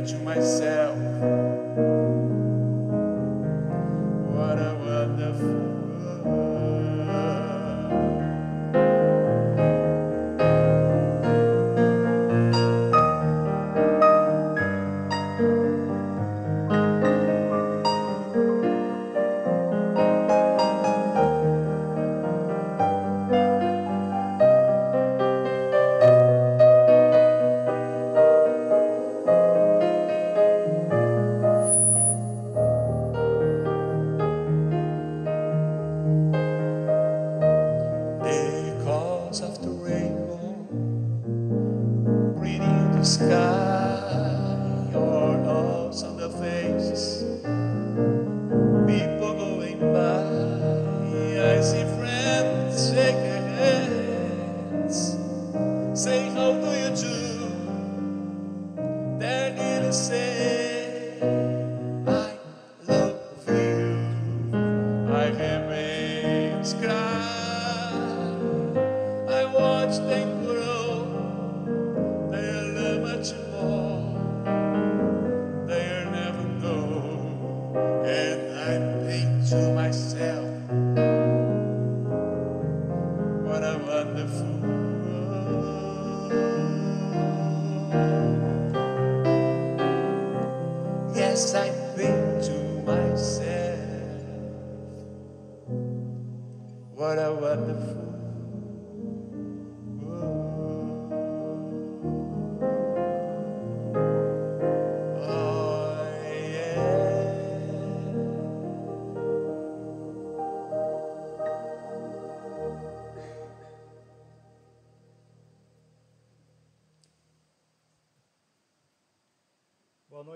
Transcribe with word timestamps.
grande, 0.00 0.16
mas 0.24 0.60
é 0.60 0.89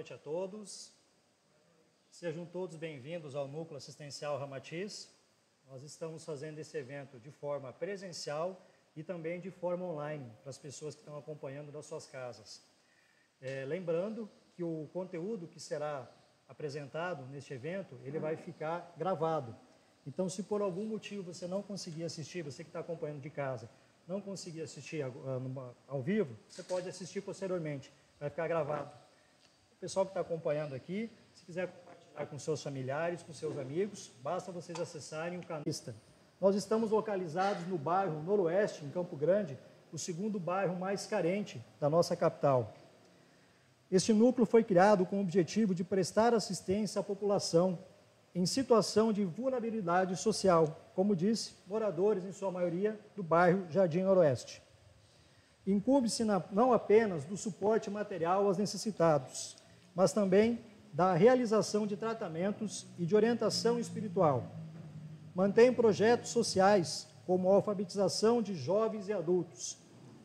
noite 0.05 0.13
a 0.13 0.19
todos. 0.19 0.93
Sejam 2.11 2.45
todos 2.45 2.77
bem-vindos 2.77 3.35
ao 3.35 3.49
Núcleo 3.49 3.79
Assistencial 3.79 4.39
Ramatiz. 4.39 5.09
nós 5.67 5.83
estamos 5.83 6.23
fazendo 6.27 6.59
esse 6.59 6.77
evento 6.77 7.19
de 7.19 7.31
forma 7.31 7.73
presencial 7.73 8.61
e 8.95 9.03
também 9.03 9.41
de 9.41 9.51
forma 9.51 9.83
online, 9.83 10.31
para 10.43 10.51
as 10.51 10.59
pessoas 10.59 10.95
que 10.95 11.01
estão 11.01 11.17
acompanhando 11.17 11.73
das 11.73 11.87
suas 11.87 12.07
casas. 12.07 12.63
É, 13.41 13.65
lembrando 13.65 14.29
que 14.55 14.63
o 14.63 14.91
conteúdo 14.93 15.49
que 15.49 15.59
será 15.59 16.07
apresentado 16.47 17.25
neste 17.29 17.55
evento, 17.55 17.99
ele 18.05 18.19
vai 18.19 18.37
ficar 18.37 18.93
gravado. 18.99 19.57
Então, 20.07 20.29
se 20.29 20.43
por 20.43 20.61
algum 20.61 20.85
motivo 20.85 21.33
você 21.33 21.47
não 21.47 21.63
conseguir 21.63 22.05
assistir, 22.05 22.43
você 22.43 22.63
que 22.63 22.69
está 22.69 22.81
acompanhando 22.81 23.23
de 23.23 23.31
casa, 23.31 23.71
não 24.07 24.21
conseguir 24.21 24.61
assistir 24.61 25.03
ao 25.89 26.03
vivo, 26.03 26.37
você 26.47 26.63
pode 26.63 26.91
assistir 26.91 27.23
posteriormente, 27.23 27.91
vai 28.21 28.29
ficar 28.29 28.47
gravado. 28.47 29.04
Pessoal 29.85 30.07
que 30.07 30.13
está 30.13 30.21
acompanhando 30.23 30.75
aqui, 30.75 31.11
se 31.35 31.45
quiser 31.45 31.67
compartilhar 31.69 32.27
com 32.31 32.39
seus 32.39 32.63
familiares, 32.63 33.23
com 33.23 33.35
seus 33.35 33.59
amigos, 33.59 34.11
basta 34.23 34.51
vocês 34.51 34.81
acessarem 34.81 35.39
o 35.39 35.47
canista. 35.47 35.95
Nós 36.41 36.57
estamos 36.57 36.91
localizados 36.91 37.67
no 37.67 37.77
bairro 37.77 38.23
Noroeste, 38.23 38.83
em 38.83 38.89
Campo 38.89 39.15
Grande, 39.15 39.59
o 39.93 39.99
segundo 39.99 40.41
bairro 40.41 40.75
mais 40.75 41.05
carente 41.05 41.63
da 41.79 41.91
nossa 41.91 42.17
capital. 42.17 42.73
Este 43.93 44.15
núcleo 44.15 44.47
foi 44.47 44.65
criado 44.65 45.05
com 45.05 45.19
o 45.19 45.21
objetivo 45.21 45.75
de 45.75 45.85
prestar 45.85 46.33
assistência 46.33 46.99
à 46.99 47.05
população 47.05 47.79
em 48.35 48.47
situação 48.47 49.13
de 49.13 49.23
vulnerabilidade 49.23 50.17
social, 50.17 50.81
como 50.95 51.15
disse, 51.15 51.57
moradores, 51.67 52.25
em 52.25 52.33
sua 52.33 52.51
maioria, 52.51 52.99
do 53.15 53.23
bairro 53.23 53.71
Jardim 53.71 54.01
Noroeste. 54.01 54.63
Incumbe-se 55.67 56.25
não 56.25 56.73
apenas 56.73 57.27
do 57.27 57.37
suporte 57.37 57.91
material 57.91 58.47
aos 58.47 58.57
necessitados, 58.57 59.63
mas 59.95 60.13
também 60.13 60.61
da 60.93 61.13
realização 61.15 61.87
de 61.87 61.97
tratamentos 61.97 62.87
e 62.99 63.05
de 63.05 63.17
orientação 63.17 63.79
espiritual. 63.79 64.45
Mantém 65.35 65.73
projetos 65.73 66.31
sociais, 66.31 67.09
como 67.27 67.51
a 67.51 67.55
alfabetização 67.57 68.41
de 68.41 68.55
jovens 68.55 69.09
e 69.09 69.13
adultos, 69.13 69.79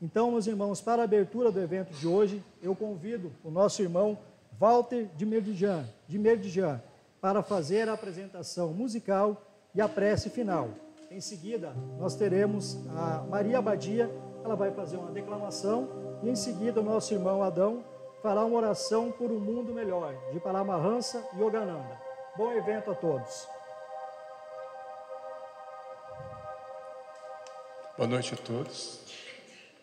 Então, 0.00 0.30
meus 0.30 0.46
irmãos, 0.46 0.80
para 0.80 1.02
a 1.02 1.04
abertura 1.04 1.52
do 1.52 1.60
evento 1.60 1.92
de 1.92 2.06
hoje, 2.06 2.42
eu 2.62 2.74
convido 2.74 3.30
o 3.44 3.50
nosso 3.50 3.82
irmão 3.82 4.18
Walter 4.58 5.10
de 5.14 5.26
Merdijan, 5.26 5.84
de 6.08 6.18
Merdijan 6.18 6.80
para 7.20 7.42
fazer 7.42 7.86
a 7.88 7.92
apresentação 7.92 8.72
musical 8.72 9.42
e 9.74 9.80
a 9.80 9.88
prece 9.88 10.30
final. 10.30 10.68
Em 11.10 11.20
seguida, 11.20 11.74
nós 11.98 12.14
teremos 12.14 12.78
a 12.90 13.24
Maria 13.28 13.62
Badia, 13.62 14.10
ela 14.44 14.54
vai 14.54 14.70
fazer 14.70 14.96
uma 14.96 15.10
declamação, 15.10 15.88
e 16.22 16.28
em 16.28 16.36
seguida 16.36 16.80
o 16.80 16.84
nosso 16.84 17.14
irmão 17.14 17.42
Adão 17.42 17.84
fará 18.22 18.44
uma 18.44 18.56
oração 18.56 19.10
por 19.12 19.30
um 19.30 19.38
mundo 19.38 19.72
melhor, 19.72 20.14
de 20.32 20.40
Paramahansa 20.40 21.24
e 21.34 21.40
Yogananda. 21.40 21.98
Bom 22.36 22.52
evento 22.52 22.90
a 22.90 22.94
todos. 22.94 23.48
Boa 27.96 28.08
noite 28.08 28.34
a 28.34 28.36
todos. 28.36 29.00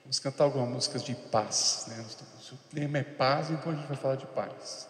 Vamos 0.03 0.19
cantar 0.19 0.45
algumas 0.45 0.69
músicas 0.69 1.03
de 1.03 1.15
paz. 1.15 1.87
Né? 1.89 2.05
O 2.51 2.75
tema 2.75 2.99
é 2.99 3.03
paz, 3.03 3.49
então 3.49 3.71
a 3.71 3.75
gente 3.75 3.87
vai 3.87 3.97
falar 3.97 4.15
de 4.15 4.25
paz. 4.27 4.87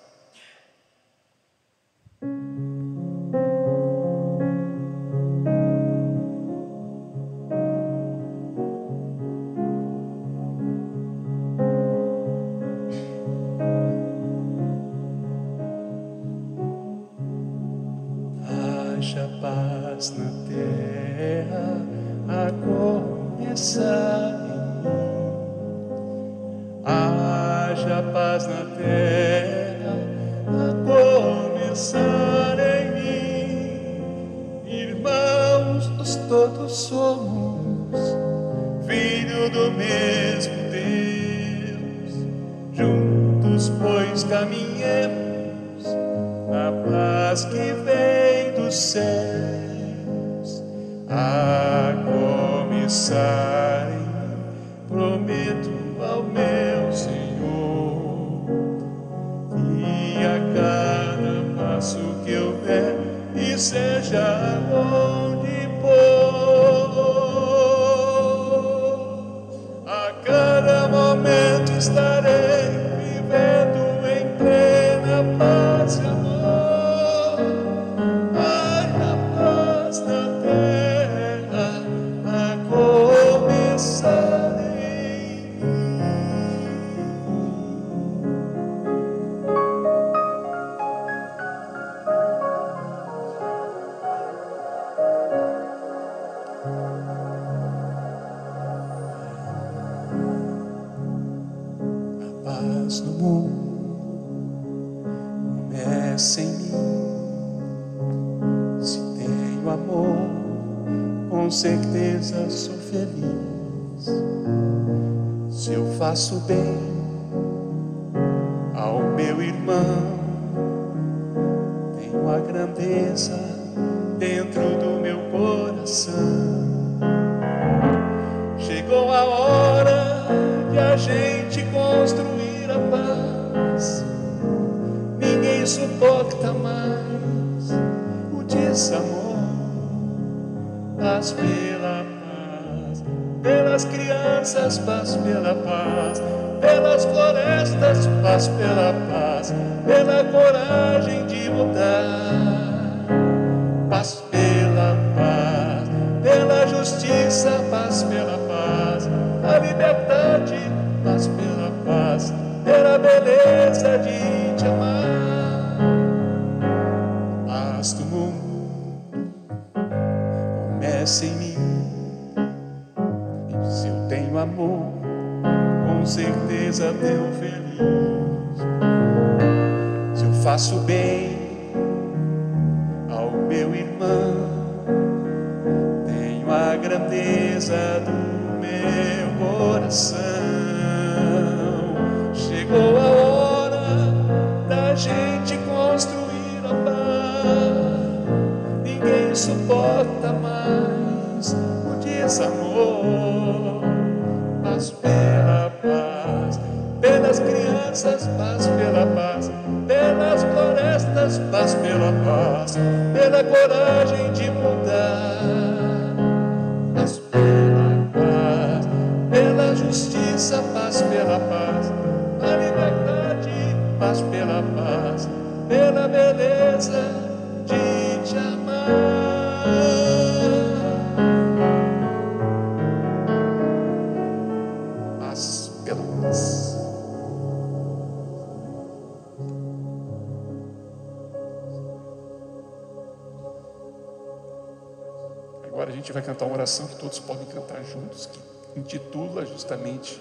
todos 247.05 247.19
podem 247.19 247.45
cantar 247.45 247.83
juntos, 247.83 248.25
que 248.25 248.79
intitula 248.79 249.45
justamente 249.45 250.19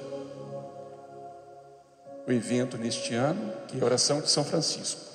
o 2.26 2.30
evento 2.30 2.76
neste 2.76 3.14
ano, 3.14 3.54
que 3.66 3.78
é 3.78 3.80
a 3.80 3.84
oração 3.86 4.20
de 4.20 4.28
São 4.28 4.44
Francisco. 4.44 5.13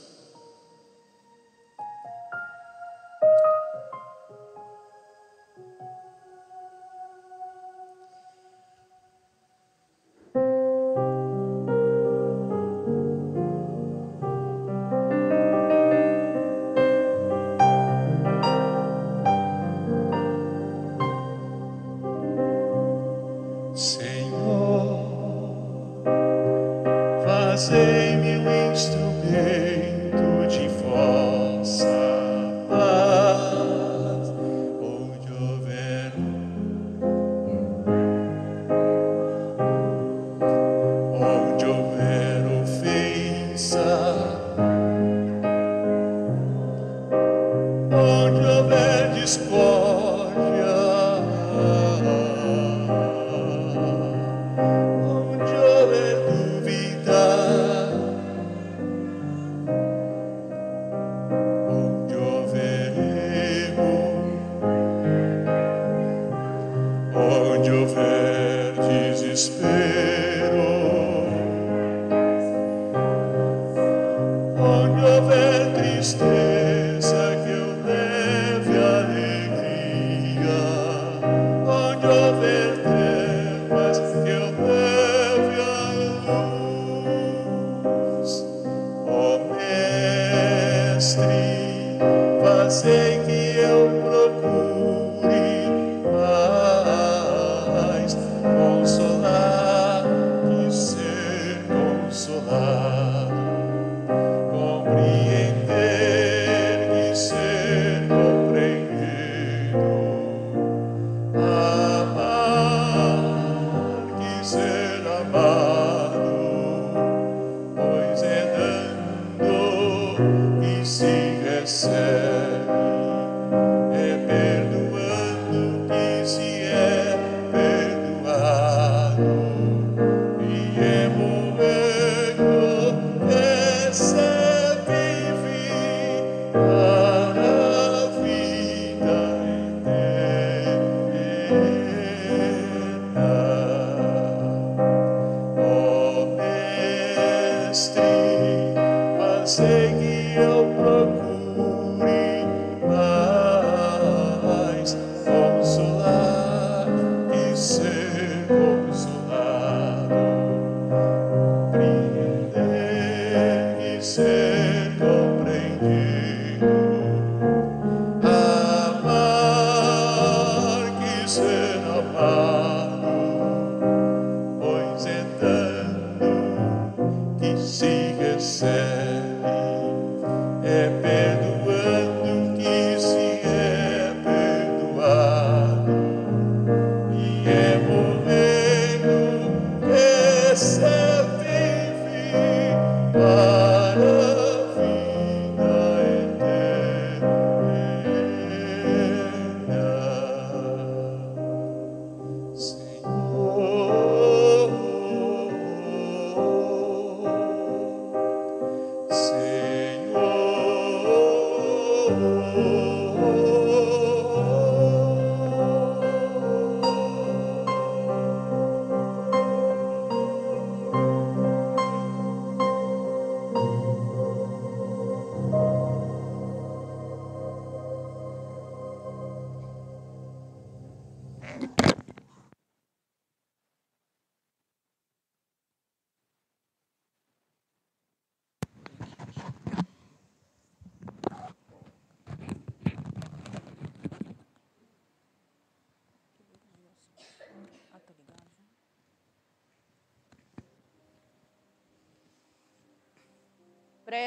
above. 171.77 172.88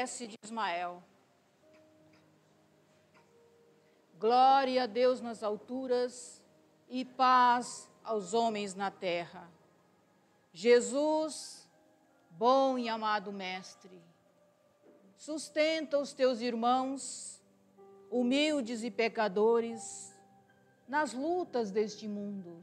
Prece 0.03 0.27
de 0.27 0.37
Ismael. 0.43 1.01
Glória 4.19 4.83
a 4.83 4.85
Deus 4.85 5.21
nas 5.21 5.41
alturas 5.41 6.43
e 6.89 7.05
paz 7.05 7.89
aos 8.03 8.33
homens 8.33 8.75
na 8.75 8.91
terra. 8.91 9.49
Jesus, 10.51 11.69
bom 12.31 12.77
e 12.77 12.89
amado 12.89 13.31
Mestre, 13.31 14.01
sustenta 15.15 15.97
os 15.97 16.11
teus 16.11 16.41
irmãos, 16.41 17.41
humildes 18.11 18.83
e 18.83 18.91
pecadores, 18.91 20.13
nas 20.85 21.13
lutas 21.13 21.71
deste 21.71 22.09
mundo. 22.09 22.61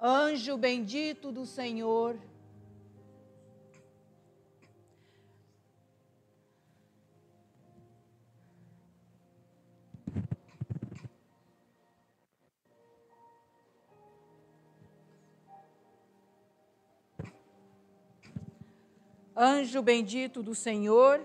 Anjo 0.00 0.56
bendito 0.56 1.32
do 1.32 1.44
Senhor, 1.44 2.16
Anjo 19.38 19.82
bendito 19.82 20.42
do 20.42 20.54
Senhor, 20.54 21.22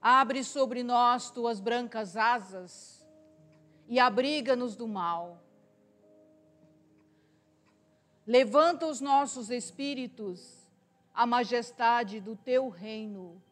abre 0.00 0.42
sobre 0.42 0.82
nós 0.82 1.30
tuas 1.30 1.60
brancas 1.60 2.16
asas 2.16 3.06
e 3.86 4.00
abriga-nos 4.00 4.74
do 4.76 4.88
mal. 4.88 5.42
Levanta 8.26 8.86
os 8.86 8.98
nossos 8.98 9.50
espíritos 9.50 10.66
à 11.12 11.26
majestade 11.26 12.18
do 12.18 12.34
teu 12.34 12.70
reino 12.70 13.42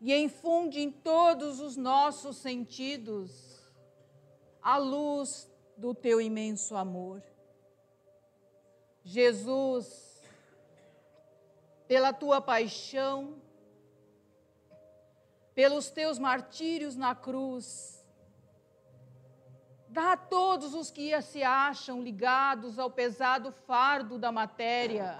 e 0.00 0.12
infunde 0.12 0.80
em 0.80 0.90
todos 0.90 1.60
os 1.60 1.76
nossos 1.76 2.36
sentidos 2.38 3.53
a 4.64 4.78
luz 4.78 5.48
do 5.76 5.94
teu 5.94 6.20
imenso 6.20 6.74
amor. 6.74 7.22
Jesus, 9.04 10.22
pela 11.86 12.12
tua 12.12 12.40
paixão, 12.40 13.36
pelos 15.54 15.90
teus 15.90 16.18
martírios 16.18 16.96
na 16.96 17.14
cruz, 17.14 18.02
dá 19.88 20.14
a 20.14 20.16
todos 20.16 20.74
os 20.74 20.90
que 20.90 21.20
se 21.20 21.42
acham 21.42 22.02
ligados 22.02 22.78
ao 22.78 22.90
pesado 22.90 23.52
fardo 23.52 24.18
da 24.18 24.32
matéria 24.32 25.18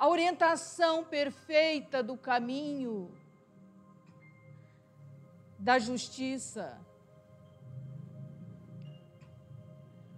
a 0.00 0.08
orientação 0.08 1.04
perfeita 1.04 2.02
do 2.02 2.16
caminho 2.16 3.12
da 5.60 5.78
justiça, 5.78 6.80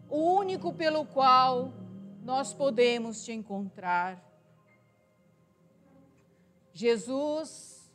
o 0.08 0.34
único 0.34 0.72
pelo 0.72 1.04
qual 1.04 1.72
nós 2.22 2.54
podemos 2.54 3.24
te 3.24 3.32
encontrar. 3.32 4.22
Jesus, 6.72 7.90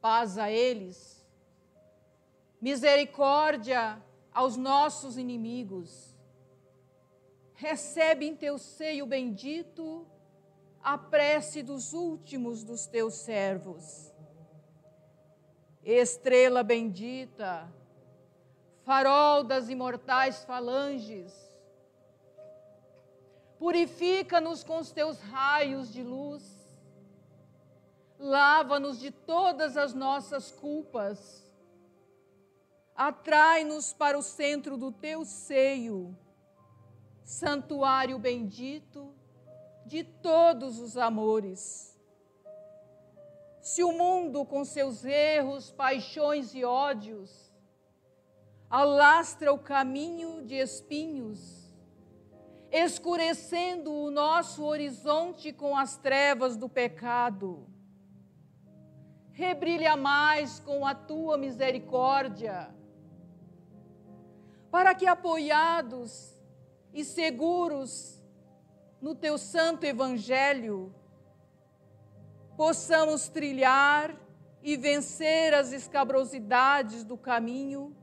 paz 0.00 0.38
a 0.38 0.48
eles, 0.48 1.26
misericórdia 2.60 4.00
aos 4.32 4.56
nossos 4.56 5.18
inimigos. 5.18 6.14
Recebe 7.54 8.26
em 8.26 8.36
teu 8.36 8.58
seio 8.58 9.06
bendito 9.06 10.06
a 10.80 10.96
prece 10.96 11.64
dos 11.64 11.92
últimos 11.92 12.62
dos 12.62 12.86
teus 12.86 13.14
servos 13.14 14.09
estrela 15.84 16.62
bendita, 16.62 17.70
farol 18.84 19.42
das 19.42 19.68
imortais 19.68 20.44
falanges, 20.44 21.32
purifica-nos 23.58 24.62
com 24.62 24.78
os 24.78 24.90
teus 24.90 25.18
raios 25.20 25.92
de 25.92 26.02
luz, 26.02 26.42
lava-nos 28.18 28.98
de 29.00 29.10
todas 29.10 29.76
as 29.76 29.94
nossas 29.94 30.50
culpas, 30.50 31.46
atrai-nos 32.94 33.92
para 33.92 34.18
o 34.18 34.22
centro 34.22 34.76
do 34.76 34.92
teu 34.92 35.24
seio, 35.24 36.16
santuário 37.24 38.18
bendito 38.18 39.14
de 39.86 40.04
todos 40.04 40.78
os 40.78 40.96
amores 40.96 41.89
se 43.60 43.84
o 43.84 43.92
mundo, 43.92 44.44
com 44.44 44.64
seus 44.64 45.04
erros, 45.04 45.70
paixões 45.70 46.54
e 46.54 46.64
ódios, 46.64 47.52
alastra 48.70 49.52
o 49.52 49.58
caminho 49.58 50.42
de 50.46 50.54
espinhos, 50.54 51.68
escurecendo 52.70 53.92
o 53.92 54.10
nosso 54.10 54.64
horizonte 54.64 55.52
com 55.52 55.76
as 55.76 55.96
trevas 55.96 56.56
do 56.56 56.68
pecado, 56.68 57.66
rebrilha 59.32 59.96
mais 59.96 60.60
com 60.60 60.86
a 60.86 60.94
tua 60.94 61.36
misericórdia, 61.36 62.74
para 64.70 64.94
que 64.94 65.06
apoiados 65.06 66.40
e 66.94 67.04
seguros 67.04 68.22
no 69.00 69.14
teu 69.14 69.36
santo 69.36 69.84
evangelho, 69.84 70.94
possamos 72.60 73.26
trilhar 73.26 74.14
e 74.62 74.76
vencer 74.76 75.54
as 75.54 75.72
escabrosidades 75.72 77.04
do 77.04 77.16
caminho 77.16 77.96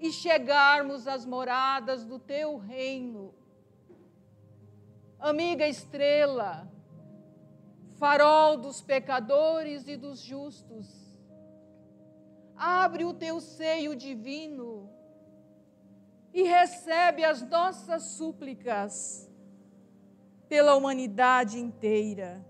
e 0.00 0.10
chegarmos 0.10 1.06
às 1.06 1.26
moradas 1.26 2.06
do 2.06 2.18
teu 2.18 2.56
reino. 2.56 3.34
Amiga 5.18 5.68
estrela, 5.68 6.72
farol 7.98 8.56
dos 8.56 8.80
pecadores 8.80 9.86
e 9.86 9.94
dos 9.98 10.20
justos, 10.20 10.88
abre 12.56 13.04
o 13.04 13.12
teu 13.12 13.42
seio 13.42 13.94
divino 13.94 14.90
e 16.32 16.44
recebe 16.44 17.26
as 17.26 17.42
nossas 17.42 18.04
súplicas 18.04 19.30
pela 20.48 20.74
humanidade 20.74 21.58
inteira. 21.58 22.47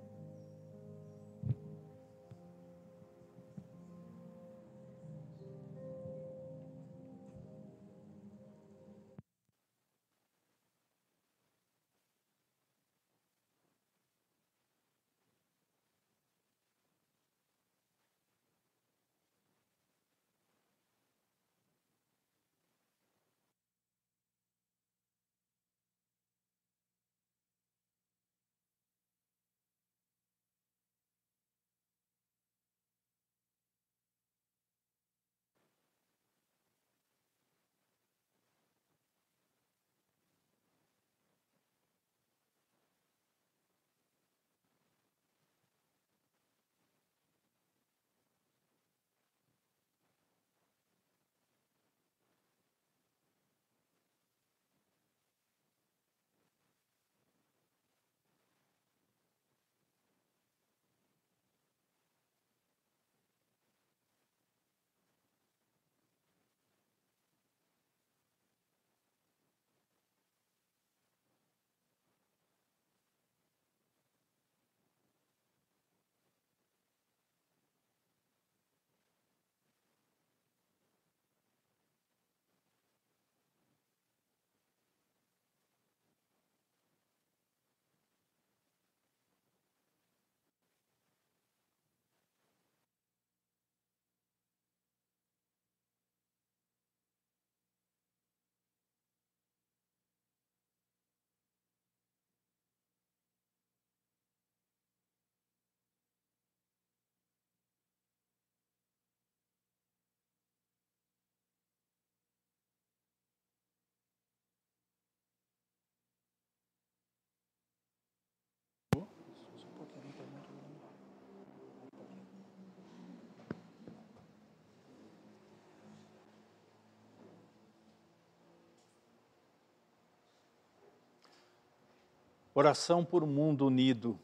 Oração 132.58 133.04
por 133.04 133.24
mundo 133.24 133.66
unido, 133.66 134.18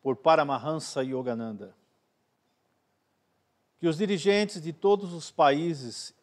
por 0.00 0.14
Paramahansa 0.14 1.02
Yogananda. 1.02 1.74
Que 3.80 3.88
os 3.88 3.96
dirigentes 3.96 4.62
de 4.62 4.72
todos 4.72 5.12
os 5.12 5.32
países 5.32 6.14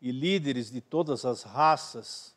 e 0.00 0.12
líderes 0.12 0.70
de 0.70 0.80
todas 0.80 1.24
as 1.24 1.42
raças 1.42 2.32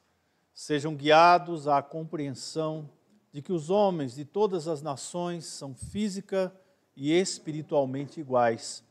sejam 0.56 0.96
guiados 0.96 1.68
à 1.68 1.84
compreensão 1.84 2.90
de 3.32 3.44
que 3.44 3.54
os 3.54 3.70
homens 3.70 4.16
de 4.16 4.26
todas 4.26 4.68
as 4.68 4.82
nações 4.82 5.46
são 5.46 5.76
física 5.76 6.52
e 6.96 7.12
espiritualmente 7.12 8.20
iguais. 8.20 8.84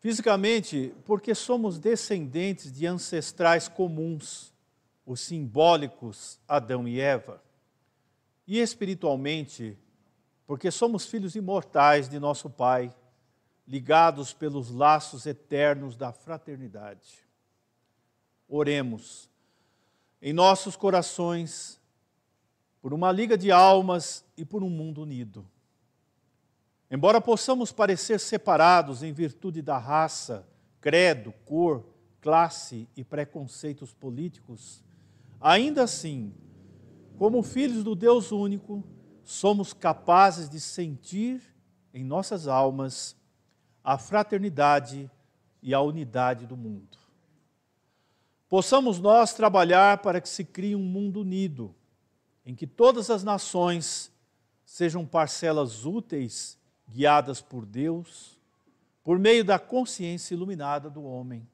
Fisicamente, 0.00 0.92
porque 1.04 1.36
somos 1.36 1.78
descendentes 1.78 2.72
de 2.72 2.84
ancestrais 2.84 3.68
comuns, 3.68 4.52
os 5.06 5.20
simbólicos 5.20 6.40
Adão 6.48 6.88
e 6.88 6.98
Eva 6.98 7.40
e 8.50 8.58
espiritualmente, 8.58 9.78
porque 10.44 10.72
somos 10.72 11.06
filhos 11.06 11.36
imortais 11.36 12.08
de 12.08 12.18
nosso 12.18 12.50
Pai, 12.50 12.92
ligados 13.64 14.32
pelos 14.32 14.72
laços 14.72 15.24
eternos 15.24 15.96
da 15.96 16.12
fraternidade. 16.12 17.24
Oremos 18.48 19.30
em 20.20 20.32
nossos 20.32 20.74
corações 20.74 21.80
por 22.82 22.92
uma 22.92 23.12
liga 23.12 23.38
de 23.38 23.52
almas 23.52 24.24
e 24.36 24.44
por 24.44 24.64
um 24.64 24.68
mundo 24.68 25.02
unido. 25.02 25.48
Embora 26.90 27.20
possamos 27.20 27.70
parecer 27.70 28.18
separados 28.18 29.04
em 29.04 29.12
virtude 29.12 29.62
da 29.62 29.78
raça, 29.78 30.44
credo, 30.80 31.32
cor, 31.44 31.86
classe 32.20 32.88
e 32.96 33.04
preconceitos 33.04 33.94
políticos, 33.94 34.82
ainda 35.40 35.84
assim, 35.84 36.34
como 37.20 37.42
filhos 37.42 37.84
do 37.84 37.94
Deus 37.94 38.32
único, 38.32 38.82
somos 39.22 39.74
capazes 39.74 40.48
de 40.48 40.58
sentir 40.58 41.42
em 41.92 42.02
nossas 42.02 42.48
almas 42.48 43.14
a 43.84 43.98
fraternidade 43.98 45.10
e 45.62 45.74
a 45.74 45.82
unidade 45.82 46.46
do 46.46 46.56
mundo. 46.56 46.96
Possamos 48.48 48.98
nós 48.98 49.34
trabalhar 49.34 49.98
para 49.98 50.18
que 50.18 50.30
se 50.30 50.46
crie 50.46 50.74
um 50.74 50.82
mundo 50.82 51.20
unido, 51.20 51.74
em 52.46 52.54
que 52.54 52.66
todas 52.66 53.10
as 53.10 53.22
nações 53.22 54.10
sejam 54.64 55.04
parcelas 55.04 55.84
úteis, 55.84 56.58
guiadas 56.88 57.42
por 57.42 57.66
Deus, 57.66 58.40
por 59.04 59.18
meio 59.18 59.44
da 59.44 59.58
consciência 59.58 60.32
iluminada 60.32 60.88
do 60.88 61.04
homem. 61.04 61.46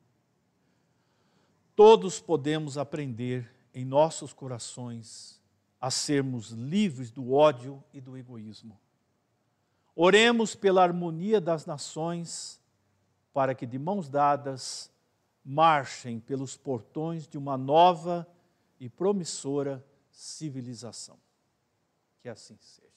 Todos 1.74 2.20
podemos 2.20 2.78
aprender 2.78 3.52
em 3.74 3.84
nossos 3.84 4.32
corações 4.32 5.44
a 5.86 5.90
sermos 5.90 6.50
livres 6.50 7.12
do 7.12 7.32
ódio 7.32 7.80
e 7.92 8.00
do 8.00 8.16
egoísmo. 8.16 8.76
Oremos 9.94 10.52
pela 10.52 10.82
harmonia 10.82 11.40
das 11.40 11.64
nações, 11.64 12.60
para 13.32 13.54
que 13.54 13.64
de 13.64 13.78
mãos 13.78 14.08
dadas 14.08 14.90
marchem 15.44 16.18
pelos 16.18 16.56
portões 16.56 17.28
de 17.28 17.38
uma 17.38 17.56
nova 17.56 18.26
e 18.80 18.88
promissora 18.88 19.86
civilização. 20.10 21.20
Que 22.20 22.28
assim 22.28 22.56
seja. 22.58 22.90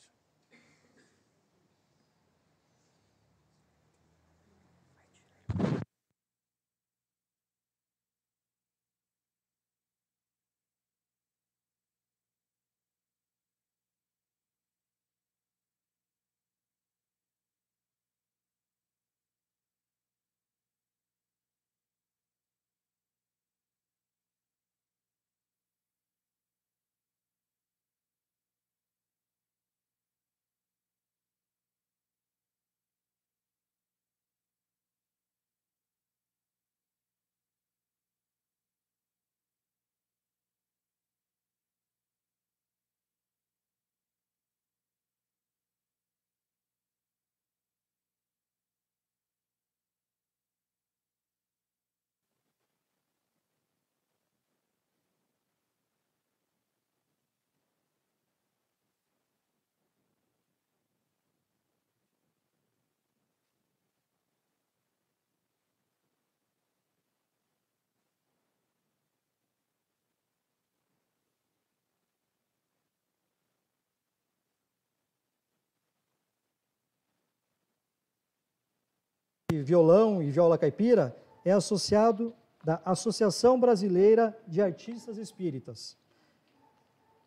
Violão 79.61 80.21
e 80.21 80.29
viola 80.29 80.57
caipira 80.57 81.15
é 81.43 81.51
associado 81.51 82.33
da 82.63 82.81
Associação 82.85 83.59
Brasileira 83.59 84.37
de 84.47 84.61
Artistas 84.61 85.17
Espíritas 85.17 85.97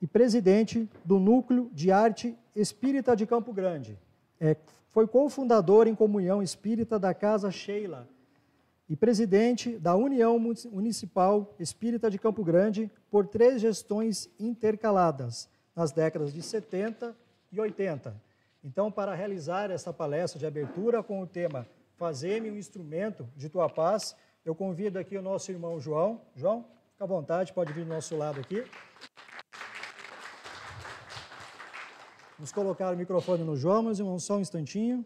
e 0.01 0.07
presidente 0.07 0.89
do 1.05 1.19
Núcleo 1.21 1.71
de 1.73 1.93
Arte 1.93 2.37
Espírita 2.55 3.15
de 3.15 3.25
Campo 3.25 3.53
Grande. 3.53 3.97
É, 4.41 4.57
foi 4.89 5.07
cofundador 5.07 5.87
em 5.87 5.95
comunhão 5.95 6.43
espírita 6.43 6.99
da 6.99 7.15
Casa 7.15 7.51
Sheila 7.51 8.09
e 8.89 8.97
presidente 8.97 9.79
da 9.79 9.95
União 9.95 10.39
Municipal 10.39 11.55
Espírita 11.59 12.11
de 12.11 12.19
Campo 12.19 12.45
Grande 12.45 12.91
por 13.11 13.27
três 13.27 13.61
gestões 13.61 14.29
intercaladas, 14.39 15.49
nas 15.75 15.93
décadas 15.93 16.35
de 16.35 16.43
70 16.43 17.17
e 17.51 17.61
80. 17.61 18.15
Então, 18.65 18.91
para 18.91 19.15
realizar 19.15 19.71
essa 19.71 19.93
palestra 19.93 20.39
de 20.39 20.47
abertura 20.47 21.03
com 21.03 21.23
o 21.23 21.27
tema 21.27 21.67
Fazer-me 22.03 22.51
um 22.51 22.57
instrumento 22.57 23.29
de 23.37 23.49
tua 23.49 23.69
paz. 23.69 24.17
Eu 24.45 24.57
convido 24.57 24.99
aqui 24.99 25.17
o 25.17 25.23
nosso 25.23 25.53
irmão 25.53 25.79
João. 25.79 26.21
João, 26.35 26.65
fica 26.91 27.05
à 27.05 27.07
vontade, 27.07 27.53
pode 27.53 27.73
vir 27.73 27.85
do 27.85 27.91
nosso 27.91 28.17
lado 28.17 28.41
aqui. 28.41 28.65
Vamos 32.37 32.51
colocar 32.51 32.93
o 32.93 32.97
microfone 32.97 33.45
no 33.45 33.55
João, 33.55 33.85
meus 33.85 34.01
irmãos, 34.01 34.25
só 34.25 34.37
um 34.37 34.41
instantinho. 34.41 35.05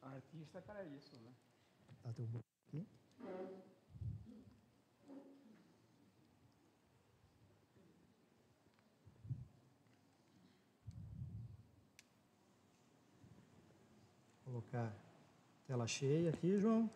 Artista 0.00 0.56
é 0.56 0.62
para 0.62 0.82
isso, 0.84 1.14
né? 1.22 1.30
Tá, 2.02 2.08
aqui. 2.08 2.24
colocar 14.54 14.94
tela 15.74 15.88
cheia 15.88 16.30
aqui, 16.30 16.56
João. 16.56 16.88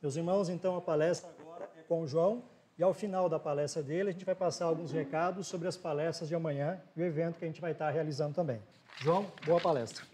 Meus 0.00 0.14
irmãos, 0.14 0.48
então 0.48 0.76
a 0.76 0.80
palestra 0.80 1.28
agora 1.40 1.68
é 1.76 1.82
com 1.82 2.02
o 2.02 2.06
João 2.06 2.44
e 2.78 2.82
ao 2.82 2.94
final 2.94 3.28
da 3.28 3.40
palestra 3.40 3.82
dele 3.82 4.10
a 4.10 4.12
gente 4.12 4.24
vai 4.24 4.36
passar 4.36 4.66
alguns 4.66 4.92
recados 4.92 5.48
sobre 5.48 5.66
as 5.66 5.76
palestras 5.76 6.28
de 6.28 6.34
amanhã 6.34 6.80
e 6.94 7.02
o 7.02 7.04
evento 7.04 7.38
que 7.38 7.44
a 7.44 7.48
gente 7.48 7.60
vai 7.60 7.72
estar 7.72 7.90
realizando 7.90 8.32
também. 8.32 8.62
João, 9.00 9.26
boa 9.44 9.60
palestra. 9.60 10.04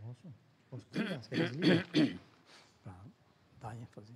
Posso? 0.00 0.34
Posso 0.70 0.88
quer 1.28 1.50
desligar? 1.50 1.86
Ênfase. 3.78 4.14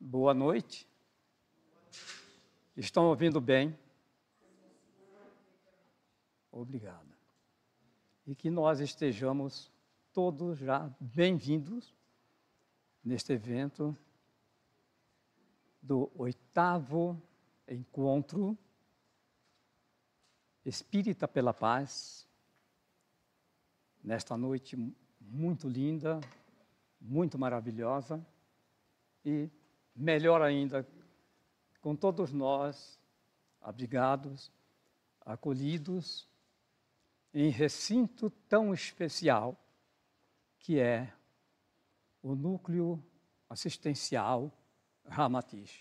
Boa 0.00 0.34
noite. 0.34 0.87
Estão 2.78 3.06
ouvindo 3.06 3.40
bem? 3.40 3.76
Obrigado. 6.52 7.12
E 8.24 8.36
que 8.36 8.48
nós 8.48 8.78
estejamos 8.78 9.68
todos 10.12 10.58
já 10.58 10.88
bem-vindos 11.00 11.92
neste 13.02 13.32
evento 13.32 13.98
do 15.82 16.08
oitavo 16.14 17.20
encontro 17.66 18.56
Espírita 20.64 21.26
pela 21.26 21.52
Paz, 21.52 22.28
nesta 24.04 24.36
noite 24.36 24.76
muito 25.20 25.68
linda, 25.68 26.20
muito 27.00 27.36
maravilhosa 27.36 28.24
e, 29.24 29.50
melhor 29.96 30.42
ainda, 30.42 30.86
com 31.88 31.96
todos 31.96 32.34
nós 32.34 33.00
abrigados, 33.62 34.52
acolhidos 35.22 36.28
em 37.32 37.48
recinto 37.48 38.28
tão 38.46 38.74
especial 38.74 39.58
que 40.58 40.78
é 40.78 41.10
o 42.22 42.34
núcleo 42.34 43.02
assistencial 43.48 44.52
Ramatiz. 45.06 45.80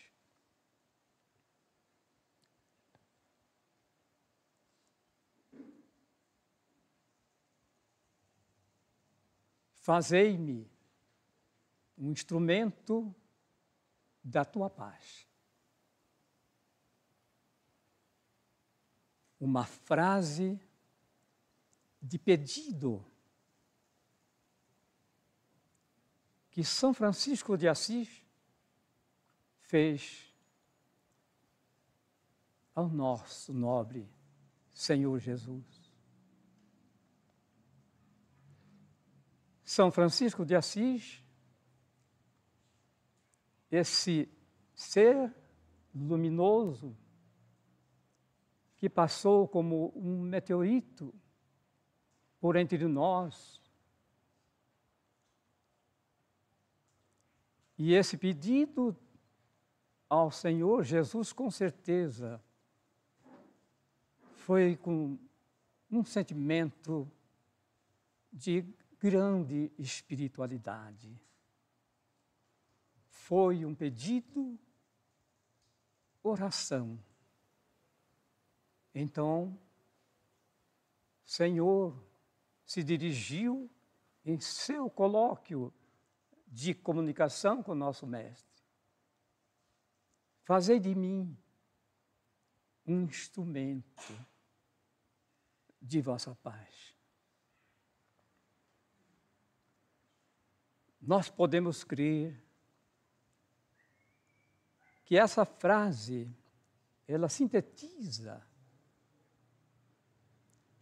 Fazei-me 9.75 10.71
um 11.97 12.13
instrumento 12.13 13.13
da 14.23 14.45
tua 14.45 14.69
paz. 14.69 15.26
Uma 19.39 19.65
frase 19.65 20.59
de 22.01 22.17
pedido 22.17 23.05
que 26.49 26.63
São 26.63 26.93
Francisco 26.93 27.57
de 27.57 27.67
Assis 27.67 28.25
fez 29.59 30.33
ao 32.73 32.89
nosso 32.89 33.53
nobre 33.53 34.09
Senhor 34.73 35.19
Jesus. 35.19 35.91
São 39.63 39.91
Francisco 39.91 40.45
de 40.45 40.55
Assis, 40.55 41.23
esse 43.69 44.29
ser 44.73 45.33
luminoso 45.93 46.95
que 48.77 48.89
passou 48.89 49.47
como 49.47 49.91
um 49.95 50.21
meteorito 50.21 51.13
por 52.39 52.55
entre 52.55 52.85
nós. 52.87 53.59
E 57.77 57.93
esse 57.93 58.17
pedido 58.17 58.95
ao 60.09 60.31
Senhor 60.31 60.83
Jesus, 60.83 61.33
com 61.33 61.49
certeza, 61.49 62.41
foi 64.35 64.75
com 64.77 65.17
um 65.91 66.03
sentimento 66.03 67.09
de 68.31 68.63
grande 68.99 69.71
espiritualidade. 69.77 71.19
Foi 73.07 73.65
um 73.65 73.75
pedido, 73.75 74.57
oração. 76.23 76.99
Então, 78.93 79.57
Senhor 81.25 81.95
se 82.65 82.83
dirigiu 82.83 83.69
em 84.25 84.39
seu 84.39 84.89
colóquio 84.89 85.73
de 86.47 86.73
comunicação 86.73 87.61
com 87.61 87.73
o 87.73 87.75
nosso 87.75 88.05
Mestre. 88.07 88.63
Fazei 90.43 90.79
de 90.79 90.95
mim 90.95 91.37
um 92.85 93.01
instrumento 93.03 94.13
de 95.81 96.01
vossa 96.01 96.33
paz. 96.35 96.97
nós 101.07 101.29
podemos 101.29 101.85
crer 101.85 102.37
que 105.05 105.17
essa 105.17 105.45
frase 105.45 106.29
ela 107.07 107.29
sintetiza 107.29 108.45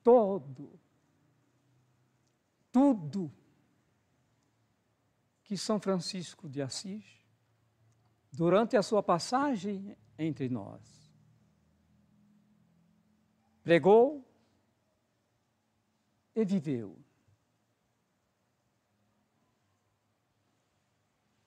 todo 0.06 0.80
tudo 2.72 3.32
que 5.44 5.58
São 5.58 5.80
Francisco 5.80 6.48
de 6.48 6.62
Assis 6.62 7.06
durante 8.32 8.78
a 8.78 8.84
sua 8.84 9.02
passagem 9.02 9.98
entre 10.20 10.48
nós 10.48 11.12
pregou 13.64 14.24
e 16.36 16.46
viveu. 16.46 17.00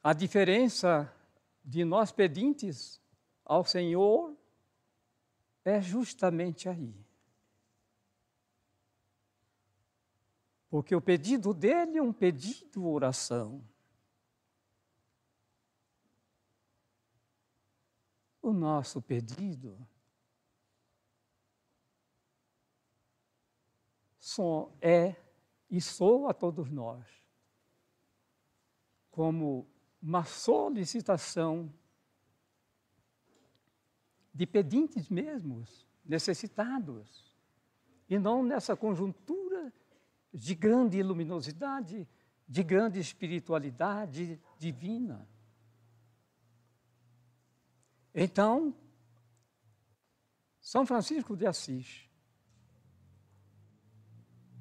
A 0.03 0.13
diferença 0.13 1.15
de 1.63 1.85
nós 1.85 2.11
pedintes 2.11 3.01
ao 3.45 3.65
Senhor 3.65 4.35
é 5.65 5.81
justamente 5.81 6.69
aí. 6.69 7.08
Porque 10.69 10.95
o 10.95 11.01
pedido 11.01 11.55
dele 11.55 11.99
é 11.99 12.03
um 12.03 12.13
pedido 12.13 12.87
oração. 12.87 13.67
O 18.43 18.53
nosso 18.53 19.01
pedido 19.01 19.79
só 24.19 24.71
é 24.81 25.17
e 25.71 25.81
sou 25.81 26.29
a 26.29 26.35
todos 26.35 26.71
nós 26.71 27.05
como 29.19 29.67
uma 30.01 30.23
solicitação 30.23 31.75
de 34.33 34.47
pedintes 34.47 35.09
mesmos, 35.09 35.85
necessitados, 36.05 37.37
e 38.09 38.17
não 38.17 38.45
nessa 38.45 38.77
conjuntura 38.77 39.38
de 40.33 40.55
grande 40.55 41.03
luminosidade, 41.03 42.09
de 42.47 42.63
grande 42.63 42.99
espiritualidade 42.99 44.41
divina. 44.59 45.29
Então, 48.15 48.75
São 50.61 50.87
Francisco 50.87 51.37
de 51.37 51.47
Assis, 51.47 52.09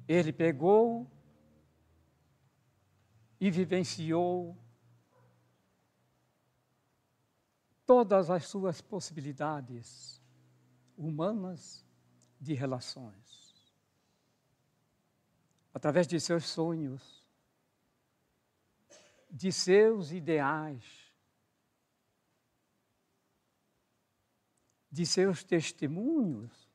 ele 0.06 0.32
pegou 0.32 1.10
e 3.40 3.50
vivenciou 3.50 4.56
todas 7.86 8.28
as 8.30 8.46
suas 8.46 8.80
possibilidades 8.80 10.22
humanas 10.96 11.86
de 12.40 12.52
relações. 12.52 13.27
Através 15.78 16.08
de 16.08 16.18
seus 16.18 16.44
sonhos, 16.44 17.24
de 19.30 19.52
seus 19.52 20.10
ideais, 20.10 21.14
de 24.90 25.06
seus 25.06 25.44
testemunhos, 25.44 26.68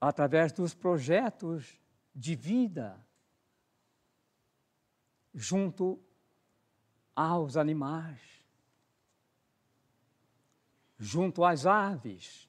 através 0.00 0.52
dos 0.52 0.74
projetos 0.74 1.76
de 2.14 2.36
vida 2.36 3.04
junto 5.34 6.00
aos 7.16 7.56
animais, 7.56 8.20
junto 10.96 11.44
às 11.44 11.66
aves. 11.66 12.48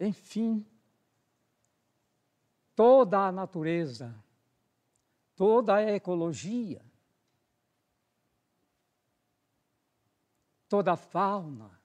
Enfim, 0.00 0.66
toda 2.80 3.26
a 3.26 3.30
natureza, 3.30 4.24
toda 5.36 5.74
a 5.74 5.82
ecologia, 5.82 6.82
toda 10.66 10.94
a 10.94 10.96
fauna, 10.96 11.78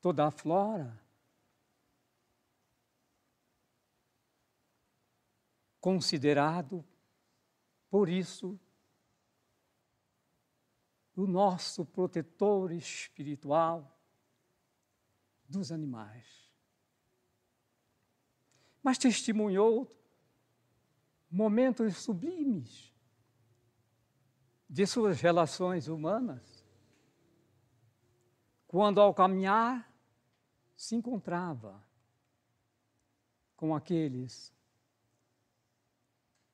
toda 0.00 0.26
a 0.26 0.32
flora, 0.32 1.00
considerado, 5.80 6.84
por 7.88 8.08
isso, 8.08 8.58
o 11.14 11.24
nosso 11.24 11.86
protetor 11.86 12.72
espiritual 12.72 13.96
dos 15.48 15.70
animais. 15.70 16.41
Mas 18.82 18.98
testemunhou 18.98 19.88
momentos 21.30 21.96
sublimes 21.98 22.92
de 24.68 24.86
suas 24.86 25.20
relações 25.20 25.86
humanas, 25.86 26.64
quando 28.66 29.00
ao 29.00 29.14
caminhar 29.14 29.90
se 30.74 30.96
encontrava 30.96 31.82
com 33.54 33.74
aqueles 33.74 34.52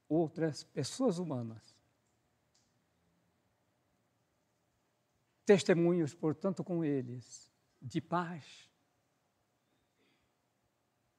outras 0.09 0.65
pessoas 0.65 1.19
humanas. 1.19 1.77
Testemunhos, 5.47 6.13
portanto, 6.13 6.63
com 6.63 6.85
eles 6.85 7.51
de 7.81 8.01
paz, 8.01 8.68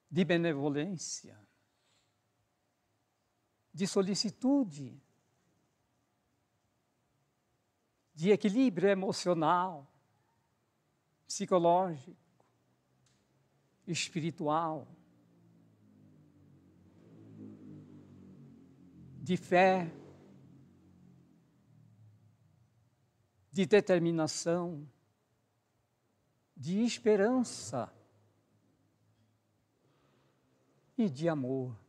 de 0.09 0.25
benevolência, 0.25 1.39
de 3.71 3.85
solicitude, 3.85 4.99
de 8.15 8.31
equilíbrio 8.31 8.89
emocional, 8.89 9.87
psicológico, 11.27 12.17
espiritual, 13.85 14.87
de 19.21 19.37
fé, 19.37 19.91
de 23.51 23.65
determinação, 23.65 24.89
de 26.57 26.81
esperança 26.83 27.93
e 31.01 31.09
de 31.09 31.29
amor, 31.29 31.79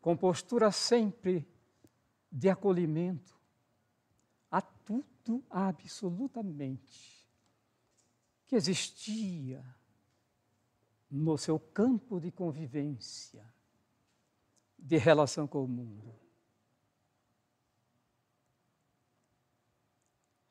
com 0.00 0.16
postura 0.16 0.70
sempre 0.70 1.46
de 2.30 2.48
acolhimento 2.48 3.38
a 4.50 4.62
tudo 4.62 5.44
absolutamente 5.50 7.28
que 8.46 8.54
existia 8.54 9.64
no 11.10 11.36
seu 11.36 11.58
campo 11.58 12.20
de 12.20 12.30
convivência, 12.30 13.44
de 14.78 14.96
relação 14.96 15.46
com 15.46 15.64
o 15.64 15.68
mundo. 15.68 16.14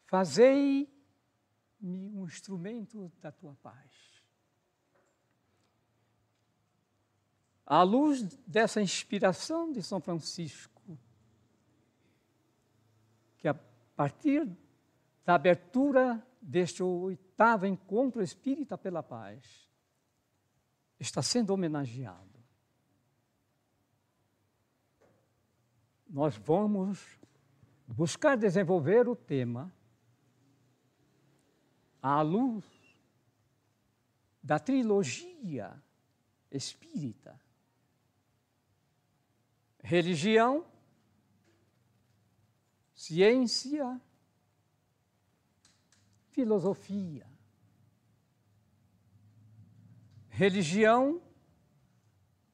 Fazei-me 0.05 0.89
um 1.81 2.25
instrumento 2.25 3.09
da 3.21 3.31
tua 3.31 3.55
paz. 3.55 4.08
À 7.69 7.83
luz 7.83 8.23
dessa 8.47 8.81
inspiração 8.81 9.71
de 9.71 9.81
São 9.83 10.01
Francisco, 10.01 10.97
que 13.37 13.47
a 13.47 13.53
partir 13.95 14.49
da 15.23 15.35
abertura 15.35 16.25
deste 16.41 16.81
oitavo 16.81 17.67
encontro 17.67 18.23
espírita 18.23 18.75
pela 18.75 19.03
paz, 19.03 19.69
está 20.99 21.21
sendo 21.21 21.51
homenageado. 21.51 22.39
Nós 26.09 26.35
vamos 26.37 27.19
buscar 27.87 28.35
desenvolver 28.35 29.07
o 29.07 29.15
tema 29.15 29.71
à 32.01 32.21
luz 32.21 32.65
da 34.41 34.57
trilogia 34.57 35.71
espírita. 36.49 37.39
Religião, 39.81 40.65
ciência, 42.93 43.99
filosofia. 46.29 47.27
Religião, 50.29 51.21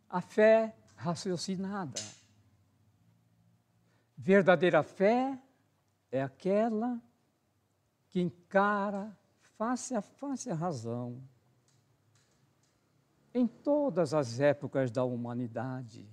a 0.10 0.22
fé 0.22 0.76
raciocinada. 0.96 2.02
Verdadeira 4.18 4.82
fé 4.82 5.40
é 6.12 6.22
aquela 6.22 7.02
que 8.10 8.22
encara 8.22 9.16
face 9.58 9.94
a 9.94 10.02
face 10.02 10.50
a 10.50 10.56
razão 10.56 11.22
em 13.34 13.46
todas 13.46 14.14
as 14.14 14.40
épocas 14.40 14.90
da 14.90 15.04
humanidade. 15.04 16.10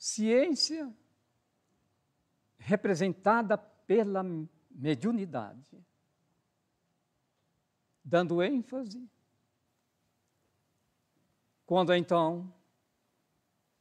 Ciência 0.00 0.90
representada 2.58 3.58
pela 3.58 4.24
mediunidade 4.70 5.84
dando 8.10 8.42
ênfase. 8.42 9.08
Quando 11.64 11.94
então, 11.94 12.52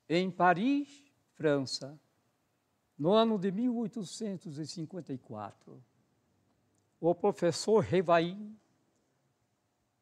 em 0.07 0.29
Paris, 0.29 1.11
França, 1.33 1.99
no 2.95 3.11
ano 3.11 3.39
de 3.39 3.51
1854, 3.51 5.83
o 6.99 7.15
professor 7.15 7.79
Revain, 7.79 8.55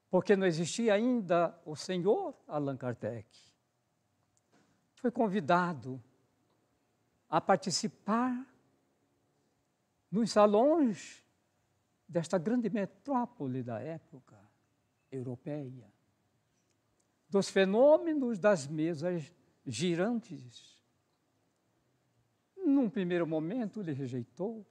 porque 0.10 0.36
não 0.36 0.46
existia 0.46 0.96
ainda 0.96 1.58
o 1.64 1.74
senhor 1.76 2.36
Allan 2.48 2.76
Kardec, 2.76 3.30
foi 4.96 5.12
convidado 5.12 6.04
a 7.30 7.42
participar 7.42 8.46
nos 10.12 10.32
salões 10.32 11.24
desta 12.08 12.38
grande 12.38 12.70
metrópole 12.70 13.62
da 13.62 13.80
época 13.80 14.38
europeia, 15.12 15.92
dos 17.30 17.50
fenômenos 17.50 18.40
das 18.40 18.66
mesas 18.68 19.34
girantes. 19.66 20.82
Num 22.56 22.90
primeiro 22.90 23.28
momento 23.28 23.82
ele 23.82 23.92
rejeitou, 23.92 24.66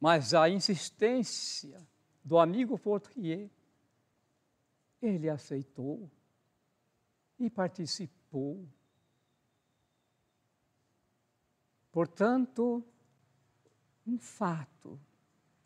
mas 0.00 0.34
a 0.34 0.48
insistência 0.48 1.86
do 2.22 2.38
amigo 2.38 2.76
Fortier, 2.76 3.50
ele 5.00 5.28
aceitou 5.30 6.10
e 7.38 7.48
participou. 7.48 8.68
Portanto, 11.98 12.80
um 14.06 14.20
fato 14.20 15.00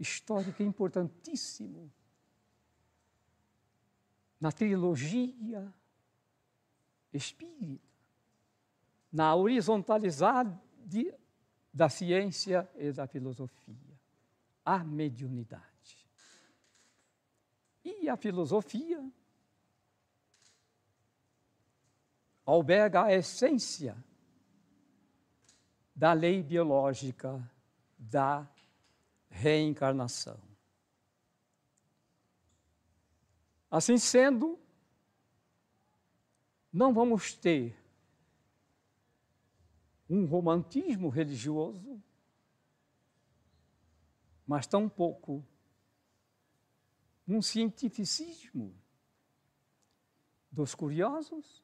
histórico 0.01 0.63
importantíssimo 0.63 1.93
na 4.41 4.51
trilogia 4.51 5.71
espírita, 7.13 7.87
na 9.13 9.35
horizontalizada 9.35 10.59
da 11.71 11.91
ciência 11.91 12.67
e 12.77 12.91
da 12.93 13.07
filosofia, 13.07 14.01
a 14.65 14.83
mediunidade. 14.83 16.09
E 17.85 18.09
a 18.09 18.17
filosofia 18.17 19.07
alberga 22.47 23.05
a 23.05 23.13
essência 23.13 24.03
da 25.95 26.13
lei 26.13 26.43
biológica 26.43 27.43
da 27.99 28.49
reencarnação. 29.29 30.39
Assim 33.71 33.97
sendo, 33.97 34.59
não 36.73 36.93
vamos 36.93 37.35
ter 37.35 37.77
um 40.09 40.27
romantismo 40.27 41.09
religioso, 41.09 42.03
mas 44.47 44.67
tampouco 44.67 45.43
um 47.27 47.41
cientificismo 47.41 48.75
dos 50.51 50.75
curiosos 50.75 51.63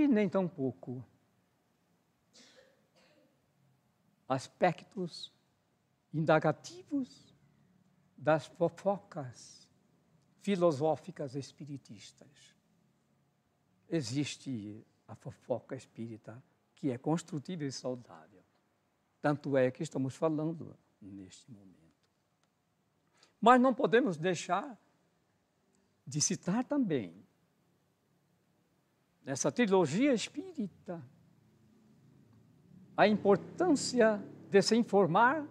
e 0.00 0.08
nem 0.08 0.28
tampouco 0.28 1.04
aspectos 4.28 5.32
indagativos 6.12 7.34
das 8.16 8.46
fofocas 8.46 9.68
filosóficas 10.40 11.34
espiritistas. 11.34 12.56
Existe 13.88 14.86
a 15.06 15.14
fofoca 15.14 15.74
espírita 15.74 16.42
que 16.74 16.90
é 16.90 16.98
construtiva 16.98 17.64
e 17.64 17.72
saudável. 17.72 18.42
Tanto 19.20 19.56
é 19.56 19.70
que 19.70 19.82
estamos 19.82 20.14
falando 20.14 20.78
neste 21.00 21.50
momento. 21.50 21.78
Mas 23.40 23.60
não 23.60 23.74
podemos 23.74 24.16
deixar 24.16 24.78
de 26.06 26.20
citar 26.20 26.64
também 26.64 27.27
nessa 29.28 29.52
trilogia 29.52 30.14
espírita 30.14 31.06
a 32.96 33.06
importância 33.06 34.16
de 34.48 34.62
se 34.62 34.74
informar 34.74 35.46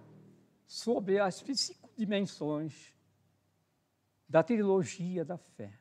sobre 0.65 1.19
as 1.19 1.43
psicodimensões 1.43 2.91
da 4.28 4.41
trilogia 4.41 5.23
da 5.23 5.38
fé. 5.38 5.80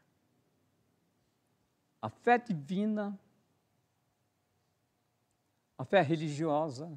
A 2.03 2.11
fé 2.11 2.37
divina, 2.37 3.19
a 5.79 5.85
fé 5.87 6.03
religiosa, 6.03 6.95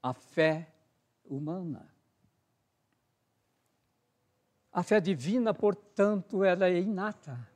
a 0.00 0.14
fé 0.14 0.72
humana. 1.24 1.92
A 4.72 4.84
fé 4.84 5.00
divina, 5.00 5.52
portanto, 5.52 6.44
ela 6.44 6.68
é 6.68 6.78
inata. 6.78 7.51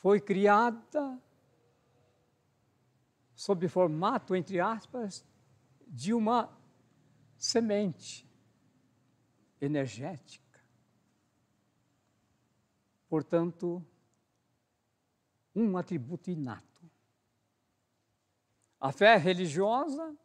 Foi 0.00 0.18
criada 0.18 1.22
sob 3.34 3.68
formato, 3.68 4.34
entre 4.34 4.58
aspas, 4.58 5.26
de 5.86 6.14
uma 6.14 6.50
semente 7.36 8.26
energética. 9.60 10.64
Portanto, 13.10 13.84
um 15.54 15.76
atributo 15.76 16.30
inato. 16.30 16.90
A 18.80 18.90
fé 18.92 19.18
religiosa, 19.18 20.16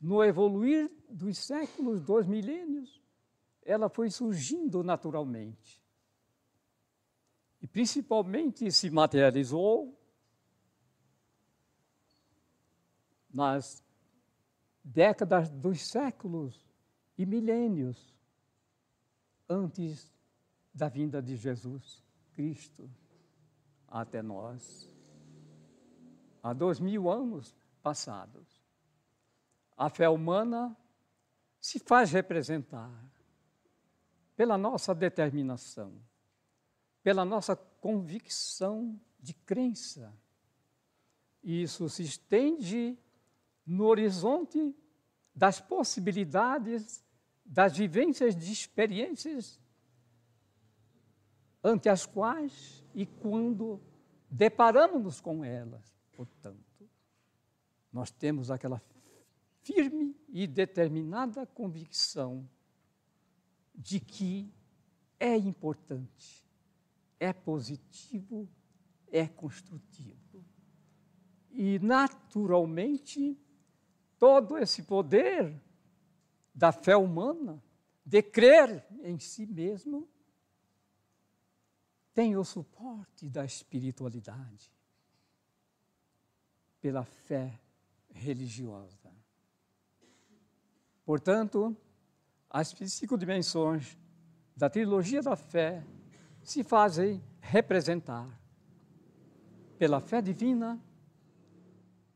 no 0.00 0.24
evoluir 0.24 0.90
dos 1.08 1.38
séculos, 1.38 2.00
dois 2.00 2.26
milênios, 2.26 3.00
ela 3.62 3.88
foi 3.88 4.10
surgindo 4.10 4.82
naturalmente. 4.82 5.80
E 7.60 7.66
principalmente 7.66 8.70
se 8.72 8.90
materializou 8.90 9.96
nas 13.32 13.84
décadas 14.82 15.50
dos 15.50 15.80
séculos 15.86 16.66
e 17.16 17.26
milênios 17.26 18.14
antes 19.48 20.12
da 20.72 20.88
vinda 20.88 21.20
de 21.20 21.36
Jesus 21.36 22.02
Cristo 22.32 22.90
até 23.86 24.22
nós, 24.22 24.88
há 26.42 26.52
dois 26.52 26.78
mil 26.78 27.10
anos 27.10 27.54
passados. 27.82 28.62
A 29.76 29.88
fé 29.88 30.08
humana 30.08 30.76
se 31.60 31.78
faz 31.78 32.12
representar 32.12 32.90
pela 34.36 34.56
nossa 34.56 34.94
determinação, 34.94 35.92
pela 37.02 37.24
nossa 37.24 37.56
convicção 37.56 38.98
de 39.18 39.34
crença. 39.34 40.12
Isso 41.42 41.88
se 41.88 42.02
estende 42.02 42.98
no 43.66 43.86
horizonte 43.86 44.74
das 45.34 45.60
possibilidades, 45.60 47.04
das 47.44 47.76
vivências 47.76 48.36
de 48.36 48.52
experiências 48.52 49.60
ante 51.62 51.88
as 51.88 52.06
quais 52.06 52.84
e 52.94 53.06
quando 53.06 53.80
deparamos-nos 54.30 55.20
com 55.20 55.44
elas. 55.44 55.94
Portanto, 56.12 56.88
nós 57.92 58.10
temos 58.10 58.50
aquela 58.50 58.82
firme 59.62 60.16
e 60.28 60.46
determinada 60.46 61.46
convicção 61.46 62.48
de 63.74 64.00
que 64.00 64.52
é 65.18 65.36
importante, 65.36 66.46
é 67.20 67.34
positivo, 67.34 68.48
é 69.12 69.28
construtivo. 69.28 70.42
E, 71.52 71.78
naturalmente, 71.78 73.38
todo 74.18 74.56
esse 74.56 74.82
poder 74.84 75.62
da 76.54 76.72
fé 76.72 76.96
humana, 76.96 77.62
de 78.04 78.22
crer 78.22 78.86
em 79.02 79.18
si 79.18 79.44
mesmo, 79.46 80.08
tem 82.14 82.36
o 82.36 82.44
suporte 82.44 83.28
da 83.28 83.44
espiritualidade, 83.44 84.72
pela 86.80 87.04
fé 87.04 87.60
religiosa. 88.08 89.12
Portanto, 91.04 91.76
as 92.48 92.74
cinco 92.86 93.18
dimensões 93.18 93.98
da 94.56 94.70
trilogia 94.70 95.22
da 95.22 95.36
fé 95.36 95.84
se 96.42 96.64
fazem 96.64 97.22
representar 97.40 98.28
pela 99.78 100.00
fé 100.00 100.20
divina, 100.20 100.80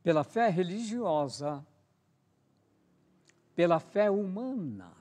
pela 0.03 0.23
fé 0.25 0.49
religiosa 0.49 1.65
pela 3.55 3.79
fé 3.79 4.11
humana. 4.11 4.93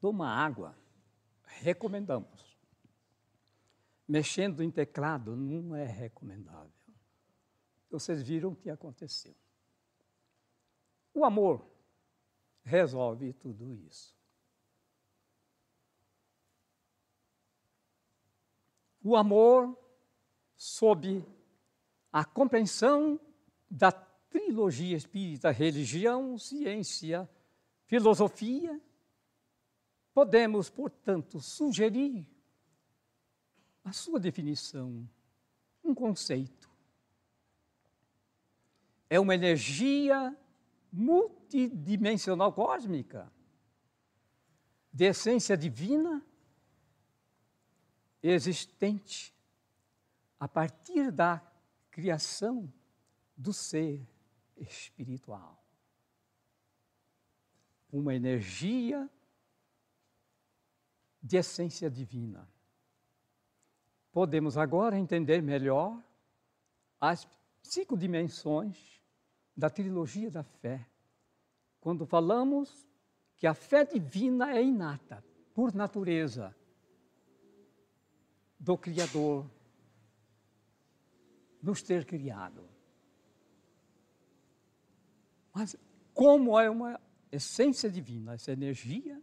Toma 0.00 0.28
água, 0.28 0.76
recomendamos. 1.44 2.58
Mexendo 4.08 4.62
em 4.62 4.70
teclado 4.70 5.36
não 5.36 5.76
é 5.76 5.84
recomendável. 5.84 6.81
Vocês 7.92 8.22
viram 8.22 8.50
o 8.50 8.56
que 8.56 8.70
aconteceu. 8.70 9.34
O 11.14 11.24
amor 11.24 11.64
resolve 12.64 13.32
tudo 13.34 13.72
isso. 13.72 14.20
o 19.02 19.16
amor 19.16 19.76
sob 20.56 21.24
a 22.12 22.24
compreensão 22.24 23.18
da 23.68 23.90
trilogia 23.90 24.96
espírita, 24.96 25.50
religião, 25.50 26.38
ciência, 26.38 27.28
filosofia, 27.86 28.80
podemos, 30.14 30.70
portanto, 30.70 31.40
sugerir 31.40 32.26
a 33.84 33.92
sua 33.92 34.20
definição, 34.20 35.08
um 35.82 35.94
conceito. 35.94 36.61
É 39.12 39.20
uma 39.20 39.34
energia 39.34 40.34
multidimensional 40.90 42.50
cósmica, 42.50 43.30
de 44.90 45.04
essência 45.04 45.54
divina, 45.54 46.24
existente 48.22 49.34
a 50.40 50.48
partir 50.48 51.12
da 51.12 51.42
criação 51.90 52.72
do 53.36 53.52
ser 53.52 54.02
espiritual. 54.56 55.62
Uma 57.92 58.14
energia 58.14 59.10
de 61.22 61.36
essência 61.36 61.90
divina. 61.90 62.48
Podemos 64.10 64.56
agora 64.56 64.98
entender 64.98 65.42
melhor 65.42 66.02
as 66.98 67.28
cinco 67.62 67.94
dimensões 67.94 69.01
da 69.56 69.68
trilogia 69.70 70.30
da 70.30 70.42
fé, 70.42 70.86
quando 71.80 72.06
falamos 72.06 72.86
que 73.36 73.46
a 73.46 73.54
fé 73.54 73.84
divina 73.84 74.52
é 74.52 74.62
inata, 74.62 75.24
por 75.54 75.74
natureza 75.74 76.54
do 78.58 78.78
Criador 78.78 79.50
nos 81.62 81.82
ter 81.82 82.04
criado. 82.06 82.68
Mas 85.52 85.76
como 86.14 86.58
é 86.58 86.70
uma 86.70 87.00
essência 87.30 87.90
divina, 87.90 88.34
essa 88.34 88.52
energia, 88.52 89.22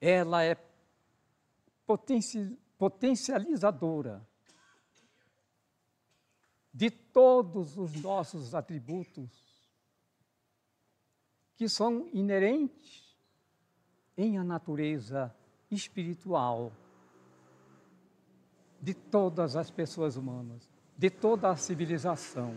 ela 0.00 0.42
é 0.44 0.56
potencializadora 2.78 4.28
de 6.72 6.90
todos 6.90 7.76
os 7.76 7.94
nossos 8.00 8.54
atributos 8.54 9.50
que 11.56 11.68
são 11.68 12.08
inerentes 12.12 13.16
em 14.16 14.38
a 14.38 14.44
natureza 14.44 15.34
espiritual 15.70 16.72
de 18.80 18.94
todas 18.94 19.56
as 19.56 19.70
pessoas 19.70 20.16
humanas, 20.16 20.68
de 20.96 21.10
toda 21.10 21.50
a 21.50 21.56
civilização. 21.56 22.54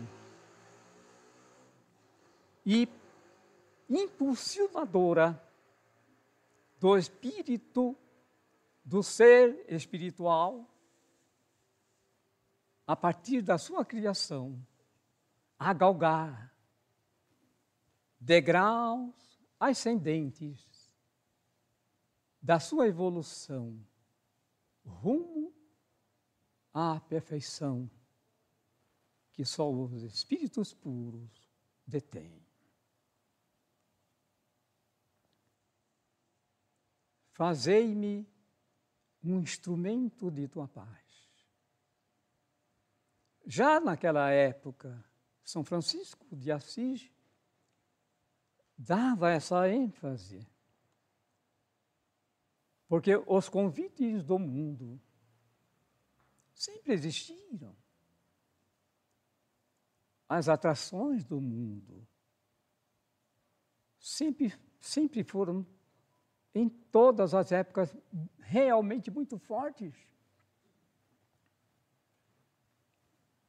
E 2.64 2.88
impulsionadora 3.90 5.40
do 6.80 6.96
espírito, 6.96 7.94
do 8.82 9.02
ser 9.02 9.64
espiritual, 9.68 10.66
a 12.86 12.94
partir 12.94 13.42
da 13.42 13.56
sua 13.58 13.84
criação, 13.84 14.64
a 15.58 15.72
galgar 15.72 16.54
degraus 18.18 19.14
ascendentes 19.58 20.92
da 22.40 22.60
sua 22.60 22.86
evolução 22.86 23.78
rumo 24.84 25.54
à 26.72 27.00
perfeição 27.00 27.90
que 29.32 29.44
só 29.44 29.70
os 29.70 30.02
espíritos 30.02 30.72
puros 30.72 31.50
detêm. 31.86 32.44
Fazei-me 37.32 38.26
um 39.22 39.40
instrumento 39.40 40.30
de 40.30 40.46
tua 40.46 40.68
paz. 40.68 41.03
Já 43.46 43.80
naquela 43.80 44.30
época, 44.30 45.04
São 45.44 45.64
Francisco 45.64 46.34
de 46.34 46.50
Assis 46.50 47.10
dava 48.76 49.30
essa 49.30 49.68
ênfase. 49.68 50.46
Porque 52.88 53.16
os 53.26 53.48
convites 53.48 54.22
do 54.22 54.38
mundo 54.38 55.00
sempre 56.52 56.92
existiram. 56.92 57.76
As 60.28 60.48
atrações 60.48 61.24
do 61.24 61.40
mundo 61.40 62.06
sempre, 64.04 64.52
sempre 64.78 65.24
foram 65.24 65.66
em 66.54 66.68
todas 66.68 67.32
as 67.32 67.50
épocas 67.50 67.96
realmente 68.38 69.10
muito 69.10 69.38
fortes. 69.38 69.94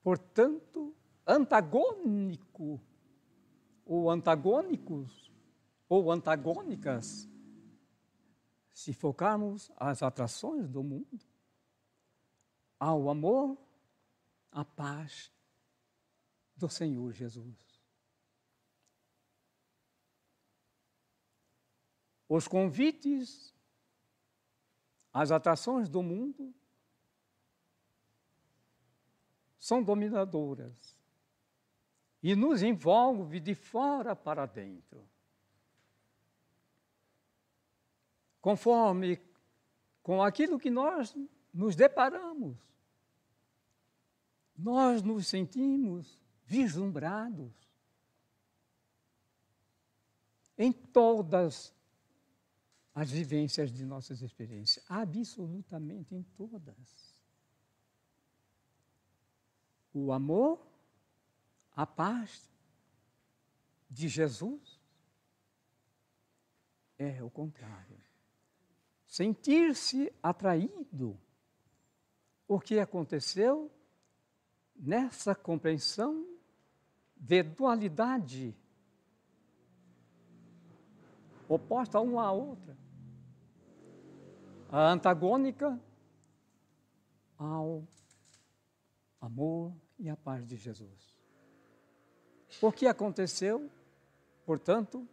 Portanto, 0.05 0.95
antagônico 1.25 2.79
ou 3.83 4.07
antagônicos 4.11 5.33
ou 5.89 6.11
antagônicas, 6.11 7.27
se 8.71 8.93
focarmos 8.93 9.71
as 9.75 10.03
atrações 10.03 10.69
do 10.69 10.83
mundo 10.83 11.25
ao 12.79 13.09
amor, 13.09 13.57
à 14.51 14.63
paz 14.63 15.31
do 16.55 16.69
Senhor 16.69 17.11
Jesus. 17.11 17.65
os 22.27 22.47
convites, 22.47 23.53
as 25.13 25.31
atrações 25.31 25.87
do 25.89 26.03
mundo 26.03 26.53
são 29.65 29.81
dominadoras 29.81 30.95
e 32.21 32.35
nos 32.35 32.61
envolve 32.61 33.39
de 33.39 33.55
fora 33.55 34.15
para 34.15 34.45
dentro. 34.45 35.03
Conforme 38.39 39.19
com 40.03 40.21
aquilo 40.21 40.59
que 40.59 40.69
nós 40.69 41.15
nos 41.51 41.75
deparamos, 41.75 42.59
nós 44.55 45.01
nos 45.01 45.25
sentimos 45.25 46.21
vislumbrados 46.45 47.51
em 50.55 50.71
todas 50.71 51.73
as 52.93 53.09
vivências 53.09 53.71
de 53.71 53.83
nossas 53.83 54.21
experiências, 54.21 54.85
absolutamente 54.87 56.13
em 56.13 56.21
todas. 56.37 57.14
O 59.97 60.11
amor, 60.11 60.59
a 61.73 61.87
paz 61.87 62.51
de 63.89 64.09
Jesus 64.09 64.77
é 66.97 67.23
o 67.23 67.29
contrário. 67.29 67.97
Sentir-se 69.07 70.13
atraído. 70.21 71.17
O 72.45 72.59
que 72.59 72.77
aconteceu 72.77 73.71
nessa 74.75 75.33
compreensão 75.33 76.27
de 77.15 77.41
dualidade 77.41 78.53
oposta 81.47 82.01
uma 82.01 82.25
à 82.25 82.31
outra 82.33 82.77
a 84.69 84.91
antagônica 84.91 85.79
ao 87.37 87.87
amor 89.21 89.73
e 89.97 90.09
à 90.09 90.15
paz 90.15 90.45
de 90.47 90.55
Jesus. 90.55 91.15
O 92.61 92.71
que 92.71 92.87
aconteceu, 92.87 93.69
portanto, 94.45 95.07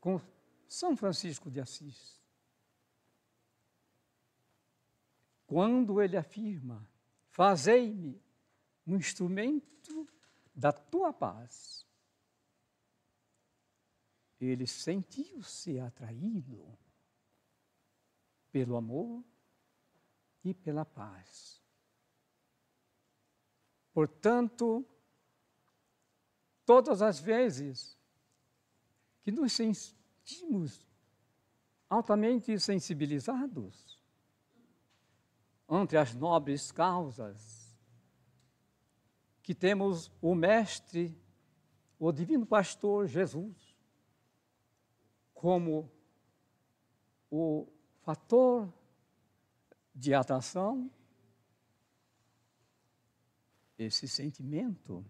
com 0.00 0.20
São 0.66 0.96
Francisco 0.96 1.50
de 1.50 1.60
Assis? 1.60 2.20
Quando 5.46 6.00
ele 6.00 6.16
afirma: 6.16 6.88
Fazei-me 7.32 8.22
um 8.86 8.96
instrumento 8.96 10.06
da 10.54 10.70
tua 10.70 11.14
paz. 11.14 11.86
Ele 14.38 14.66
sentiu-se 14.66 15.78
atraído 15.78 16.76
pelo 18.50 18.76
amor 18.76 19.24
e 20.44 20.52
pela 20.52 20.84
paz. 20.84 21.61
Portanto, 23.92 24.86
todas 26.64 27.02
as 27.02 27.18
vezes 27.18 27.98
que 29.22 29.30
nos 29.30 29.52
sentimos 29.52 30.86
altamente 31.88 32.58
sensibilizados 32.58 34.02
ante 35.68 35.96
as 35.96 36.14
nobres 36.14 36.72
causas 36.72 37.62
que 39.42 39.54
temos 39.54 40.10
o 40.20 40.34
Mestre, 40.34 41.20
o 41.98 42.12
Divino 42.12 42.46
Pastor 42.46 43.06
Jesus, 43.06 43.76
como 45.34 45.90
o 47.30 47.66
fator 48.02 48.72
de 49.94 50.14
atração, 50.14 50.90
esse 53.82 54.08
sentimento, 54.08 55.04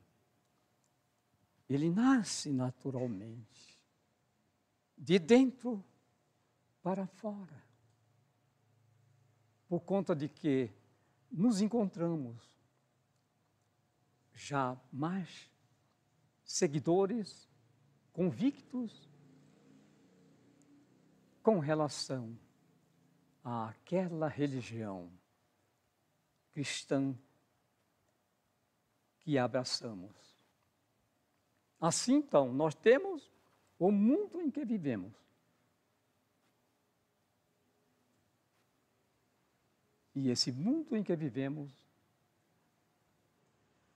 ele 1.69 1.91
nasce 1.91 2.53
naturalmente, 2.53 3.83
de 4.97 5.19
dentro 5.19 5.85
para 6.83 7.07
fora, 7.07 7.63
por 9.69 9.81
conta 9.81 10.15
de 10.15 10.29
que 10.29 10.71
nos 11.31 11.61
encontramos 11.61 12.53
já 14.35 14.79
mais 14.93 15.51
seguidores, 16.45 17.49
convictos 18.13 19.09
com 21.43 21.59
relação 21.59 22.39
àquela 23.43 24.29
religião 24.29 25.11
cristã 26.53 27.17
que 29.23 29.39
abraçamos. 29.39 30.11
Assim, 31.81 32.15
então, 32.15 32.53
nós 32.53 32.75
temos 32.75 33.31
o 33.79 33.91
mundo 33.91 34.41
em 34.41 34.51
que 34.51 34.65
vivemos. 34.65 35.13
E 40.15 40.29
esse 40.29 40.53
mundo 40.53 40.97
em 40.97 41.03
que 41.03 41.17
vivemos, 41.17 41.73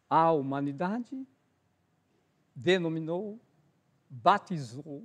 a 0.09 0.33
humanidade 0.33 1.27
denominou, 2.55 3.39
batizou, 4.09 5.05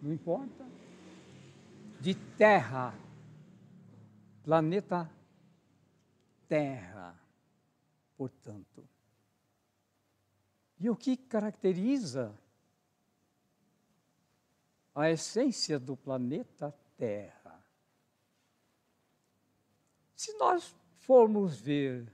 não 0.00 0.12
importa, 0.12 0.64
de 2.00 2.14
terra 2.14 2.94
planeta 4.46 5.10
Terra, 6.48 7.18
portanto. 8.16 8.88
E 10.78 10.90
o 10.90 10.96
que 10.96 11.16
caracteriza 11.16 12.36
a 14.94 15.10
essência 15.10 15.78
do 15.78 15.96
planeta 15.96 16.74
Terra? 16.96 17.62
Se 20.14 20.32
nós 20.38 20.74
formos 20.98 21.58
ver 21.58 22.12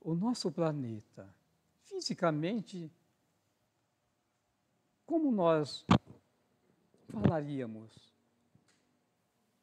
o 0.00 0.14
nosso 0.14 0.50
planeta 0.50 1.28
fisicamente, 1.82 2.90
como 5.04 5.30
nós 5.30 5.84
falaríamos? 7.08 7.92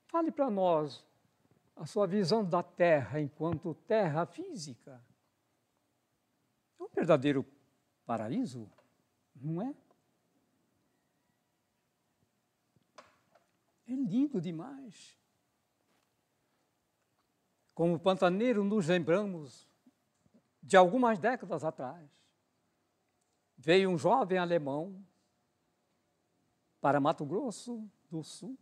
Fale 0.07 0.31
para 0.31 0.49
nós 0.49 1.03
a 1.75 1.85
sua 1.85 2.05
visão 2.05 2.43
da 2.43 2.61
Terra 2.61 3.19
enquanto 3.19 3.73
terra 3.73 4.25
física. 4.25 5.01
Verdadeiro 6.93 7.45
paraíso, 8.05 8.69
não 9.35 9.61
é? 9.61 9.75
É 13.87 13.91
lindo 13.91 14.39
demais. 14.39 15.17
como 17.73 17.99
pantaneiro, 17.99 18.63
nos 18.63 18.87
lembramos 18.87 19.67
de 20.61 20.77
algumas 20.77 21.19
décadas 21.19 21.63
atrás. 21.63 22.09
Veio 23.57 23.89
um 23.89 23.97
jovem 23.97 24.37
alemão 24.37 25.03
para 26.79 26.99
Mato 26.99 27.25
Grosso 27.25 27.89
do 28.09 28.23
Sul 28.23 28.57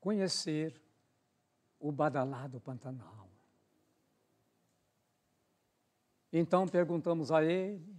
conhecer 0.00 0.82
o 1.78 1.90
badalado 1.90 2.60
Pantanal. 2.60 3.23
Então 6.36 6.66
perguntamos 6.66 7.30
a 7.30 7.44
ele, 7.44 7.96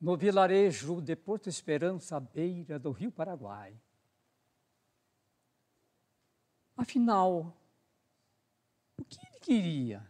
no 0.00 0.16
vilarejo 0.16 1.02
de 1.02 1.16
Porto 1.16 1.48
Esperança, 1.48 2.16
à 2.16 2.20
beira 2.20 2.78
do 2.78 2.92
Rio 2.92 3.10
Paraguai. 3.10 3.76
Afinal, 6.76 7.60
o 8.96 9.04
que 9.04 9.18
ele 9.26 9.40
queria? 9.40 10.08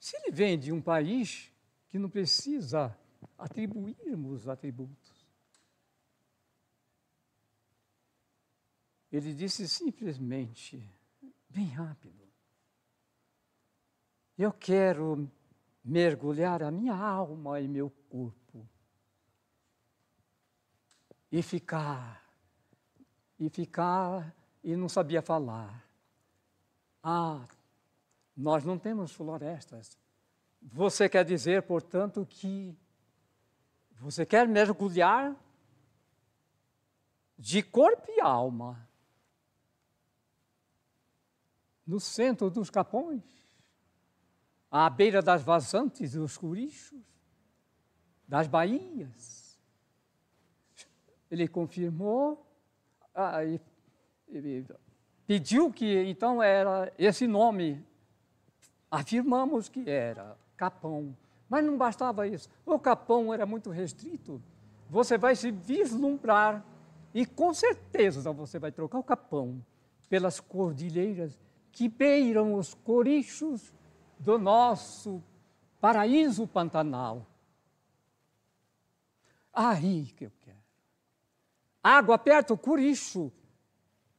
Se 0.00 0.16
ele 0.16 0.30
vem 0.30 0.58
de 0.58 0.72
um 0.72 0.80
país 0.80 1.52
que 1.88 1.98
não 1.98 2.08
precisa 2.08 2.98
atribuirmos 3.36 4.48
atributos, 4.48 5.28
ele 9.12 9.34
disse 9.34 9.68
simplesmente, 9.68 10.90
bem 11.50 11.66
rápido, 11.66 12.25
eu 14.38 14.52
quero 14.52 15.30
mergulhar 15.84 16.62
a 16.62 16.70
minha 16.70 16.94
alma 16.94 17.60
e 17.60 17.68
meu 17.68 17.90
corpo 18.10 18.68
e 21.30 21.42
ficar, 21.42 22.24
e 23.38 23.48
ficar, 23.48 24.34
e 24.62 24.76
não 24.76 24.88
sabia 24.88 25.22
falar. 25.22 25.84
Ah, 27.02 27.46
nós 28.36 28.64
não 28.64 28.78
temos 28.78 29.12
florestas. 29.12 29.98
Você 30.60 31.08
quer 31.08 31.24
dizer, 31.24 31.62
portanto, 31.62 32.26
que 32.28 32.76
você 34.00 34.26
quer 34.26 34.46
mergulhar 34.48 35.34
de 37.38 37.62
corpo 37.62 38.10
e 38.10 38.20
alma 38.20 38.88
no 41.86 42.00
centro 42.00 42.50
dos 42.50 42.68
capões, 42.68 43.22
à 44.84 44.90
beira 44.90 45.22
das 45.22 45.42
vazantes 45.42 46.12
dos 46.12 46.36
curichos, 46.36 47.00
das 48.28 48.46
baías. 48.46 49.58
Ele 51.30 51.48
confirmou 51.48 52.46
ah, 53.14 53.42
e, 53.42 53.58
e 54.28 54.64
pediu 55.26 55.72
que 55.72 56.04
então 56.04 56.42
era 56.42 56.92
esse 56.98 57.26
nome 57.26 57.82
afirmamos 58.90 59.68
que 59.70 59.88
era 59.88 60.36
Capão. 60.58 61.16
Mas 61.48 61.64
não 61.64 61.78
bastava 61.78 62.26
isso. 62.26 62.50
O 62.66 62.78
Capão 62.78 63.32
era 63.32 63.46
muito 63.46 63.70
restrito. 63.70 64.42
Você 64.90 65.16
vai 65.16 65.34
se 65.34 65.50
vislumbrar 65.50 66.62
e 67.14 67.24
com 67.24 67.54
certeza 67.54 68.30
você 68.30 68.58
vai 68.58 68.70
trocar 68.70 68.98
o 68.98 69.02
Capão 69.02 69.64
pelas 70.08 70.38
cordilheiras 70.38 71.38
que 71.72 71.88
beiram 71.88 72.54
os 72.54 72.74
corichos 72.74 73.72
do 74.18 74.38
nosso 74.38 75.22
paraíso 75.80 76.46
pantanal. 76.46 77.26
Aí 79.52 80.06
que 80.12 80.26
eu 80.26 80.32
quero. 80.40 80.56
Água 81.82 82.18
perto 82.18 82.54
do 82.54 82.58
coricho 82.58 83.32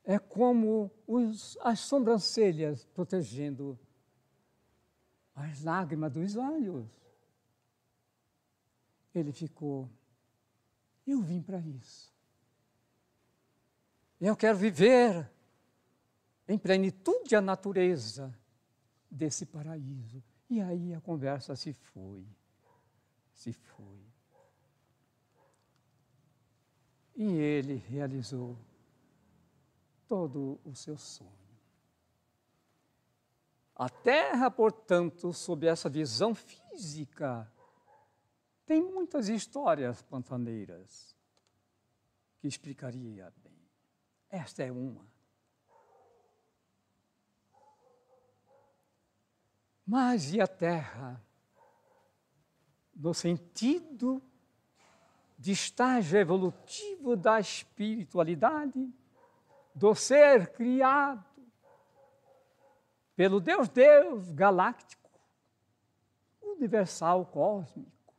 é 0.03 0.17
como 0.17 0.89
os, 1.05 1.57
as 1.61 1.81
sobrancelhas 1.81 2.85
protegendo 2.85 3.77
as 5.35 5.63
lágrimas 5.63 6.11
dos 6.11 6.35
olhos. 6.35 6.87
Ele 9.13 9.31
ficou, 9.31 9.89
eu 11.05 11.21
vim 11.21 11.41
para 11.41 11.59
isso. 11.59 12.13
Eu 14.19 14.35
quero 14.35 14.57
viver 14.57 15.29
em 16.47 16.57
plenitude 16.57 17.35
a 17.35 17.41
natureza 17.41 18.33
desse 19.09 19.45
paraíso. 19.45 20.23
E 20.49 20.61
aí 20.61 20.93
a 20.93 21.01
conversa 21.01 21.55
se 21.55 21.73
foi, 21.73 22.25
se 23.33 23.51
foi. 23.51 23.99
E 27.15 27.23
ele 27.23 27.75
realizou 27.75 28.57
todo 30.07 30.59
o 30.63 30.75
seu 30.75 30.97
sonho. 30.97 31.31
A 33.75 33.89
Terra, 33.89 34.49
portanto, 34.49 35.31
sob 35.33 35.67
essa 35.67 35.89
visão 35.89 36.33
física, 36.33 37.51
tem 38.65 38.81
muitas 38.81 39.29
histórias 39.29 40.01
pantaneiras 40.01 41.15
que 42.39 42.47
explicaria 42.47 43.31
bem. 43.43 43.69
Esta 44.29 44.63
é 44.63 44.71
uma. 44.71 45.05
Mas 49.87 50.33
e 50.33 50.41
a 50.41 50.47
Terra? 50.47 51.23
No 52.93 53.13
sentido 53.13 54.21
de 55.37 55.53
estágio 55.53 56.19
evolutivo 56.19 57.15
da 57.15 57.39
espiritualidade, 57.39 58.93
do 59.73 59.95
ser 59.95 60.51
criado, 60.51 61.23
pelo 63.15 63.39
Deus 63.39 63.69
Deus 63.69 64.31
galáctico, 64.31 65.09
universal, 66.41 67.25
cósmico. 67.27 68.13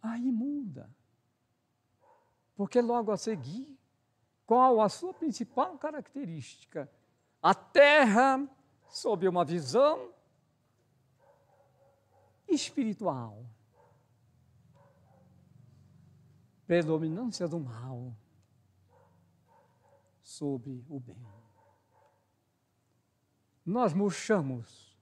Aí 0.00 0.30
muda. 0.30 0.88
Porque 2.54 2.80
logo 2.80 3.10
a 3.10 3.16
seguir, 3.16 3.76
qual 4.46 4.80
a 4.80 4.88
sua 4.88 5.12
principal 5.12 5.76
característica? 5.78 6.88
A 7.42 7.54
Terra, 7.54 8.46
sob 8.90 9.26
uma 9.26 9.44
visão 9.44 10.12
espiritual, 12.48 13.46
predominância 16.66 17.48
do 17.48 17.58
mal 17.58 18.14
sobre 20.22 20.84
o 20.88 21.00
bem 21.00 21.40
nós 23.70 23.94
murchamos 23.94 24.96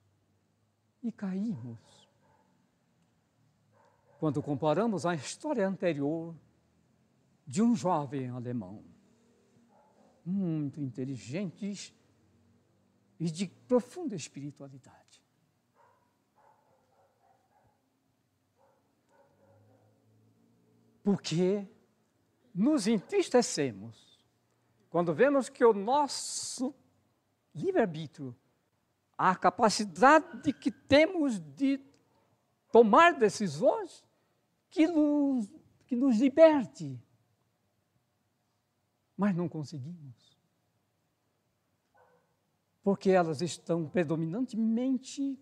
e 1.01 1.11
caímos. 1.11 2.07
Quando 4.19 4.43
comparamos 4.43 5.05
a 5.05 5.15
história 5.15 5.67
anterior 5.67 6.35
de 7.47 7.61
um 7.61 7.75
jovem 7.75 8.29
alemão, 8.29 8.83
muito 10.23 10.81
inteligente 10.81 11.95
e 13.19 13.29
de 13.29 13.47
profunda 13.67 14.15
espiritualidade. 14.15 15.21
Porque 21.03 21.67
nos 22.53 22.87
entristecemos 22.87 24.19
quando 24.89 25.13
vemos 25.13 25.49
que 25.49 25.63
o 25.65 25.73
nosso 25.73 26.73
livre-arbítrio 27.53 28.35
a 29.19 29.35
capacidade 29.35 30.53
que 30.53 30.71
temos 30.71 31.39
de 31.39 31.77
tomar 32.71 33.19
decisões 33.19 34.01
que 34.69 34.87
nos, 34.87 35.51
que 35.85 35.93
nos 35.93 36.17
liberte. 36.19 36.97
Mas 39.17 39.35
não 39.35 39.49
conseguimos. 39.49 40.28
Porque 42.81 43.09
elas 43.09 43.41
estão 43.41 43.87
predominantemente 43.87 45.37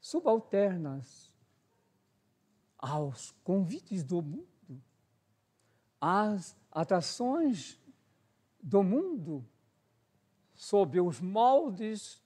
subalternas 0.00 1.34
aos 2.78 3.32
convites 3.42 4.04
do 4.04 4.22
mundo, 4.22 4.82
às 6.00 6.56
atrações 6.70 7.80
do 8.62 8.82
mundo, 8.82 9.44
sob 10.54 11.00
os 11.00 11.20
moldes 11.20 12.22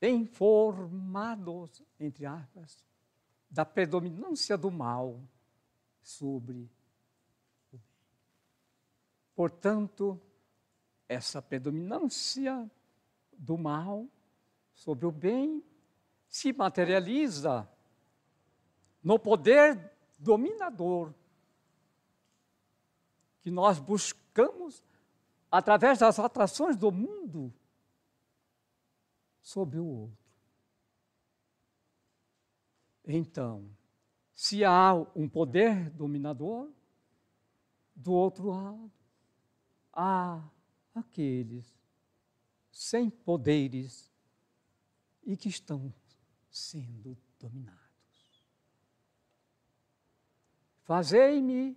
informados, 0.00 1.82
entre 1.98 2.24
aspas, 2.26 2.84
da 3.50 3.64
predominância 3.64 4.56
do 4.56 4.70
mal 4.70 5.20
sobre 6.00 6.70
o 7.72 7.76
bem. 7.76 7.82
Portanto, 9.34 10.20
essa 11.08 11.42
predominância 11.42 12.70
do 13.40 13.56
mal 13.56 14.06
sobre 14.74 15.06
o 15.06 15.10
bem 15.10 15.64
se 16.28 16.52
materializa 16.52 17.68
no 19.02 19.18
poder 19.18 19.90
dominador 20.18 21.14
que 23.40 23.50
nós 23.50 23.78
buscamos 23.78 24.84
através 25.50 25.98
das 25.98 26.18
atrações 26.18 26.76
do 26.76 26.92
mundo, 26.92 27.52
sobre 29.40 29.78
o 29.78 29.86
outro. 29.86 30.18
Então, 33.06 33.68
se 34.34 34.62
há 34.64 34.94
um 35.16 35.28
poder 35.28 35.90
dominador, 35.90 36.70
do 37.96 38.12
outro 38.12 38.48
lado, 38.48 38.92
há 39.92 40.42
aqueles 40.94 41.79
sem 42.80 43.10
poderes 43.10 44.10
e 45.22 45.36
que 45.36 45.50
estão 45.50 45.92
sendo 46.50 47.14
dominados. 47.38 47.78
Fazei-me 50.84 51.76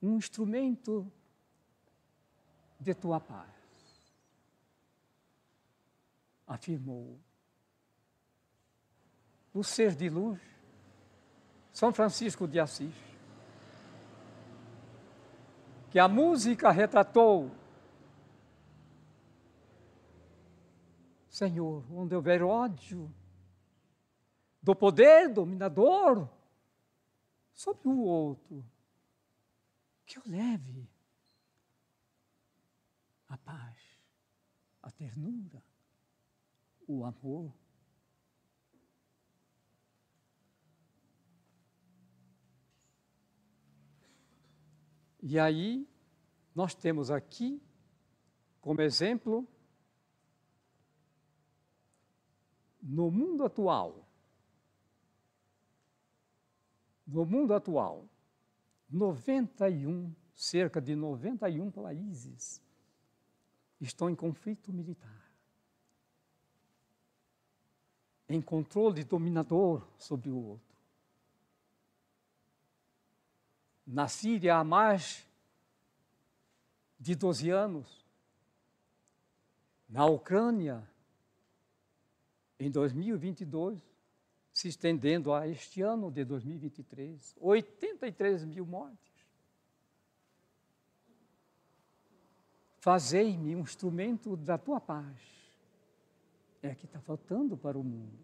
um 0.00 0.16
instrumento 0.16 1.12
de 2.80 2.94
tua 2.94 3.20
paz, 3.20 3.52
afirmou 6.46 7.20
o 9.52 9.62
ser 9.62 9.94
de 9.94 10.08
luz, 10.08 10.40
São 11.74 11.92
Francisco 11.92 12.48
de 12.48 12.58
Assis, 12.58 12.94
que 15.90 15.98
a 15.98 16.08
música 16.08 16.70
retratou. 16.70 17.50
Senhor, 21.38 21.84
onde 21.92 22.16
houver 22.16 22.42
ódio, 22.42 23.14
do 24.60 24.74
poder 24.74 25.32
dominador 25.32 26.28
sobre 27.52 27.86
o 27.86 28.00
outro, 28.00 28.68
que 30.04 30.18
eu 30.18 30.22
leve 30.26 30.90
a 33.28 33.38
paz, 33.38 33.78
a 34.82 34.90
ternura, 34.90 35.62
o 36.88 37.04
amor. 37.04 37.54
E 45.22 45.38
aí, 45.38 45.88
nós 46.52 46.74
temos 46.74 47.12
aqui, 47.12 47.62
como 48.60 48.80
exemplo, 48.80 49.46
no 52.88 53.10
mundo 53.10 53.44
atual, 53.44 54.08
no 57.06 57.26
mundo 57.26 57.52
atual, 57.52 58.08
91, 58.88 60.14
cerca 60.34 60.80
de 60.80 60.96
91 60.96 61.70
países 61.70 62.62
estão 63.78 64.08
em 64.08 64.14
conflito 64.14 64.72
militar. 64.72 65.30
Em 68.26 68.40
controle 68.40 69.04
dominador 69.04 69.86
sobre 69.98 70.30
o 70.30 70.36
outro. 70.36 70.76
Na 73.86 74.08
Síria 74.08 74.56
há 74.56 74.64
mais 74.64 75.26
de 76.98 77.14
12 77.14 77.50
anos. 77.50 78.06
Na 79.88 80.06
Ucrânia, 80.06 80.86
em 82.58 82.70
2022, 82.70 83.80
se 84.52 84.68
estendendo 84.68 85.32
a 85.32 85.46
este 85.46 85.82
ano 85.82 86.10
de 86.10 86.24
2023, 86.24 87.36
83 87.40 88.44
mil 88.44 88.66
mortes. 88.66 89.08
Fazei-me 92.80 93.54
um 93.54 93.60
instrumento 93.60 94.36
da 94.36 94.56
tua 94.56 94.80
paz. 94.80 95.20
É 96.62 96.74
que 96.74 96.86
está 96.86 97.00
faltando 97.00 97.56
para 97.56 97.78
o 97.78 97.84
mundo. 97.84 98.18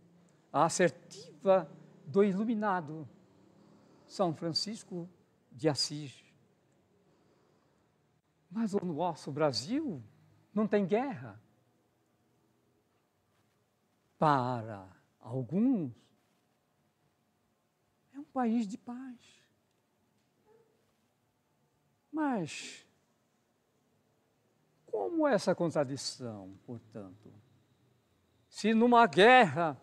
A 0.53 0.64
assertiva 0.64 1.70
do 2.07 2.24
iluminado 2.24 3.09
São 4.07 4.35
Francisco 4.35 5.09
de 5.53 5.68
Assis. 5.68 6.24
Mas 8.51 8.74
o 8.74 8.85
nosso 8.85 9.30
Brasil 9.30 10.03
não 10.53 10.66
tem 10.66 10.87
guerra. 10.87 11.41
Para 14.19 14.89
alguns, 15.21 15.93
é 18.12 18.19
um 18.19 18.25
país 18.25 18.67
de 18.67 18.79
paz. 18.79 19.19
Mas 22.12 22.87
como 24.95 25.27
essa 25.27 25.53
contradição, 25.57 26.57
portanto? 26.65 27.35
Se 28.49 28.73
numa 28.73 29.05
guerra 29.09 29.77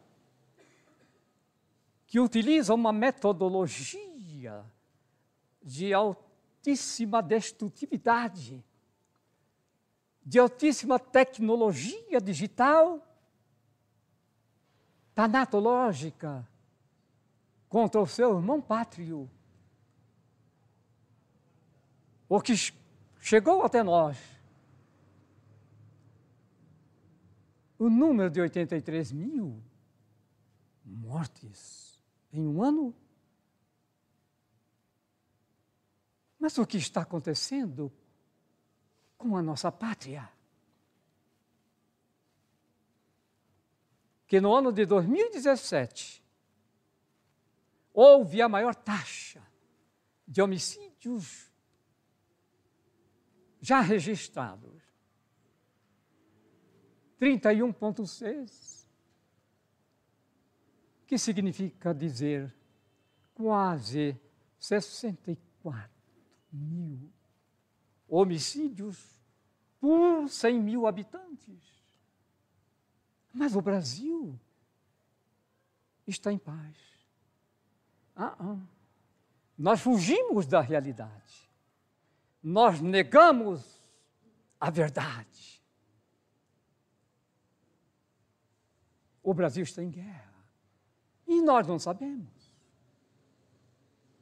que 2.07 2.17
utiliza 2.17 2.73
uma 2.73 2.93
metodologia 2.93 4.65
de 5.61 5.93
altíssima 5.93 7.21
destrutividade, 7.21 8.63
de 10.23 10.39
altíssima 10.39 10.97
tecnologia 10.97 12.21
digital, 12.21 13.05
tanatológica, 15.21 16.47
contra 17.69 18.01
o 18.01 18.07
seu 18.07 18.35
irmão 18.35 18.59
pátrio, 18.59 19.29
o 22.27 22.41
que 22.41 22.53
chegou 23.19 23.63
até 23.63 23.83
nós 23.83 24.17
o 27.77 27.89
número 27.89 28.29
de 28.29 28.41
83 28.41 29.11
mil 29.11 29.61
mortes 30.85 31.99
em 32.31 32.47
um 32.47 32.63
ano. 32.63 32.95
Mas 36.39 36.57
o 36.57 36.65
que 36.65 36.77
está 36.77 37.01
acontecendo 37.01 37.91
com 39.17 39.35
a 39.35 39.41
nossa 39.41 39.71
pátria? 39.71 40.29
Que 44.31 44.39
no 44.39 44.55
ano 44.55 44.71
de 44.71 44.85
2017 44.85 46.23
houve 47.93 48.41
a 48.41 48.47
maior 48.47 48.73
taxa 48.73 49.45
de 50.25 50.41
homicídios 50.41 51.51
já 53.59 53.81
registrados 53.81 54.81
31,6, 57.19 58.87
que 61.05 61.17
significa 61.17 61.93
dizer 61.93 62.55
quase 63.33 64.17
64 64.57 65.91
mil 66.53 67.11
homicídios 68.07 69.21
por 69.77 70.29
100 70.29 70.57
mil 70.61 70.87
habitantes. 70.87 71.80
Mas 73.33 73.55
o 73.55 73.61
Brasil 73.61 74.39
está 76.05 76.31
em 76.31 76.37
paz. 76.37 76.77
Ah, 78.15 78.35
ah. 78.39 78.59
Nós 79.57 79.81
fugimos 79.81 80.45
da 80.45 80.61
realidade. 80.61 81.49
Nós 82.43 82.81
negamos 82.81 83.81
a 84.59 84.69
verdade. 84.69 85.51
o 89.23 89.33
Brasil 89.33 89.63
está 89.63 89.83
em 89.83 89.89
guerra. 89.89 90.31
E 91.27 91.41
nós 91.41 91.67
não 91.67 91.79
sabemos. 91.79 92.51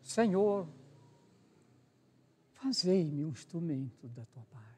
Senhor, 0.03 0.67
fazei-me 2.53 3.25
um 3.25 3.29
instrumento 3.29 4.07
da 4.09 4.25
tua 4.25 4.43
paz. 4.51 4.68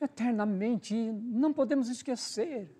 Eternamente 0.00 0.94
não 0.94 1.52
podemos 1.52 1.88
esquecer 1.88 2.74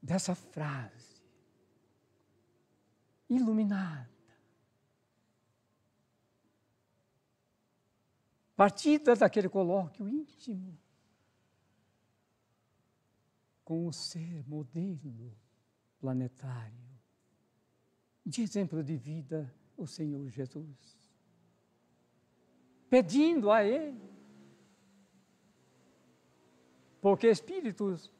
dessa 0.00 0.34
frase 0.34 1.22
iluminada. 3.28 4.18
partida 8.58 9.14
daquele 9.14 9.48
colóquio 9.48 10.08
íntimo 10.08 10.76
com 13.64 13.86
o 13.86 13.92
ser 13.92 14.44
modelo 14.48 15.32
planetário, 16.00 16.90
de 18.26 18.42
exemplo 18.42 18.82
de 18.82 18.96
vida, 18.96 19.54
o 19.76 19.86
Senhor 19.86 20.28
Jesus. 20.28 20.98
Pedindo 22.90 23.52
a 23.52 23.62
Ele, 23.62 24.02
porque 27.08 27.28
espíritos 27.28 28.12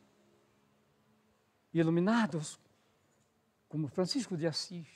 iluminados, 1.74 2.58
como 3.68 3.86
Francisco 3.86 4.34
de 4.34 4.46
Assis, 4.46 4.88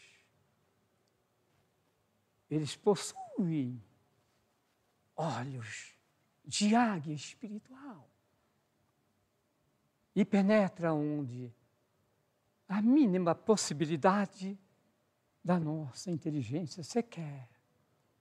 eles 2.48 2.74
possuem 2.74 3.84
olhos 5.14 5.94
de 6.42 6.74
águia 6.74 7.12
espiritual 7.12 8.08
e 10.16 10.24
penetra 10.24 10.94
onde 10.94 11.54
a 12.66 12.80
mínima 12.80 13.34
possibilidade 13.34 14.58
da 15.44 15.60
nossa 15.60 16.10
inteligência 16.10 16.82
sequer 16.82 17.46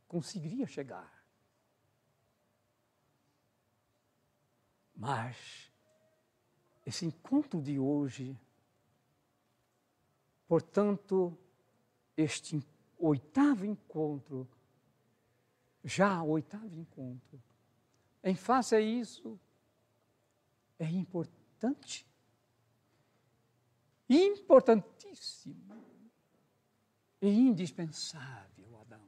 conseguiria 0.05 0.67
chegar. 0.67 1.20
Mas 5.01 5.71
esse 6.85 7.07
encontro 7.07 7.59
de 7.59 7.79
hoje, 7.79 8.39
portanto, 10.47 11.35
este 12.15 12.63
oitavo 12.99 13.65
encontro, 13.65 14.47
já 15.83 16.21
oitavo 16.21 16.75
encontro, 16.75 17.41
em 18.23 18.35
face 18.35 18.75
a 18.75 18.79
isso, 18.79 19.39
é 20.77 20.85
importante, 20.85 22.05
importantíssimo 24.07 25.83
e 27.19 27.27
indispensável, 27.27 28.79
Adão. 28.81 29.01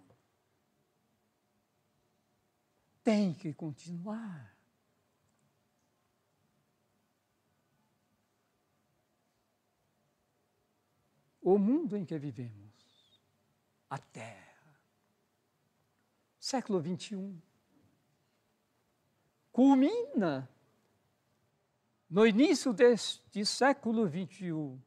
Tem 3.04 3.32
que 3.36 3.54
continuar. 3.54 4.53
O 11.44 11.58
mundo 11.58 11.98
em 11.98 12.06
que 12.06 12.18
vivemos, 12.18 13.22
a 13.90 13.98
Terra, 13.98 14.80
século 16.40 16.80
21, 16.80 17.38
culmina 19.52 20.50
no 22.10 22.26
início 22.26 22.72
deste 22.72 23.46
século 23.46 24.08
21 24.08 24.80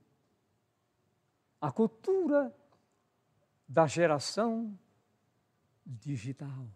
a 1.60 1.70
cultura 1.70 2.54
da 3.68 3.86
geração 3.86 4.78
digital. 5.84 6.66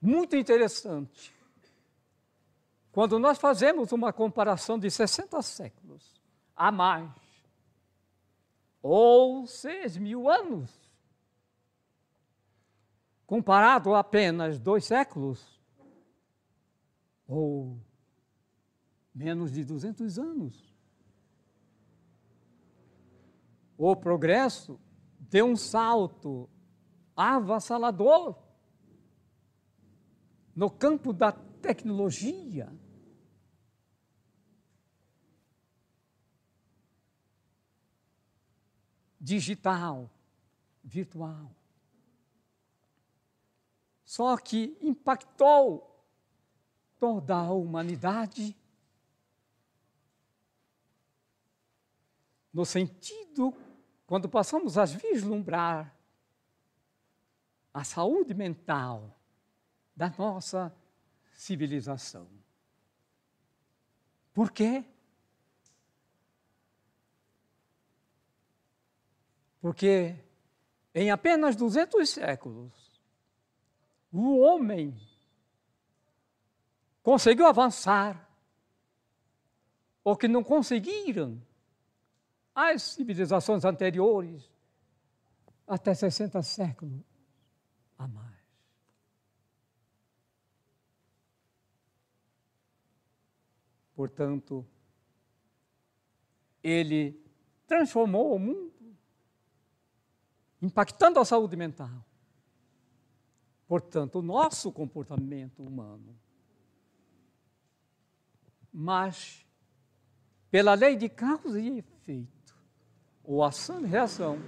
Muito 0.00 0.36
interessante 0.36 1.37
quando 2.98 3.16
nós 3.16 3.38
fazemos 3.38 3.92
uma 3.92 4.12
comparação 4.12 4.76
de 4.76 4.90
60 4.90 5.40
séculos 5.40 6.20
a 6.56 6.72
mais, 6.72 7.08
ou 8.82 9.46
6 9.46 9.98
mil 9.98 10.28
anos, 10.28 10.68
comparado 13.24 13.94
a 13.94 14.00
apenas 14.00 14.58
dois 14.58 14.84
séculos, 14.84 15.62
ou 17.24 17.78
menos 19.14 19.52
de 19.52 19.64
200 19.64 20.18
anos, 20.18 20.74
o 23.76 23.94
progresso 23.94 24.76
deu 25.20 25.46
um 25.46 25.54
salto 25.54 26.50
avassalador 27.14 28.36
no 30.52 30.68
campo 30.68 31.12
da 31.12 31.30
tecnologia. 31.30 32.68
Digital, 39.28 40.10
virtual. 40.82 41.54
Só 44.02 44.38
que 44.38 44.78
impactou 44.80 46.02
toda 46.98 47.36
a 47.36 47.50
humanidade 47.52 48.56
no 52.50 52.64
sentido, 52.64 53.54
quando 54.06 54.30
passamos 54.30 54.78
a 54.78 54.86
vislumbrar 54.86 55.94
a 57.74 57.84
saúde 57.84 58.32
mental 58.32 59.14
da 59.94 60.08
nossa 60.16 60.74
civilização. 61.34 62.26
Por 64.32 64.50
quê? 64.50 64.82
Porque 69.68 70.16
em 70.94 71.10
apenas 71.10 71.54
200 71.54 72.08
séculos, 72.08 72.72
o 74.10 74.38
homem 74.38 74.98
conseguiu 77.02 77.44
avançar 77.44 78.30
o 80.02 80.16
que 80.16 80.26
não 80.26 80.42
conseguiram 80.42 81.38
as 82.54 82.80
civilizações 82.80 83.62
anteriores 83.62 84.50
até 85.66 85.92
60 85.92 86.42
séculos 86.42 87.04
a 87.98 88.08
mais. 88.08 88.40
Portanto, 93.94 94.66
ele 96.62 97.22
transformou 97.66 98.34
o 98.34 98.38
mundo 98.38 98.77
impactando 100.60 101.20
a 101.20 101.24
saúde 101.24 101.56
mental. 101.56 102.04
Portanto, 103.66 104.18
o 104.18 104.22
nosso 104.22 104.72
comportamento 104.72 105.62
humano. 105.62 106.18
Mas, 108.72 109.46
pela 110.50 110.74
lei 110.74 110.96
de 110.96 111.08
causa 111.08 111.60
e 111.60 111.78
efeito, 111.78 112.56
ou 113.22 113.44
ação 113.44 113.82
e 113.82 113.86
reação, 113.86 114.38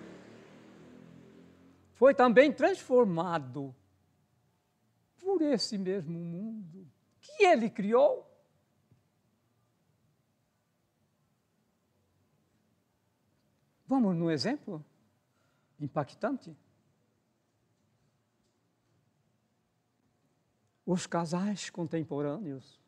foi 1.92 2.14
também 2.14 2.50
transformado 2.50 3.74
por 5.18 5.42
esse 5.42 5.76
mesmo 5.76 6.18
mundo 6.18 6.90
que 7.20 7.44
ele 7.44 7.68
criou. 7.68 8.26
Vamos 13.86 14.16
no 14.16 14.30
exemplo? 14.30 14.82
Impactante. 15.80 16.56
Os 20.84 21.06
casais 21.06 21.70
contemporâneos 21.70 22.80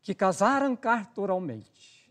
que 0.00 0.14
casaram 0.14 0.74
cartoralmente, 0.74 2.10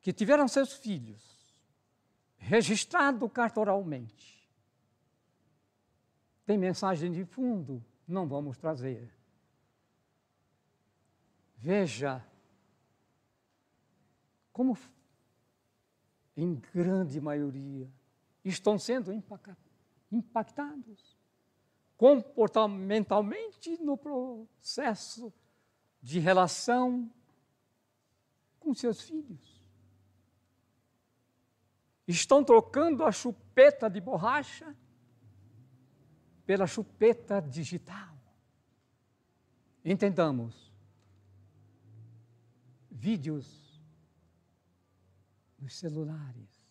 que 0.00 0.12
tiveram 0.12 0.48
seus 0.48 0.72
filhos 0.72 1.36
registrados 2.38 3.30
cartoralmente, 3.32 4.36
tem 6.46 6.56
mensagem 6.56 7.10
de 7.10 7.24
fundo, 7.24 7.84
não 8.06 8.26
vamos 8.26 8.56
trazer. 8.56 9.12
Veja 11.56 12.24
como 14.56 14.74
em 16.34 16.54
grande 16.54 17.20
maioria 17.20 17.92
estão 18.42 18.78
sendo 18.78 19.12
impactados 20.10 21.14
comportamentalmente 21.94 23.76
no 23.82 23.98
processo 23.98 25.30
de 26.00 26.18
relação 26.18 27.12
com 28.58 28.72
seus 28.72 29.02
filhos. 29.02 29.62
Estão 32.08 32.42
trocando 32.42 33.04
a 33.04 33.12
chupeta 33.12 33.90
de 33.90 34.00
borracha 34.00 34.74
pela 36.46 36.66
chupeta 36.66 37.42
digital. 37.42 38.16
Entendamos. 39.84 40.72
Vídeos 42.90 43.65
nos 45.58 45.76
celulares. 45.76 46.66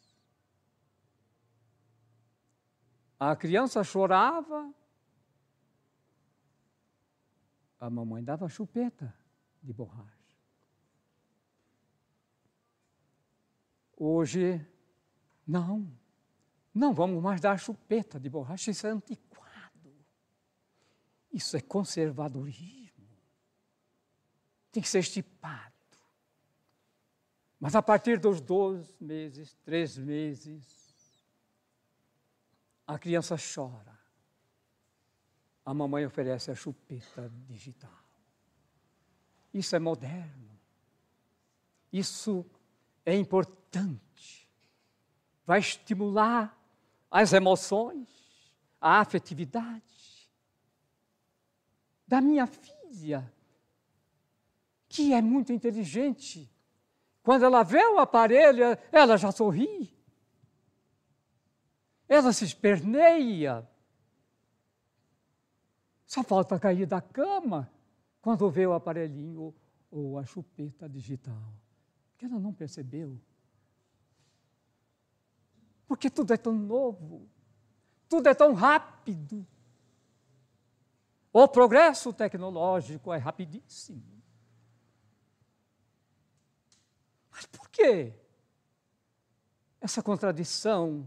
A 3.19 3.35
criança 3.35 3.83
chorava, 3.83 4.73
a 7.79 7.89
mamãe 7.89 8.23
dava 8.23 8.49
chupeta 8.49 9.13
de 9.61 9.73
borracha. 9.73 10.15
Hoje, 13.97 14.65
não, 15.47 15.89
não 16.73 16.93
vamos 16.93 17.23
mais 17.23 17.39
dar 17.39 17.57
chupeta 17.57 18.19
de 18.19 18.29
borracha, 18.29 18.71
isso 18.71 18.85
é 18.85 18.89
antiquado. 18.89 19.35
Isso 21.31 21.55
é 21.55 21.61
conservadorismo. 21.61 23.07
tem 24.71 24.83
que 24.83 24.89
ser 24.89 24.99
estipado. 24.99 25.74
Mas 27.59 27.75
a 27.75 27.81
partir 27.81 28.19
dos 28.19 28.41
dois 28.41 28.99
meses, 28.99 29.53
três 29.63 29.97
meses, 29.97 30.85
a 32.85 32.99
criança 32.99 33.35
chora. 33.37 33.95
A 35.65 35.73
mamãe 35.73 36.05
oferece 36.05 36.51
a 36.51 36.55
chupeta 36.55 37.31
digital. 37.47 37.91
Isso 39.53 39.75
é 39.75 39.79
moderno. 39.79 40.59
Isso 41.91 42.45
é 43.05 43.15
importante. 43.15 44.47
Vai 45.45 45.59
estimular 45.59 46.55
as 47.09 47.33
emoções, 47.33 48.07
a 48.79 48.99
afetividade 48.99 50.29
da 52.07 52.21
minha 52.21 52.45
filha, 52.45 53.33
que 54.87 55.13
é 55.13 55.21
muito 55.21 55.51
inteligente. 55.51 56.49
Quando 57.25 57.43
ela 57.43 57.63
vê 57.63 57.83
o 57.87 57.97
aparelho, 57.97 58.77
ela 58.91 59.17
já 59.17 59.31
sorri. 59.31 59.91
Ela 62.07 62.31
se 62.31 62.45
esperneia. 62.45 63.67
Só 66.05 66.23
falta 66.23 66.59
cair 66.59 66.85
da 66.85 67.01
cama 67.01 67.67
quando 68.21 68.47
vê 68.51 68.67
o 68.67 68.73
aparelhinho 68.73 69.55
ou 69.89 70.19
a 70.19 70.23
chupeta 70.23 70.87
digital. 70.87 71.51
Que 72.15 72.25
ela 72.25 72.39
não 72.39 72.53
percebeu. 72.53 73.19
Porque 75.87 76.11
tudo 76.11 76.31
é 76.31 76.37
tão 76.37 76.53
novo, 76.53 77.27
tudo 78.07 78.29
é 78.29 78.35
tão 78.35 78.53
rápido. 78.53 79.47
O 81.33 81.47
progresso 81.47 82.13
tecnológico 82.13 83.11
é 83.11 83.17
rapidíssimo. 83.17 84.15
Mas 87.35 87.45
por 87.45 87.67
que 87.67 88.13
essa 89.81 90.01
contradição? 90.01 91.05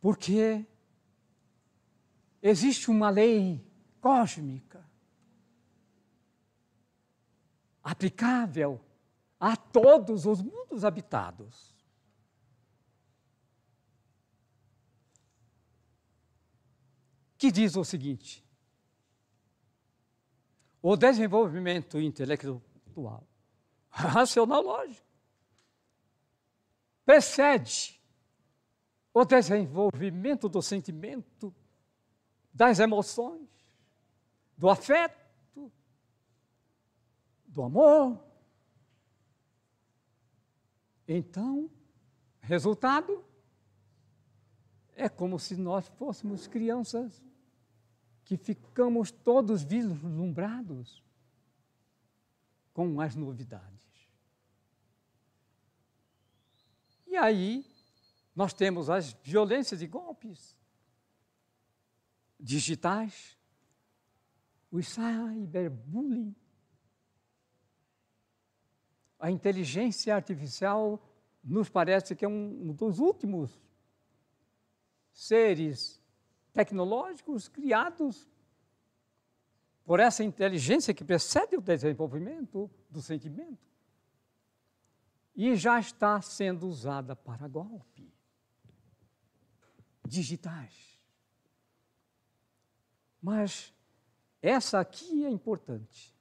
Porque 0.00 0.64
existe 2.40 2.92
uma 2.92 3.10
lei 3.10 3.60
cósmica 4.00 4.88
aplicável 7.82 8.80
a 9.40 9.56
todos 9.56 10.26
os 10.26 10.40
mundos 10.40 10.84
habitados. 10.84 11.74
Que 17.36 17.50
diz 17.50 17.74
o 17.74 17.82
seguinte: 17.82 18.44
o 20.80 20.96
desenvolvimento 20.96 21.98
intelectual, 21.98 23.26
racional 24.08 24.62
lógico, 24.62 25.06
precede 27.04 28.00
o 29.12 29.24
desenvolvimento 29.24 30.48
do 30.48 30.62
sentimento, 30.62 31.54
das 32.52 32.78
emoções, 32.78 33.48
do 34.56 34.68
afeto, 34.68 35.72
do 37.46 37.62
amor. 37.62 38.22
Então, 41.06 41.68
resultado 42.40 43.24
é 44.94 45.08
como 45.08 45.38
se 45.38 45.56
nós 45.56 45.88
fôssemos 45.88 46.46
crianças 46.46 47.24
que 48.24 48.36
ficamos 48.36 49.10
todos 49.10 49.62
vislumbrados 49.64 51.02
com 52.72 53.00
as 53.00 53.16
novidades. 53.16 53.79
E 57.10 57.16
aí, 57.16 57.66
nós 58.36 58.54
temos 58.54 58.88
as 58.88 59.12
violências 59.14 59.82
e 59.82 59.86
golpes 59.88 60.56
digitais, 62.38 63.36
o 64.70 64.80
cyberbullying, 64.80 66.32
a 69.18 69.28
inteligência 69.28 70.14
artificial 70.14 71.02
nos 71.42 71.68
parece 71.68 72.14
que 72.14 72.24
é 72.24 72.28
um 72.28 72.72
dos 72.72 73.00
últimos 73.00 73.60
seres 75.12 76.00
tecnológicos 76.52 77.48
criados 77.48 78.30
por 79.84 79.98
essa 79.98 80.22
inteligência 80.22 80.94
que 80.94 81.04
precede 81.04 81.56
o 81.56 81.60
desenvolvimento 81.60 82.70
do 82.88 83.02
sentimento 83.02 83.69
e 85.42 85.56
já 85.56 85.80
está 85.80 86.20
sendo 86.20 86.68
usada 86.68 87.16
para 87.16 87.48
golpe 87.48 88.12
digitais. 90.04 91.00
Mas 93.22 93.72
essa 94.42 94.78
aqui 94.78 95.24
é 95.24 95.30
importante 95.30 96.14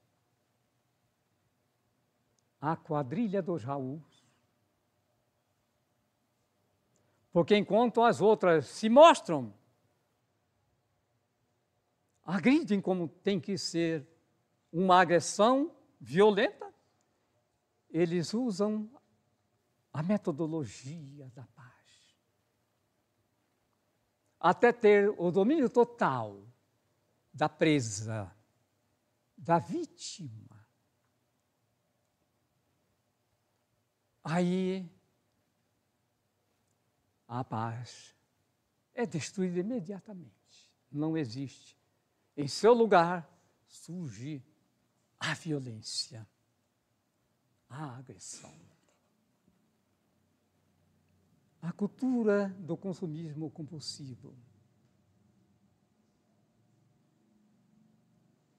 a 2.62 2.78
quadrilha 2.78 3.42
dos 3.42 3.62
Raul. 3.62 4.02
Porque 7.34 7.58
enquanto 7.58 8.02
as 8.02 8.22
outras 8.22 8.68
se 8.68 8.88
mostram, 8.88 9.54
agridem 12.24 12.80
como 12.80 13.10
tem 13.10 13.38
que 13.38 13.58
ser 13.58 14.08
uma 14.72 15.02
agressão 15.02 15.76
violenta, 16.00 16.74
eles 17.92 18.34
usam 18.34 18.90
a 19.92 20.04
metodologia 20.04 21.30
da 21.36 21.44
paz. 21.48 21.70
Até 24.40 24.72
ter 24.72 25.10
o 25.18 25.32
domínio 25.32 25.70
total 25.70 26.48
da 27.34 27.50
presa, 27.50 28.34
da 29.38 29.60
vítima. 29.60 30.68
Aí 34.24 34.90
a 37.28 37.44
paz 37.44 38.16
é 38.94 39.06
destruída 39.06 39.60
imediatamente. 39.60 40.72
Não 40.92 41.18
existe. 41.18 41.78
Em 42.36 42.48
seu 42.48 42.74
lugar 42.74 43.30
surge 43.68 44.44
a 45.20 45.34
violência, 45.34 46.28
a 47.70 47.98
agressão. 47.98 48.69
A 51.62 51.72
cultura 51.74 52.50
do 52.60 52.78
consumismo 52.78 53.50
compulsivo. 53.52 54.36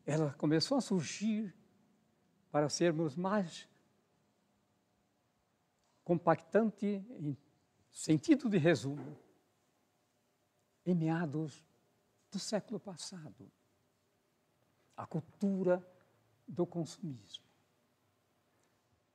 Ela 0.05 0.33
começou 0.35 0.77
a 0.77 0.81
surgir 0.81 1.55
para 2.51 2.69
sermos 2.69 3.17
mais 3.17 3.69
compactante 6.05 6.87
em 6.87 7.37
sentido 7.91 8.49
de 8.49 8.59
resumo, 8.59 9.17
em 10.85 10.95
meados 10.95 11.65
do 12.31 12.39
século 12.39 12.81
passado. 12.81 13.51
A 14.97 15.07
cultura 15.07 15.87
do 16.47 16.67
consumismo. 16.67 17.45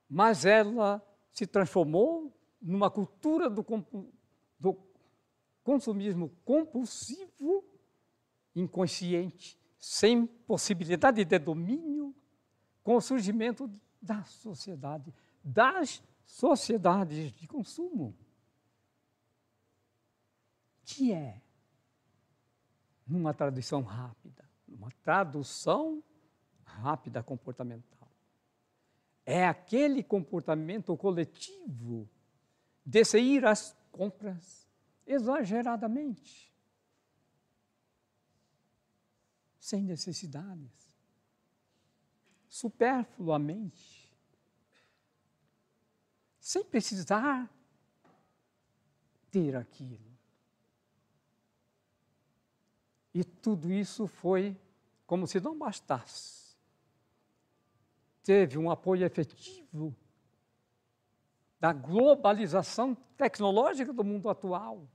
Mas 0.08 0.44
ela 0.44 1.02
se 1.32 1.46
transformou 1.46 2.34
numa 2.66 2.90
cultura 2.90 3.48
do, 3.48 3.64
do 4.58 4.76
consumismo 5.62 6.30
compulsivo, 6.44 7.64
inconsciente, 8.56 9.56
sem 9.78 10.26
possibilidade 10.26 11.24
de 11.24 11.38
domínio, 11.38 12.12
com 12.82 12.96
o 12.96 13.00
surgimento 13.00 13.70
da 14.02 14.24
sociedade, 14.24 15.14
das 15.44 16.02
sociedades 16.24 17.30
de 17.32 17.46
consumo, 17.46 18.16
que 20.84 21.12
é, 21.12 21.40
numa 23.06 23.32
tradução 23.32 23.82
rápida, 23.82 24.44
uma 24.66 24.90
tradução 25.04 26.02
rápida 26.64 27.22
comportamental, 27.22 28.10
é 29.24 29.46
aquele 29.46 30.02
comportamento 30.02 30.96
coletivo 30.96 32.08
de 32.86 33.02
ir 33.18 33.44
às 33.44 33.76
compras 33.90 34.64
exageradamente, 35.04 36.54
sem 39.58 39.82
necessidades, 39.82 40.88
superfluamente, 42.48 44.16
sem 46.38 46.64
precisar 46.64 47.50
ter 49.32 49.56
aquilo. 49.56 50.16
E 53.12 53.24
tudo 53.24 53.72
isso 53.72 54.06
foi 54.06 54.56
como 55.04 55.26
se 55.26 55.40
não 55.40 55.58
bastasse. 55.58 56.54
teve 58.22 58.58
um 58.58 58.70
apoio 58.70 59.04
efetivo 59.04 59.96
da 61.58 61.72
globalização 61.72 62.94
tecnológica 63.16 63.92
do 63.92 64.04
mundo 64.04 64.28
atual, 64.28 64.86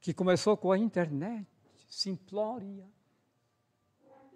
que 0.00 0.12
começou 0.12 0.56
com 0.56 0.72
a 0.72 0.78
internet 0.78 1.46
simplória 1.88 2.90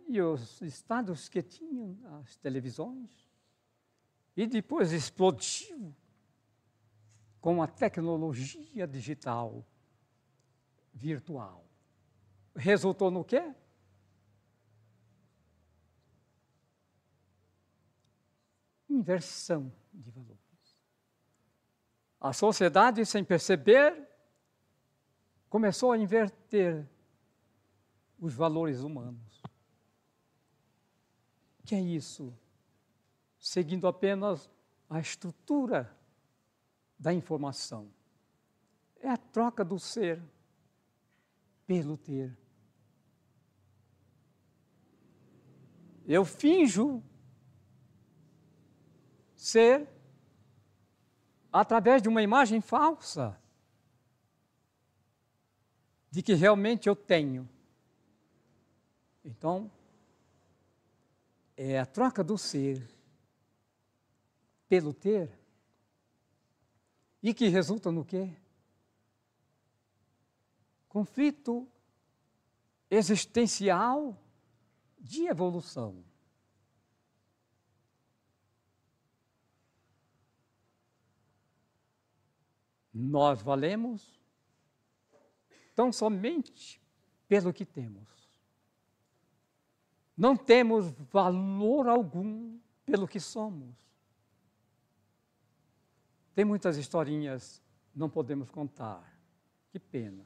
e 0.08 0.20
os 0.20 0.60
estados 0.62 1.28
que 1.28 1.42
tinham 1.42 1.98
as 2.20 2.36
televisões, 2.36 3.10
e 4.36 4.46
depois 4.46 4.92
explodiu 4.92 5.94
com 7.40 7.62
a 7.62 7.66
tecnologia 7.66 8.86
digital 8.86 9.66
virtual. 10.92 11.64
Resultou 12.54 13.10
no 13.10 13.24
quê? 13.24 13.54
Inversão 18.88 19.72
de 19.92 20.10
valores. 20.10 20.45
A 22.26 22.32
sociedade, 22.32 23.06
sem 23.06 23.22
perceber, 23.22 24.04
começou 25.48 25.92
a 25.92 25.96
inverter 25.96 26.84
os 28.18 28.34
valores 28.34 28.80
humanos. 28.80 29.40
Que 31.64 31.76
é 31.76 31.80
isso? 31.80 32.36
Seguindo 33.38 33.86
apenas 33.86 34.50
a 34.90 34.98
estrutura 34.98 35.96
da 36.98 37.14
informação. 37.14 37.88
É 39.00 39.08
a 39.08 39.16
troca 39.16 39.64
do 39.64 39.78
ser 39.78 40.20
pelo 41.64 41.96
ter. 41.96 42.36
Eu 46.04 46.24
finjo 46.24 47.00
ser 49.36 49.95
através 51.60 52.02
de 52.02 52.08
uma 52.08 52.22
imagem 52.22 52.60
falsa 52.60 53.40
de 56.10 56.22
que 56.22 56.34
realmente 56.34 56.88
eu 56.88 56.96
tenho. 56.96 57.48
Então, 59.24 59.70
é 61.56 61.78
a 61.78 61.86
troca 61.86 62.22
do 62.22 62.38
ser 62.38 62.86
pelo 64.68 64.92
ter 64.92 65.30
e 67.22 67.34
que 67.34 67.48
resulta 67.48 67.90
no 67.90 68.04
quê? 68.04 68.30
Conflito 70.88 71.66
existencial 72.90 74.16
de 74.98 75.26
evolução. 75.26 76.04
Nós 82.98 83.42
valemos 83.42 84.18
tão 85.74 85.92
somente 85.92 86.80
pelo 87.28 87.52
que 87.52 87.66
temos. 87.66 88.08
Não 90.16 90.34
temos 90.34 90.90
valor 91.12 91.88
algum 91.88 92.58
pelo 92.86 93.06
que 93.06 93.20
somos. 93.20 93.76
Tem 96.34 96.42
muitas 96.42 96.78
historinhas, 96.78 97.62
não 97.94 98.08
podemos 98.08 98.48
contar. 98.48 99.20
Que 99.70 99.78
pena. 99.78 100.24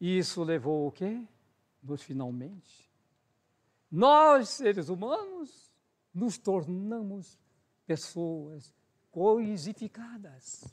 E 0.00 0.16
isso 0.16 0.42
levou 0.42 0.88
o 0.88 0.92
quê? 0.92 1.22
Nos 1.82 2.00
finalmente. 2.02 2.90
Nós, 3.90 4.48
seres 4.48 4.88
humanos, 4.88 5.70
nos 6.14 6.38
tornamos 6.38 7.38
pessoas 7.84 8.77
coisificadas. 9.18 10.64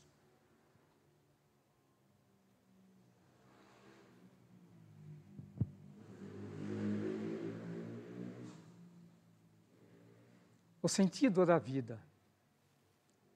O 10.79 10.87
sentido 10.87 11.43
da 11.43 11.57
vida 11.57 11.99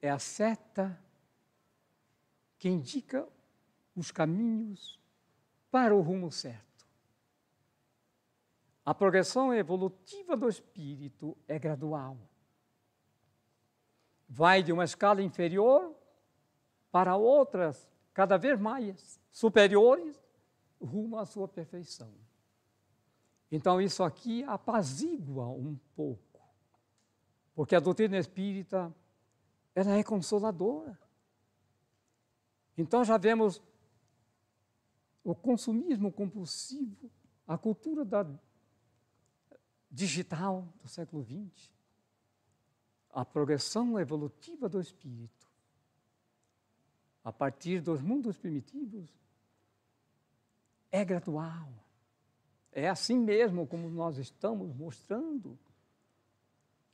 é 0.00 0.08
a 0.08 0.20
seta 0.20 0.96
que 2.56 2.68
indica 2.68 3.26
os 3.96 4.12
caminhos 4.12 4.96
para 5.72 5.92
o 5.92 6.00
rumo 6.00 6.30
certo. 6.30 6.86
A 8.84 8.94
progressão 8.94 9.52
evolutiva 9.52 10.36
do 10.36 10.48
espírito 10.48 11.36
é 11.48 11.58
gradual. 11.58 12.29
Vai 14.30 14.62
de 14.62 14.72
uma 14.72 14.84
escala 14.84 15.20
inferior 15.20 15.94
para 16.90 17.16
outras 17.16 17.90
cada 18.14 18.38
vez 18.38 18.58
mais 18.58 19.20
superiores 19.30 20.18
rumo 20.80 21.18
à 21.18 21.26
sua 21.26 21.46
perfeição. 21.46 22.10
Então, 23.52 23.80
isso 23.80 24.02
aqui 24.02 24.44
apazigua 24.44 25.48
um 25.48 25.76
pouco 25.94 26.30
porque 27.60 27.76
a 27.76 27.80
doutrina 27.80 28.16
espírita, 28.16 28.90
ela 29.74 29.90
é 29.92 30.02
consoladora. 30.02 30.98
Então 32.74 33.04
já 33.04 33.18
vemos 33.18 33.62
o 35.22 35.34
consumismo 35.34 36.10
compulsivo, 36.10 37.10
a 37.46 37.58
cultura 37.58 38.02
da 38.02 38.26
digital 39.90 40.66
do 40.82 40.88
século 40.88 41.22
XX, 41.22 41.70
a 43.12 43.24
progressão 43.24 43.98
evolutiva 43.98 44.68
do 44.68 44.80
espírito, 44.80 45.48
a 47.24 47.32
partir 47.32 47.80
dos 47.80 48.00
mundos 48.00 48.38
primitivos, 48.38 49.10
é 50.90 51.04
gradual. 51.04 51.72
É 52.72 52.88
assim 52.88 53.18
mesmo 53.18 53.66
como 53.66 53.88
nós 53.88 54.16
estamos 54.16 54.74
mostrando 54.74 55.58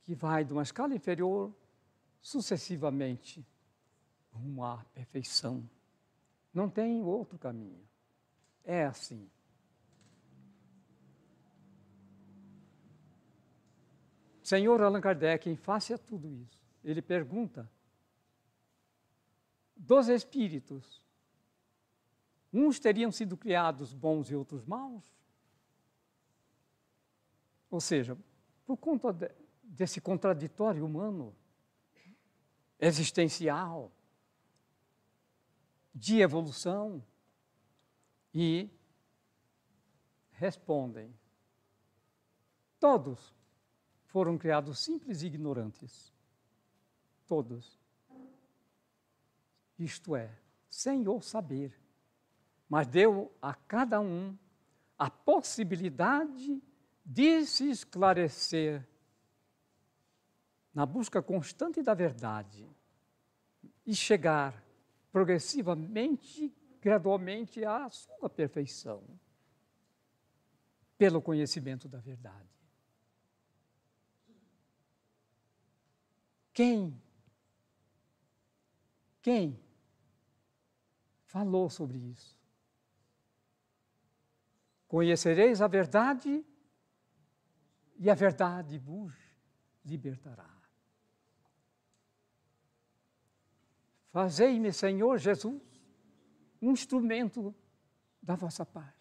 que 0.03 0.15
vai 0.15 0.43
de 0.43 0.53
uma 0.53 0.63
escala 0.63 0.95
inferior 0.95 1.53
sucessivamente 2.21 3.45
rumo 4.31 4.63
à 4.63 4.83
perfeição. 4.93 5.67
Não 6.53 6.69
tem 6.69 7.03
outro 7.03 7.37
caminho. 7.37 7.87
É 8.63 8.85
assim. 8.85 9.29
Senhor 14.47 14.81
Allan 14.81 15.01
Kardec, 15.01 15.49
em 15.49 15.57
face 15.57 15.93
a 15.93 15.97
tudo 15.97 16.33
isso, 16.33 16.57
ele 16.81 17.01
pergunta: 17.01 17.69
dos 19.75 20.07
espíritos, 20.07 21.03
uns 22.53 22.79
teriam 22.79 23.11
sido 23.11 23.35
criados 23.35 23.93
bons 23.93 24.31
e 24.31 24.35
outros 24.37 24.63
maus? 24.63 25.03
Ou 27.69 27.81
seja, 27.81 28.17
por 28.65 28.77
conta 28.77 29.11
de, 29.11 29.29
desse 29.61 29.99
contraditório 29.99 30.85
humano, 30.85 31.35
existencial, 32.79 33.91
de 35.93 36.21
evolução, 36.21 37.03
e 38.33 38.69
respondem: 40.31 41.13
todos 42.79 43.35
foram 44.17 44.35
criados 44.35 44.79
simples 44.79 45.21
e 45.21 45.27
ignorantes. 45.27 46.11
Todos. 47.27 47.79
Isto 49.77 50.15
é, 50.15 50.35
sem 50.67 51.07
o 51.07 51.21
saber. 51.21 51.79
Mas 52.67 52.87
deu 52.87 53.31
a 53.39 53.53
cada 53.53 54.01
um 54.01 54.35
a 54.97 55.07
possibilidade 55.07 56.59
de 57.05 57.45
se 57.45 57.69
esclarecer 57.69 58.83
na 60.73 60.83
busca 60.83 61.21
constante 61.21 61.83
da 61.83 61.93
verdade 61.93 62.67
e 63.85 63.93
chegar 63.93 64.63
progressivamente, 65.11 66.51
gradualmente 66.81 67.63
à 67.63 67.87
sua 67.91 68.27
perfeição 68.27 69.03
pelo 70.97 71.21
conhecimento 71.21 71.87
da 71.87 71.99
verdade. 71.99 72.56
Quem? 76.57 76.99
Quem 79.21 79.63
falou 81.27 81.69
sobre 81.69 81.99
isso? 81.99 82.35
Conhecereis 84.87 85.61
a 85.61 85.67
verdade 85.67 86.43
e 87.99 88.09
a 88.09 88.15
verdade 88.15 88.79
vos 88.79 89.13
libertará. 89.85 90.49
Fazei-me, 94.09 94.73
Senhor 94.73 95.19
Jesus, 95.19 95.61
um 96.59 96.71
instrumento 96.71 97.53
da 98.19 98.33
vossa 98.33 98.65
paz. 98.65 98.97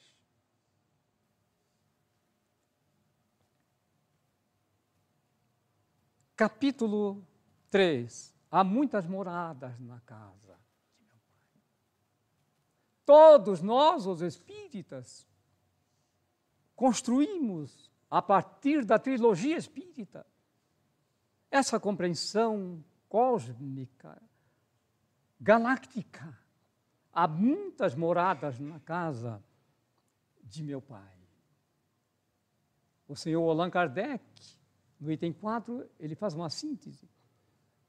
capítulo 6.36 7.26
3. 7.70 8.34
Há 8.50 8.64
muitas 8.64 9.06
moradas 9.06 9.78
na 9.80 10.00
casa 10.00 10.58
de 10.96 11.04
meu 11.04 11.16
pai. 11.26 11.62
Todos 13.04 13.60
nós, 13.60 14.06
os 14.06 14.22
espíritas, 14.22 15.26
construímos 16.74 17.90
a 18.10 18.22
partir 18.22 18.84
da 18.84 18.98
trilogia 18.98 19.56
espírita 19.56 20.26
essa 21.50 21.80
compreensão 21.80 22.84
cósmica, 23.08 24.20
galáctica. 25.40 26.38
Há 27.12 27.26
muitas 27.26 27.94
moradas 27.94 28.58
na 28.58 28.78
casa 28.80 29.42
de 30.42 30.62
meu 30.62 30.82
pai. 30.82 31.16
O 33.08 33.16
senhor 33.16 33.48
Allan 33.48 33.70
Kardec, 33.70 34.24
no 35.00 35.10
item 35.10 35.32
4, 35.32 35.88
ele 35.98 36.14
faz 36.14 36.34
uma 36.34 36.50
síntese. 36.50 37.08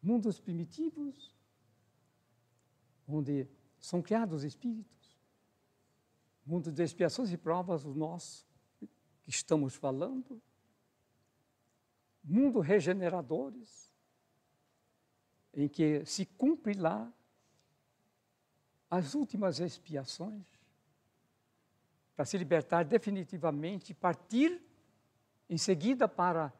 Mundos 0.01 0.39
primitivos, 0.39 1.35
onde 3.07 3.47
são 3.79 4.01
criados 4.01 4.43
espíritos. 4.43 5.17
Mundo 6.45 6.71
de 6.71 6.83
expiações 6.83 7.31
e 7.31 7.37
provas, 7.37 7.83
o 7.83 7.93
nosso, 7.93 8.45
que 8.79 8.89
estamos 9.27 9.75
falando. 9.75 10.41
Mundo 12.23 12.59
regeneradores, 12.59 13.93
em 15.53 15.67
que 15.67 16.05
se 16.05 16.25
cumpre 16.25 16.73
lá 16.73 17.11
as 18.89 19.13
últimas 19.13 19.59
expiações 19.59 20.45
para 22.15 22.25
se 22.25 22.37
libertar 22.37 22.83
definitivamente 22.83 23.91
e 23.91 23.95
partir 23.95 24.61
em 25.49 25.57
seguida 25.57 26.07
para 26.07 26.53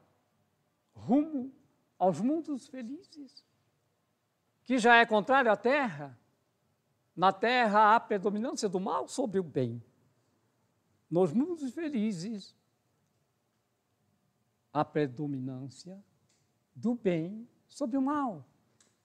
rumo 0.94 1.52
aos 1.98 2.20
mundos 2.20 2.68
felizes, 2.68 3.44
que 4.64 4.78
já 4.78 4.96
é 4.96 5.06
contrário 5.06 5.50
à 5.50 5.56
terra. 5.56 6.18
Na 7.16 7.32
terra 7.32 7.94
há 7.94 8.00
predominância 8.00 8.68
do 8.68 8.78
mal 8.78 9.08
sobre 9.08 9.40
o 9.40 9.42
bem. 9.42 9.82
Nos 11.10 11.32
mundos 11.32 11.72
felizes, 11.72 12.54
a 14.72 14.84
predominância 14.84 16.00
do 16.74 16.94
bem 16.94 17.48
sobre 17.66 17.96
o 17.96 18.02
mal. 18.02 18.46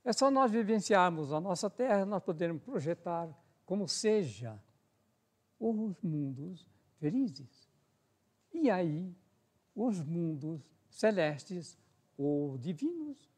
É 0.03 0.11
só 0.11 0.29
nós 0.29 0.51
vivenciarmos 0.51 1.31
a 1.31 1.39
nossa 1.39 1.69
terra, 1.69 2.05
nós 2.05 2.21
podermos 2.21 2.61
projetar 2.61 3.29
como 3.65 3.87
seja 3.87 4.61
os 5.59 5.95
mundos 6.03 6.69
felizes. 6.99 7.69
E 8.53 8.69
aí, 8.69 9.15
os 9.73 10.03
mundos 10.03 10.61
celestes 10.89 11.77
ou 12.17 12.57
divinos, 12.57 13.29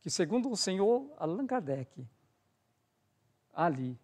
que 0.00 0.10
segundo 0.10 0.50
o 0.50 0.56
Senhor 0.56 1.12
Allan 1.16 1.46
Kardec, 1.46 2.06
ali 3.52 3.98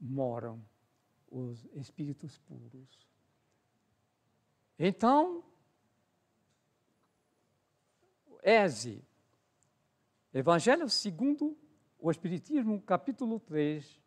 moram 0.00 0.64
os 1.30 1.64
espíritos 1.74 2.38
puros. 2.38 3.06
Então, 4.78 5.44
Eze, 8.42 9.04
Evangelho 10.32 10.88
segundo 10.88 11.56
o 11.98 12.10
Espiritismo, 12.10 12.80
capítulo 12.82 13.40
3. 13.40 14.00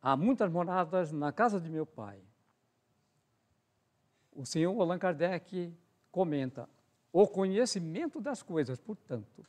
Há 0.00 0.16
muitas 0.16 0.50
moradas 0.50 1.12
na 1.12 1.32
casa 1.32 1.60
de 1.60 1.68
meu 1.68 1.84
pai. 1.84 2.22
O 4.32 4.46
senhor 4.46 4.80
Allan 4.80 4.98
Kardec 4.98 5.76
comenta: 6.10 6.68
o 7.12 7.26
conhecimento 7.26 8.20
das 8.20 8.42
coisas, 8.42 8.78
portanto, 8.78 9.44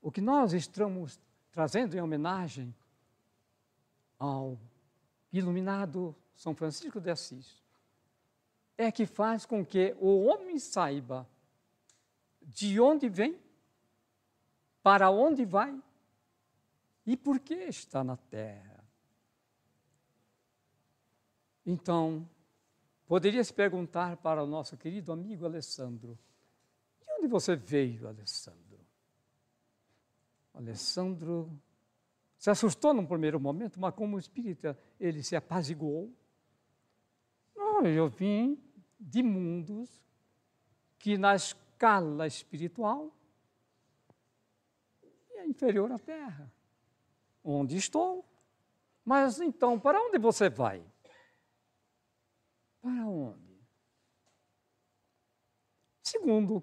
o 0.00 0.10
que 0.10 0.20
nós 0.20 0.52
estamos 0.52 1.18
trazendo 1.50 1.96
em 1.96 2.00
homenagem 2.00 2.74
ao 4.18 4.58
iluminado 5.32 6.14
São 6.34 6.54
Francisco 6.54 7.00
de 7.00 7.10
Assis, 7.10 7.62
é 8.76 8.92
que 8.92 9.06
faz 9.06 9.44
com 9.44 9.64
que 9.64 9.96
o 9.98 10.24
homem 10.26 10.58
saiba 10.58 11.28
de 12.40 12.80
onde 12.80 13.08
vem, 13.08 13.38
para 14.82 15.10
onde 15.10 15.44
vai 15.44 15.82
e 17.04 17.16
por 17.16 17.40
que 17.40 17.54
está 17.54 18.04
na 18.04 18.16
terra. 18.16 18.84
Então, 21.66 22.26
poderia 23.08 23.42
se 23.42 23.52
perguntar 23.52 24.18
para 24.18 24.44
o 24.44 24.46
nosso 24.46 24.76
querido 24.76 25.10
amigo 25.10 25.44
Alessandro: 25.44 26.16
de 27.00 27.10
onde 27.14 27.26
você 27.26 27.56
veio, 27.56 28.06
Alessandro? 28.06 28.78
Alessandro 30.54 31.60
se 32.36 32.50
assustou 32.50 32.94
num 32.94 33.06
primeiro 33.06 33.40
momento, 33.40 33.80
mas 33.80 33.94
como 33.94 34.18
espírita, 34.18 34.78
ele 35.00 35.24
se 35.24 35.34
apaziguou. 35.34 36.14
Oh, 37.56 37.80
eu 37.82 38.08
vim 38.08 38.62
de 39.00 39.22
mundos 39.22 40.00
que 40.98 41.18
nas 41.18 41.56
escala 41.78 42.26
espiritual 42.26 43.16
é 45.36 45.46
inferior 45.46 45.92
à 45.92 45.98
terra. 45.98 46.52
Onde 47.44 47.76
estou? 47.76 48.24
Mas 49.04 49.40
então, 49.40 49.78
para 49.78 50.02
onde 50.02 50.18
você 50.18 50.50
vai? 50.50 50.82
Para 52.88 53.06
onde? 53.06 53.60
Segundo 56.02 56.56
o 56.56 56.62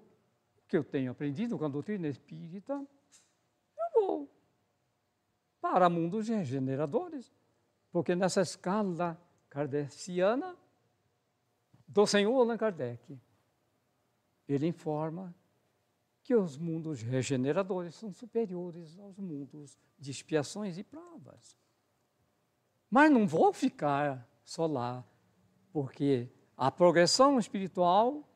que 0.66 0.76
eu 0.76 0.82
tenho 0.82 1.12
aprendido 1.12 1.56
com 1.56 1.64
a 1.64 1.68
doutrina 1.68 2.08
espírita, 2.08 2.72
eu 2.74 4.00
vou 4.00 4.28
para 5.60 5.88
mundos 5.88 6.26
regeneradores, 6.26 7.32
porque 7.92 8.16
nessa 8.16 8.40
escala 8.40 9.16
kardeciana 9.48 10.56
do 11.86 12.04
Senhor 12.08 12.36
Allan 12.36 12.56
Kardec, 12.56 13.16
ele 14.48 14.66
informa 14.66 15.32
que 16.24 16.34
os 16.34 16.58
mundos 16.58 17.02
regeneradores 17.02 17.94
são 17.94 18.12
superiores 18.12 18.98
aos 18.98 19.16
mundos 19.16 19.78
de 19.96 20.10
expiações 20.10 20.76
e 20.76 20.82
provas. 20.82 21.56
Mas 22.90 23.12
não 23.12 23.28
vou 23.28 23.52
ficar 23.52 24.28
só 24.42 24.66
lá, 24.66 25.04
porque 25.76 26.32
a 26.56 26.70
progressão 26.70 27.38
espiritual 27.38 28.26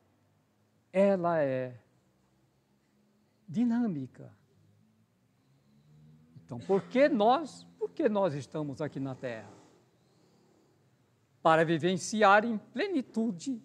ela 0.92 1.40
é 1.40 1.80
dinâmica. 3.48 4.30
Então, 6.36 6.58
por 6.58 6.82
que 6.82 7.08
nós, 7.08 7.66
por 7.78 7.92
que 7.92 8.10
nós 8.10 8.34
estamos 8.34 8.82
aqui 8.82 9.00
na 9.00 9.14
Terra? 9.14 9.50
Para 11.40 11.64
vivenciar 11.64 12.44
em 12.44 12.58
plenitude 12.58 13.62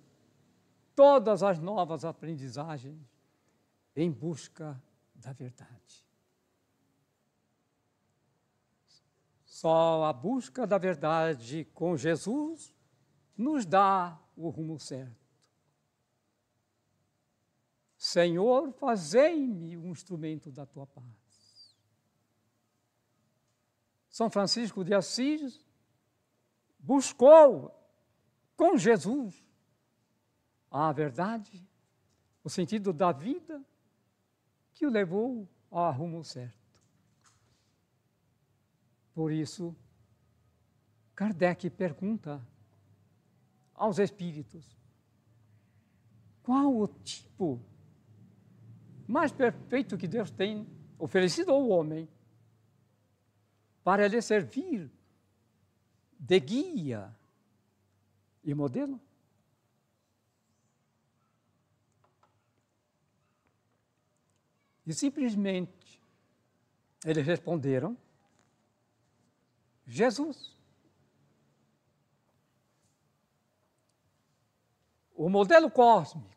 todas 0.96 1.44
as 1.44 1.60
novas 1.60 2.06
aprendizagens 2.06 3.06
em 3.94 4.10
busca 4.10 4.82
da 5.16 5.34
verdade. 5.34 6.08
Só 9.44 10.06
a 10.06 10.14
busca 10.14 10.66
da 10.66 10.78
verdade 10.78 11.68
com 11.74 11.98
Jesus 11.98 12.74
nos 13.38 13.66
dá 13.66 14.20
o 14.36 14.50
rumo 14.50 14.80
certo. 14.80 15.26
Senhor, 17.98 18.72
fazei-me 18.74 19.76
um 19.78 19.90
instrumento 19.90 20.52
da 20.52 20.66
tua 20.66 20.86
paz. 20.86 21.76
São 24.10 24.30
Francisco 24.30 24.84
de 24.84 24.94
Assis 24.94 25.66
buscou 26.80 27.76
com 28.56 28.78
Jesus 28.78 29.44
a 30.70 30.92
verdade, 30.92 31.68
o 32.44 32.50
sentido 32.50 32.94
da 32.94 33.12
vida 33.12 33.64
que 34.74 34.86
o 34.86 34.90
levou 34.90 35.50
ao 35.72 35.92
rumo 35.92 36.24
certo. 36.24 36.82
Por 39.14 39.32
isso, 39.32 39.76
Kardec 41.16 41.70
pergunta 41.70 42.46
aos 43.76 44.00
espíritos: 44.00 44.66
qual 46.42 46.76
o 46.76 46.88
tipo 46.88 47.62
mais 49.08 49.32
perfeito 49.32 49.98
que 49.98 50.08
Deus 50.08 50.32
tem 50.32 50.68
oferecido 50.98 51.52
ao 51.52 51.68
homem 51.70 52.08
para 53.84 54.08
lhe 54.08 54.22
servir 54.22 54.92
de 56.20 56.40
guia 56.40 57.16
e 58.44 58.54
modelo? 58.54 59.00
E 64.86 64.94
simplesmente 64.94 66.02
eles 67.04 67.26
responderam: 67.26 67.98
Jesus. 69.86 70.55
O 75.16 75.30
modelo 75.30 75.72
cósmico 75.72 76.36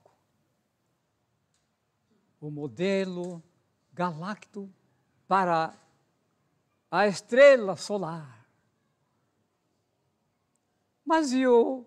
o 2.41 2.51
modelo 2.51 3.43
galáctico 3.93 4.73
para 5.27 5.77
a 6.91 7.07
estrela 7.07 7.77
solar. 7.77 8.47
Mas 11.05 11.33
e 11.33 11.47
o 11.47 11.85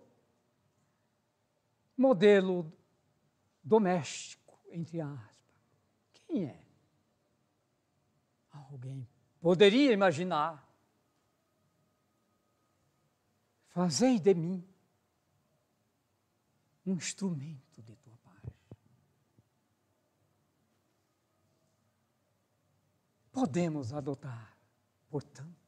modelo 1.97 2.71
doméstico, 3.63 4.59
entre 4.69 4.99
aspas? 4.99 5.45
Quem 6.11 6.45
é? 6.45 6.61
Alguém 8.51 9.07
poderia 9.39 9.91
imaginar. 9.93 10.67
Fazei 13.69 14.19
de 14.19 14.33
mim 14.33 14.67
um 16.85 16.93
instrumento 16.93 17.81
de 17.81 17.95
tua 17.95 18.17
paz. 18.17 18.43
Podemos 23.31 23.93
adotar, 23.93 24.57
portanto, 25.09 25.61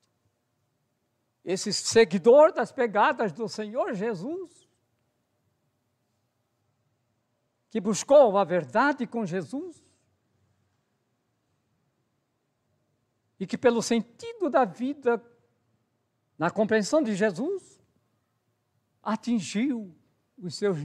esse 1.43 1.73
seguidor 1.73 2.53
das 2.53 2.71
pegadas 2.71 3.31
do 3.33 3.47
Senhor 3.47 3.93
Jesus, 3.93 4.67
que 7.69 7.81
buscou 7.81 8.37
a 8.37 8.43
verdade 8.43 9.05
com 9.05 9.25
Jesus, 9.25 9.83
e 13.39 13.45
que, 13.45 13.57
pelo 13.57 13.81
sentido 13.81 14.49
da 14.49 14.63
vida, 14.63 15.21
na 16.37 16.49
compreensão 16.49 17.03
de 17.03 17.13
Jesus, 17.13 17.81
atingiu 19.01 19.93
os 20.43 20.55
seus 20.55 20.77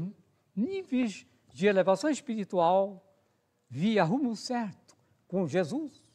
níveis 0.54 1.26
de 1.52 1.66
elevação 1.66 2.08
espiritual 2.08 3.04
via 3.68 4.04
rumo 4.04 4.36
certo 4.36 4.96
com 5.26 5.46
Jesus. 5.46 6.06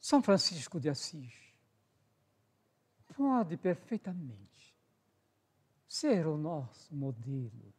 São 0.00 0.20
Francisco 0.20 0.80
de 0.80 0.88
Assis 0.88 1.32
pode 3.16 3.56
perfeitamente 3.56 4.76
ser 5.86 6.26
o 6.26 6.36
nosso 6.36 6.92
modelo 6.94 7.72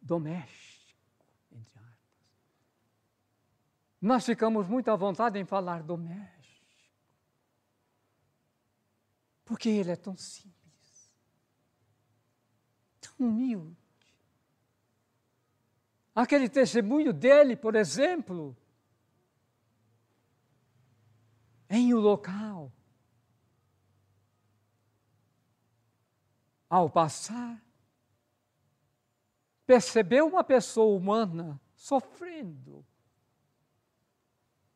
doméstico, 0.00 1.26
entre 1.50 1.78
aspas. 1.78 1.96
Nós 4.00 4.24
ficamos 4.24 4.68
muito 4.68 4.90
à 4.90 4.96
vontade 4.96 5.38
em 5.38 5.44
falar 5.44 5.82
doméstico, 5.82 6.38
porque 9.44 9.68
ele 9.68 9.90
é 9.90 9.96
tão 9.96 10.16
simples 10.16 10.59
humilde. 13.22 13.76
Aquele 16.14 16.48
testemunho 16.48 17.12
dele, 17.12 17.56
por 17.56 17.74
exemplo, 17.74 18.56
em 21.68 21.94
um 21.94 21.98
local, 21.98 22.72
ao 26.68 26.90
passar, 26.90 27.62
percebeu 29.66 30.26
uma 30.26 30.42
pessoa 30.42 30.96
humana 30.96 31.60
sofrendo, 31.74 32.84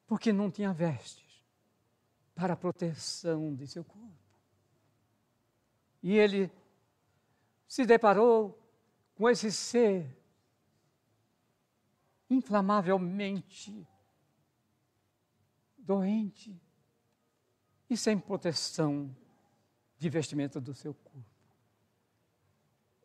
porque 0.06 0.32
não 0.32 0.50
tinha 0.50 0.72
vestes 0.72 1.44
para 2.34 2.54
a 2.54 2.56
proteção 2.56 3.54
de 3.54 3.66
seu 3.66 3.84
corpo. 3.84 4.12
E 6.02 6.12
ele 6.16 6.50
se 7.74 7.84
deparou 7.84 8.56
com 9.16 9.28
esse 9.28 9.50
ser 9.50 10.16
inflamavelmente 12.30 13.84
doente 15.76 16.56
e 17.90 17.96
sem 17.96 18.16
proteção 18.16 19.12
de 19.98 20.08
vestimenta 20.08 20.60
do 20.60 20.72
seu 20.72 20.94
corpo. 20.94 21.26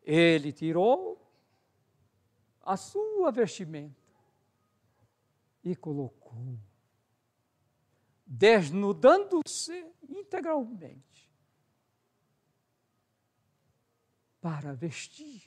Ele 0.04 0.52
tirou 0.52 1.20
a 2.62 2.76
sua 2.76 3.32
vestimenta 3.32 4.14
e 5.64 5.74
colocou, 5.74 6.56
desnudando-se 8.24 9.84
integralmente 10.08 11.28
para 14.40 14.72
vestir. 14.72 15.42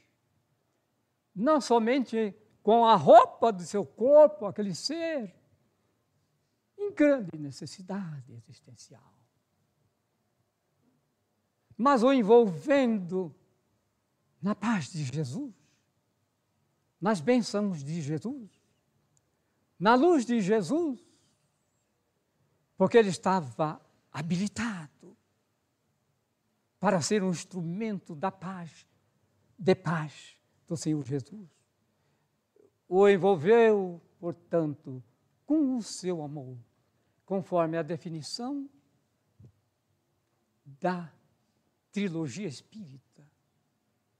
Não 1.35 1.59
somente 1.59 2.35
com 2.61 2.85
a 2.85 2.95
roupa 2.95 3.51
do 3.51 3.63
seu 3.63 3.85
corpo, 3.85 4.45
aquele 4.45 4.73
ser, 4.73 5.35
em 6.77 6.93
grande 6.93 7.37
necessidade 7.37 8.33
existencial, 8.33 9.13
mas 11.77 12.03
o 12.03 12.13
envolvendo 12.13 13.35
na 14.41 14.53
paz 14.53 14.91
de 14.91 15.03
Jesus, 15.03 15.53
nas 16.99 17.19
bênçãos 17.19 17.83
de 17.83 18.01
Jesus, 18.01 18.49
na 19.79 19.95
luz 19.95 20.25
de 20.25 20.39
Jesus, 20.39 20.99
porque 22.77 22.97
ele 22.97 23.09
estava 23.09 23.81
habilitado 24.11 24.92
para 26.83 26.99
ser 26.99 27.23
um 27.23 27.29
instrumento 27.29 28.13
da 28.13 28.29
paz, 28.29 28.85
de 29.57 29.73
paz 29.73 30.37
do 30.67 30.75
Senhor 30.75 31.01
Jesus. 31.05 31.49
O 32.89 33.07
envolveu, 33.07 34.01
portanto, 34.19 35.01
com 35.45 35.77
o 35.77 35.81
seu 35.81 36.21
amor, 36.21 36.57
conforme 37.25 37.77
a 37.77 37.83
definição 37.83 38.69
da 40.65 41.09
trilogia 41.89 42.47
espírita, 42.47 43.25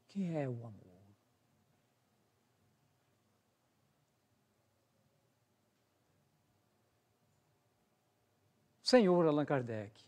que 0.08 0.24
é 0.30 0.48
o 0.48 0.66
amor. 0.66 1.04
Senhor 8.82 9.28
Allan 9.28 9.44
Kardec, 9.44 10.02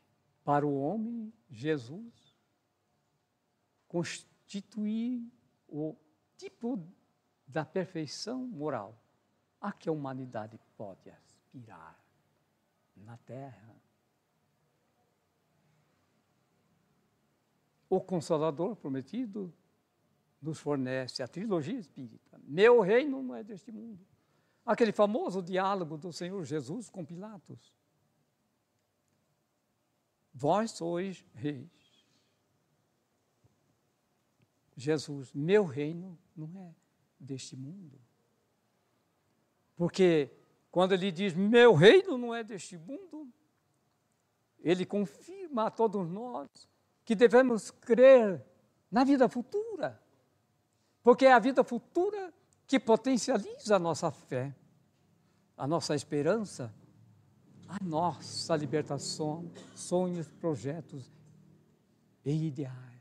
para 0.45 0.65
o 0.65 0.79
homem, 0.79 1.33
Jesus 1.49 2.24
constituir 3.95 5.25
o 5.69 5.95
tipo 6.35 6.85
da 7.47 7.63
perfeição 7.63 8.45
moral 8.45 9.01
a 9.61 9.71
que 9.71 9.87
a 9.87 9.91
humanidade 9.93 10.59
pode 10.75 11.09
aspirar 11.09 11.97
na 12.93 13.15
Terra. 13.19 13.73
O 17.89 18.01
Consolador 18.01 18.75
prometido 18.75 19.53
nos 20.41 20.59
fornece 20.59 21.23
a 21.23 21.27
trilogia 21.29 21.79
espírita. 21.79 22.37
Meu 22.43 22.81
reino 22.81 23.23
não 23.23 23.33
é 23.33 23.45
deste 23.45 23.71
mundo. 23.71 24.05
Aquele 24.65 24.91
famoso 24.91 25.41
diálogo 25.41 25.97
do 25.97 26.11
Senhor 26.11 26.43
Jesus 26.43 26.89
com 26.89 27.05
Pilatos. 27.05 27.73
Vós 30.33 30.71
sois 30.71 31.25
reis. 31.33 31.84
Jesus, 34.75 35.33
meu 35.33 35.65
reino 35.65 36.17
não 36.35 36.61
é 36.61 36.75
deste 37.19 37.55
mundo. 37.55 37.99
Porque 39.75 40.29
quando 40.71 40.93
ele 40.93 41.11
diz 41.11 41.33
meu 41.33 41.73
reino 41.73 42.17
não 42.17 42.35
é 42.35 42.43
deste 42.43 42.77
mundo, 42.77 43.31
ele 44.59 44.85
confirma 44.85 45.67
a 45.67 45.71
todos 45.71 46.09
nós 46.09 46.49
que 47.03 47.15
devemos 47.15 47.71
crer 47.71 48.43
na 48.91 49.03
vida 49.03 49.29
futura. 49.29 50.01
Porque 51.03 51.25
é 51.25 51.33
a 51.33 51.39
vida 51.39 51.63
futura 51.63 52.33
que 52.67 52.79
potencializa 52.79 53.75
a 53.75 53.79
nossa 53.79 54.09
fé, 54.09 54.55
a 55.55 55.67
nossa 55.67 55.95
esperança, 55.95 56.73
a 57.67 57.83
nossa 57.83 58.55
libertação, 58.55 59.49
sonhos, 59.75 60.27
projetos 60.27 61.11
e 62.25 62.47
ideais. 62.47 62.94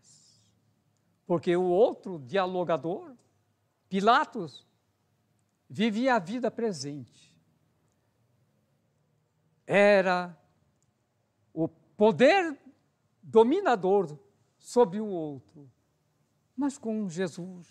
Porque 1.26 1.56
o 1.56 1.64
outro 1.64 2.18
dialogador, 2.18 3.14
Pilatos, 3.88 4.66
vivia 5.68 6.16
a 6.16 6.18
vida 6.18 6.50
presente. 6.50 7.34
Era 9.66 10.38
o 11.52 11.68
poder 11.68 12.58
dominador 13.22 14.18
sobre 14.58 15.00
o 15.00 15.06
outro. 15.06 15.70
Mas 16.56 16.76
com 16.76 17.08
Jesus, 17.08 17.68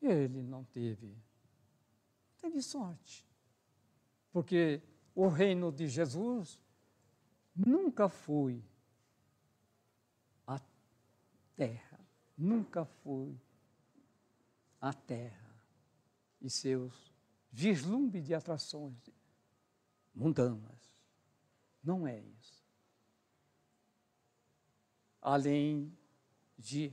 ele 0.00 0.42
não 0.42 0.64
teve, 0.64 1.16
teve 2.40 2.62
sorte. 2.62 3.26
Porque 4.32 4.82
o 5.14 5.28
reino 5.28 5.70
de 5.70 5.86
Jesus 5.86 6.60
nunca 7.54 8.08
foi 8.08 8.64
a 10.46 10.58
terra 11.54 11.93
nunca 12.36 12.84
foi 12.84 13.38
a 14.80 14.92
terra. 14.92 15.42
e 16.40 16.50
seus 16.50 17.14
vislumbres 17.50 18.26
de 18.26 18.34
atrações 18.34 18.98
mundanas. 20.14 20.92
Não 21.82 22.06
é 22.06 22.20
isso. 22.20 22.62
Além 25.22 25.90
de 26.58 26.92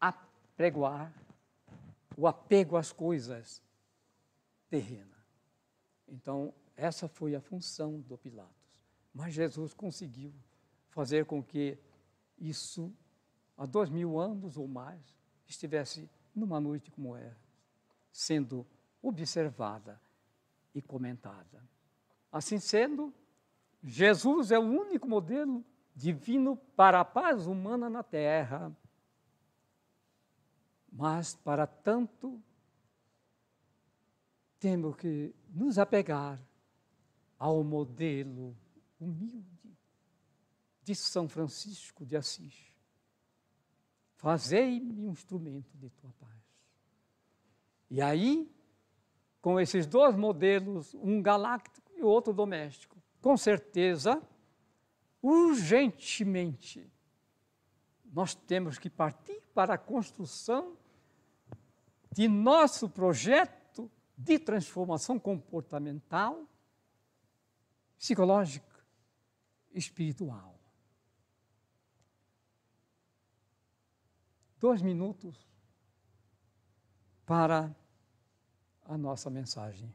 apregoar 0.00 1.12
o 2.16 2.28
apego 2.28 2.76
às 2.76 2.92
coisas 2.92 3.60
terrenas. 4.68 5.08
Então, 6.06 6.54
essa 6.76 7.08
foi 7.08 7.34
a 7.34 7.40
função 7.40 8.00
do 8.00 8.16
Pilatos. 8.16 8.80
Mas 9.12 9.34
Jesus 9.34 9.74
conseguiu 9.74 10.32
fazer 10.90 11.24
com 11.24 11.42
que 11.42 11.78
isso, 12.38 12.92
há 13.62 13.66
dois 13.66 13.88
mil 13.88 14.18
anos 14.18 14.56
ou 14.56 14.66
mais, 14.66 15.16
estivesse 15.46 16.10
numa 16.34 16.60
noite 16.60 16.90
como 16.90 17.14
essa, 17.14 17.48
sendo 18.10 18.66
observada 19.00 20.00
e 20.74 20.82
comentada. 20.82 21.62
Assim 22.32 22.58
sendo, 22.58 23.14
Jesus 23.80 24.50
é 24.50 24.58
o 24.58 24.62
único 24.62 25.08
modelo 25.08 25.64
divino 25.94 26.56
para 26.56 26.98
a 26.98 27.04
paz 27.04 27.46
humana 27.46 27.88
na 27.88 28.02
terra. 28.02 28.76
Mas, 30.90 31.36
para 31.36 31.64
tanto, 31.64 32.42
temos 34.58 34.96
que 34.96 35.32
nos 35.48 35.78
apegar 35.78 36.40
ao 37.38 37.62
modelo 37.62 38.56
humilde 38.98 39.78
de 40.82 40.96
São 40.96 41.28
Francisco 41.28 42.04
de 42.04 42.16
Assis. 42.16 42.71
Fazei-me 44.22 45.04
um 45.04 45.10
instrumento 45.10 45.76
de 45.76 45.90
tua 45.90 46.12
paz. 46.20 46.30
E 47.90 48.00
aí, 48.00 48.48
com 49.40 49.58
esses 49.58 49.84
dois 49.84 50.14
modelos, 50.14 50.94
um 50.94 51.20
galáctico 51.20 51.90
e 51.96 52.04
outro 52.04 52.32
doméstico, 52.32 52.96
com 53.20 53.36
certeza, 53.36 54.22
urgentemente, 55.20 56.88
nós 58.12 58.32
temos 58.32 58.78
que 58.78 58.88
partir 58.88 59.42
para 59.52 59.74
a 59.74 59.78
construção 59.78 60.76
de 62.12 62.28
nosso 62.28 62.88
projeto 62.88 63.90
de 64.16 64.38
transformação 64.38 65.18
comportamental, 65.18 66.46
psicológica, 67.98 68.86
espiritual. 69.72 70.61
Dois 74.62 74.80
minutos 74.80 75.44
para 77.26 77.74
a 78.84 78.96
nossa 78.96 79.28
mensagem 79.28 79.92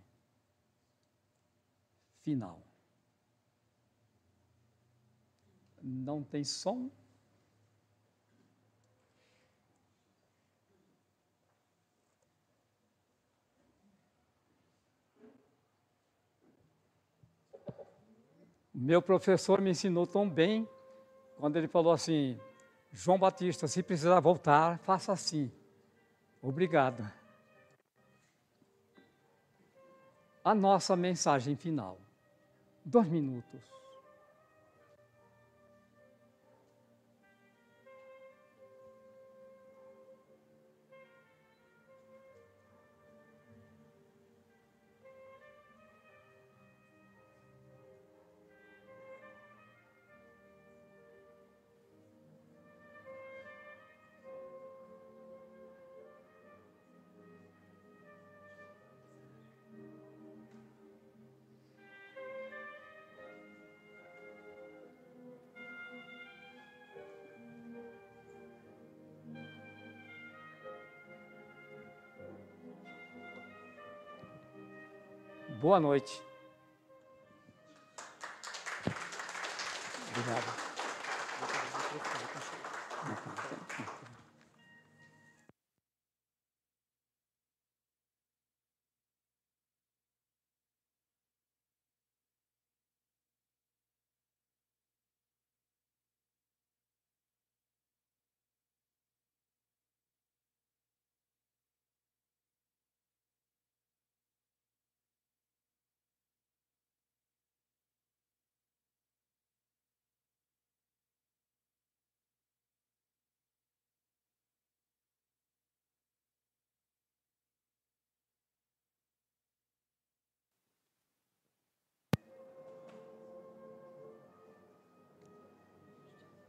final. 2.22 2.62
Não 5.82 6.22
tem 6.22 6.44
som? 6.44 6.92
Meu 18.74 19.02
professor 19.02 19.62
me 19.62 19.70
ensinou 19.70 20.06
tão 20.06 20.30
bem 20.30 20.68
quando 21.38 21.56
ele 21.56 21.70
falou 21.70 21.94
assim: 21.94 22.38
João 22.92 23.20
Batista, 23.20 23.68
se 23.68 23.84
precisar 23.84 24.20
voltar, 24.20 24.80
faça 24.80 25.12
assim. 25.12 25.52
Obrigado. 26.42 27.10
A 30.44 30.56
nossa 30.56 30.96
mensagem 30.96 31.56
final. 31.56 32.00
Dois 32.84 33.08
minutos. 33.08 33.77
Boa 75.78 75.90
noite. 75.90 76.24
Obrigado. 80.10 80.57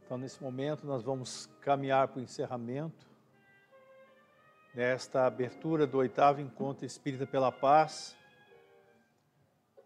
Então, 0.09 0.17
nesse 0.17 0.41
momento, 0.41 0.87
nós 0.87 1.03
vamos 1.03 1.47
caminhar 1.61 2.07
para 2.07 2.19
o 2.19 2.23
encerramento 2.23 3.07
desta 4.73 5.27
abertura 5.27 5.85
do 5.85 5.99
oitavo 5.99 6.41
encontro 6.41 6.83
Espírita 6.83 7.27
pela 7.27 7.51
Paz 7.51 8.17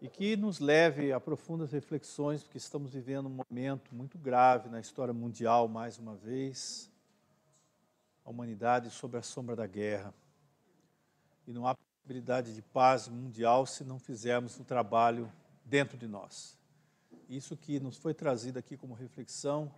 e 0.00 0.08
que 0.08 0.34
nos 0.34 0.60
leve 0.60 1.12
a 1.12 1.20
profundas 1.20 1.72
reflexões, 1.72 2.42
porque 2.42 2.56
estamos 2.56 2.94
vivendo 2.94 3.26
um 3.26 3.38
momento 3.46 3.94
muito 3.94 4.16
grave 4.16 4.70
na 4.70 4.80
história 4.80 5.12
mundial, 5.12 5.68
mais 5.68 5.98
uma 5.98 6.16
vez, 6.16 6.90
a 8.24 8.30
humanidade 8.30 8.88
sob 8.88 9.18
a 9.18 9.22
sombra 9.22 9.54
da 9.54 9.66
guerra. 9.66 10.14
E 11.46 11.52
não 11.52 11.66
há 11.66 11.74
possibilidade 11.74 12.54
de 12.54 12.62
paz 12.62 13.08
mundial 13.08 13.66
se 13.66 13.84
não 13.84 13.98
fizermos 13.98 14.58
o 14.58 14.64
trabalho 14.64 15.30
dentro 15.66 15.98
de 15.98 16.08
nós. 16.08 16.58
Isso 17.28 17.54
que 17.58 17.78
nos 17.78 17.98
foi 17.98 18.14
trazido 18.14 18.58
aqui 18.58 18.74
como 18.74 18.94
reflexão 18.94 19.70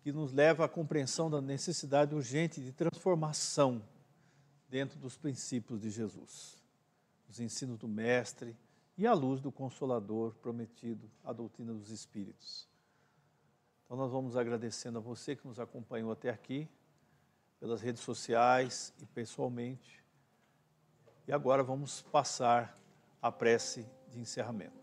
que 0.00 0.12
nos 0.12 0.32
leva 0.32 0.64
à 0.64 0.68
compreensão 0.68 1.30
da 1.30 1.40
necessidade 1.40 2.14
urgente 2.14 2.60
de 2.60 2.72
transformação 2.72 3.82
dentro 4.68 4.98
dos 4.98 5.16
princípios 5.16 5.80
de 5.80 5.90
Jesus, 5.90 6.62
os 7.28 7.40
ensinos 7.40 7.78
do 7.78 7.88
Mestre 7.88 8.56
e 8.96 9.06
à 9.06 9.14
luz 9.14 9.40
do 9.40 9.50
Consolador 9.50 10.34
prometido, 10.34 11.10
a 11.24 11.32
doutrina 11.32 11.72
dos 11.72 11.90
Espíritos. 11.90 12.68
Então, 13.84 13.96
nós 13.96 14.12
vamos 14.12 14.36
agradecendo 14.36 14.98
a 14.98 15.00
você 15.00 15.34
que 15.34 15.46
nos 15.46 15.58
acompanhou 15.58 16.12
até 16.12 16.28
aqui, 16.28 16.68
pelas 17.58 17.80
redes 17.80 18.02
sociais 18.02 18.92
e 19.00 19.06
pessoalmente. 19.06 20.04
E 21.26 21.32
agora 21.32 21.62
vamos 21.62 22.02
passar 22.02 22.78
à 23.20 23.32
prece 23.32 23.86
de 24.08 24.20
encerramento. 24.20 24.77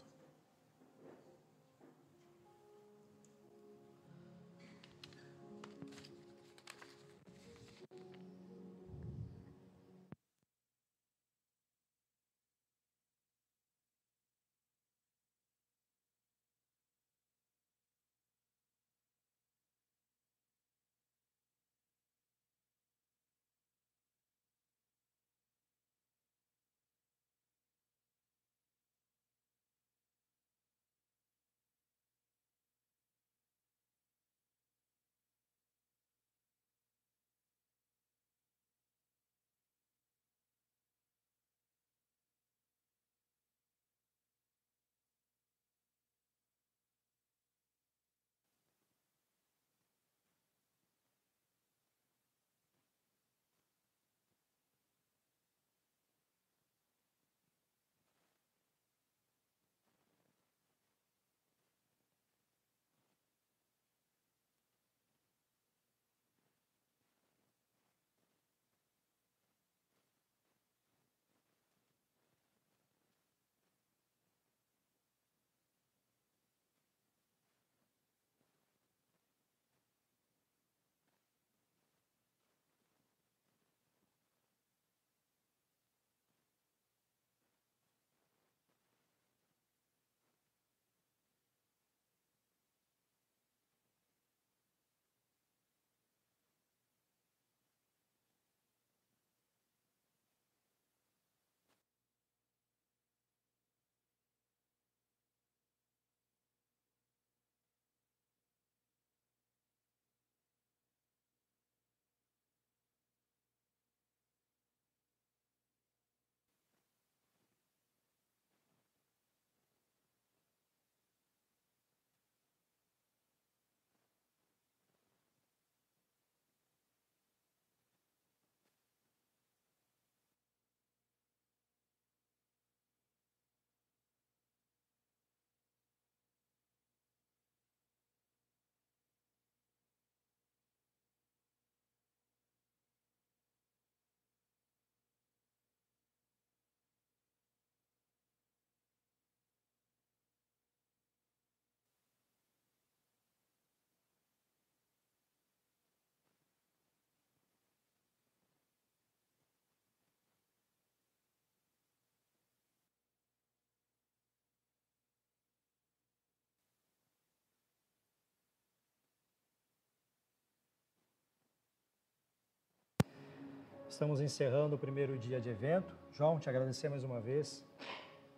Estamos 173.95 174.19
encerrando 174.19 174.75
o 174.75 174.77
primeiro 174.77 175.17
dia 175.17 175.39
de 175.39 175.47
evento. 175.47 175.95
João, 176.11 176.37
te 176.37 176.49
agradecer 176.49 176.89
mais 176.89 177.05
uma 177.05 177.21
vez. 177.21 177.63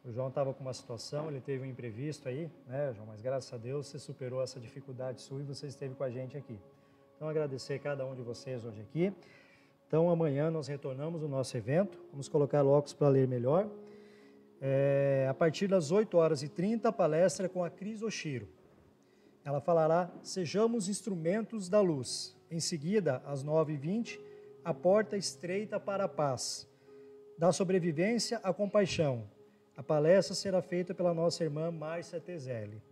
O 0.06 0.12
João 0.12 0.28
estava 0.28 0.54
com 0.54 0.62
uma 0.62 0.74
situação, 0.74 1.30
ele 1.30 1.42
teve 1.42 1.64
um 1.64 1.66
imprevisto 1.66 2.30
aí, 2.30 2.48
né, 2.68 2.94
João? 2.94 3.08
Mas 3.08 3.24
graças 3.24 3.52
a 3.52 3.58
Deus 3.58 3.88
você 3.88 3.98
superou 3.98 4.44
essa 4.44 4.60
dificuldade 4.60 5.20
sua 5.20 5.42
e 5.42 5.44
você 5.44 5.66
esteve 5.66 5.96
com 5.96 6.04
a 6.04 6.12
gente 6.12 6.38
aqui. 6.38 6.60
Então, 7.16 7.28
agradecer 7.28 7.80
cada 7.80 8.06
um 8.06 8.14
de 8.14 8.22
vocês 8.22 8.64
hoje 8.64 8.82
aqui. 8.82 9.12
Então, 9.88 10.12
amanhã 10.12 10.52
nós 10.52 10.68
retornamos 10.68 11.24
o 11.24 11.28
nosso 11.28 11.58
evento. 11.58 12.00
Vamos 12.12 12.30
colocar 12.30 12.64
óculos 12.64 12.94
para 12.94 13.10
ler 13.10 13.28
melhor. 13.28 13.68
É, 14.62 15.26
a 15.28 15.34
partir 15.34 15.68
das 15.68 15.90
8 15.90 16.16
horas 16.20 16.44
e 16.44 16.50
30, 16.50 16.90
a 16.90 16.92
palestra 16.92 17.50
com 17.50 17.64
a 17.64 17.70
Cris 17.72 18.04
Oshiro. 18.04 18.48
Ela 19.44 19.60
falará 19.60 20.12
Sejamos 20.22 20.88
instrumentos 20.88 21.68
da 21.68 21.82
luz. 21.82 22.38
Em 22.52 22.60
seguida, 22.60 23.24
às 23.26 23.44
9h20, 23.44 24.20
a 24.68 24.74
porta 24.74 25.16
estreita 25.16 25.80
para 25.80 26.04
a 26.04 26.08
paz. 26.10 26.68
Da 27.38 27.54
sobrevivência 27.54 28.38
à 28.44 28.54
compaixão. 28.54 29.24
A 29.78 29.82
palestra 29.82 30.36
será 30.36 30.62
feita 30.62 30.94
pela 30.94 31.14
nossa 31.14 31.42
irmã 31.42 31.72
Márcia 31.72 32.20
Tezelli. 32.20 32.84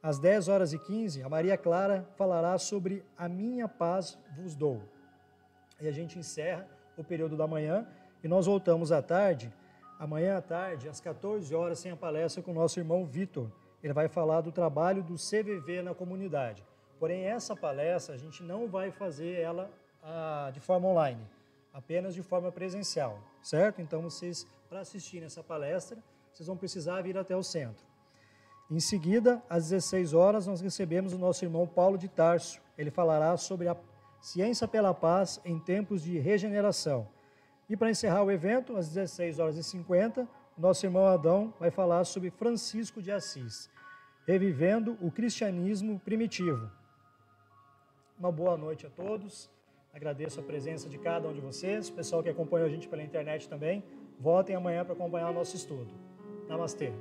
Às 0.00 0.20
10 0.20 0.46
horas 0.46 0.72
e 0.72 0.78
15, 0.78 1.24
a 1.24 1.28
Maria 1.28 1.58
Clara 1.58 2.08
falará 2.16 2.56
sobre 2.56 3.04
A 3.16 3.28
Minha 3.28 3.66
Paz 3.66 4.16
Vos 4.36 4.54
Dou. 4.54 4.80
E 5.80 5.88
a 5.88 5.90
gente 5.90 6.16
encerra 6.16 6.68
o 6.96 7.02
período 7.02 7.36
da 7.36 7.48
manhã 7.48 7.84
e 8.22 8.28
nós 8.28 8.46
voltamos 8.46 8.92
à 8.92 9.02
tarde. 9.02 9.52
Amanhã 9.98 10.36
à 10.36 10.40
tarde, 10.40 10.88
às 10.88 11.00
14 11.00 11.52
horas, 11.52 11.82
tem 11.82 11.90
a 11.90 11.96
palestra 11.96 12.44
com 12.44 12.52
o 12.52 12.54
nosso 12.54 12.78
irmão 12.78 13.04
Vitor. 13.04 13.50
Ele 13.82 13.92
vai 13.92 14.06
falar 14.06 14.40
do 14.40 14.52
trabalho 14.52 15.02
do 15.02 15.14
CVV 15.14 15.82
na 15.82 15.96
comunidade. 15.96 16.64
Porém, 16.96 17.24
essa 17.24 17.56
palestra 17.56 18.14
a 18.14 18.18
gente 18.18 18.40
não 18.40 18.68
vai 18.68 18.92
fazer 18.92 19.40
ela 19.40 19.68
de 20.52 20.60
forma 20.60 20.88
online, 20.88 21.20
apenas 21.72 22.14
de 22.14 22.22
forma 22.22 22.50
presencial, 22.50 23.18
certo? 23.42 23.80
Então, 23.82 24.02
vocês, 24.02 24.46
para 24.68 24.80
assistir 24.80 25.22
essa 25.22 25.42
palestra, 25.42 25.98
vocês 26.32 26.46
vão 26.46 26.56
precisar 26.56 27.02
vir 27.02 27.18
até 27.18 27.36
o 27.36 27.42
centro. 27.42 27.84
Em 28.70 28.80
seguida, 28.80 29.42
às 29.48 29.70
16 29.70 30.12
horas, 30.12 30.46
nós 30.46 30.60
recebemos 30.60 31.12
o 31.12 31.18
nosso 31.18 31.44
irmão 31.44 31.66
Paulo 31.66 31.96
de 31.96 32.06
Tarso. 32.06 32.60
Ele 32.76 32.90
falará 32.90 33.36
sobre 33.36 33.66
a 33.66 33.76
ciência 34.20 34.68
pela 34.68 34.92
paz 34.92 35.40
em 35.44 35.58
tempos 35.58 36.02
de 36.02 36.18
regeneração. 36.18 37.08
E 37.68 37.76
para 37.76 37.90
encerrar 37.90 38.22
o 38.22 38.30
evento, 38.30 38.76
às 38.76 38.88
16 38.88 39.38
horas 39.38 39.56
e 39.56 39.62
50, 39.62 40.28
nosso 40.56 40.84
irmão 40.84 41.06
Adão 41.06 41.54
vai 41.58 41.70
falar 41.70 42.04
sobre 42.04 42.30
Francisco 42.30 43.00
de 43.00 43.12
Assis, 43.12 43.70
revivendo 44.26 44.98
o 45.00 45.10
cristianismo 45.10 45.98
primitivo. 46.00 46.70
Uma 48.18 48.32
boa 48.32 48.56
noite 48.56 48.86
a 48.86 48.90
todos. 48.90 49.48
Agradeço 49.92 50.40
a 50.40 50.42
presença 50.42 50.88
de 50.88 50.98
cada 50.98 51.28
um 51.28 51.32
de 51.32 51.40
vocês, 51.40 51.90
pessoal 51.90 52.22
que 52.22 52.28
acompanha 52.28 52.66
a 52.66 52.68
gente 52.68 52.88
pela 52.88 53.02
internet 53.02 53.48
também. 53.48 53.82
Voltem 54.18 54.54
amanhã 54.54 54.84
para 54.84 54.92
acompanhar 54.94 55.30
o 55.30 55.32
nosso 55.32 55.56
estudo. 55.56 55.90
Namastê. 56.48 56.92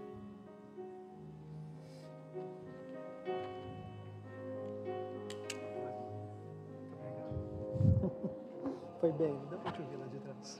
Foi 9.00 9.12
bem, 9.12 9.40
dá 9.52 9.58
para 9.58 9.72
te 9.72 9.82
ouvir 9.82 9.98
lá 9.98 10.08
de 10.08 10.20
trás. 10.20 10.60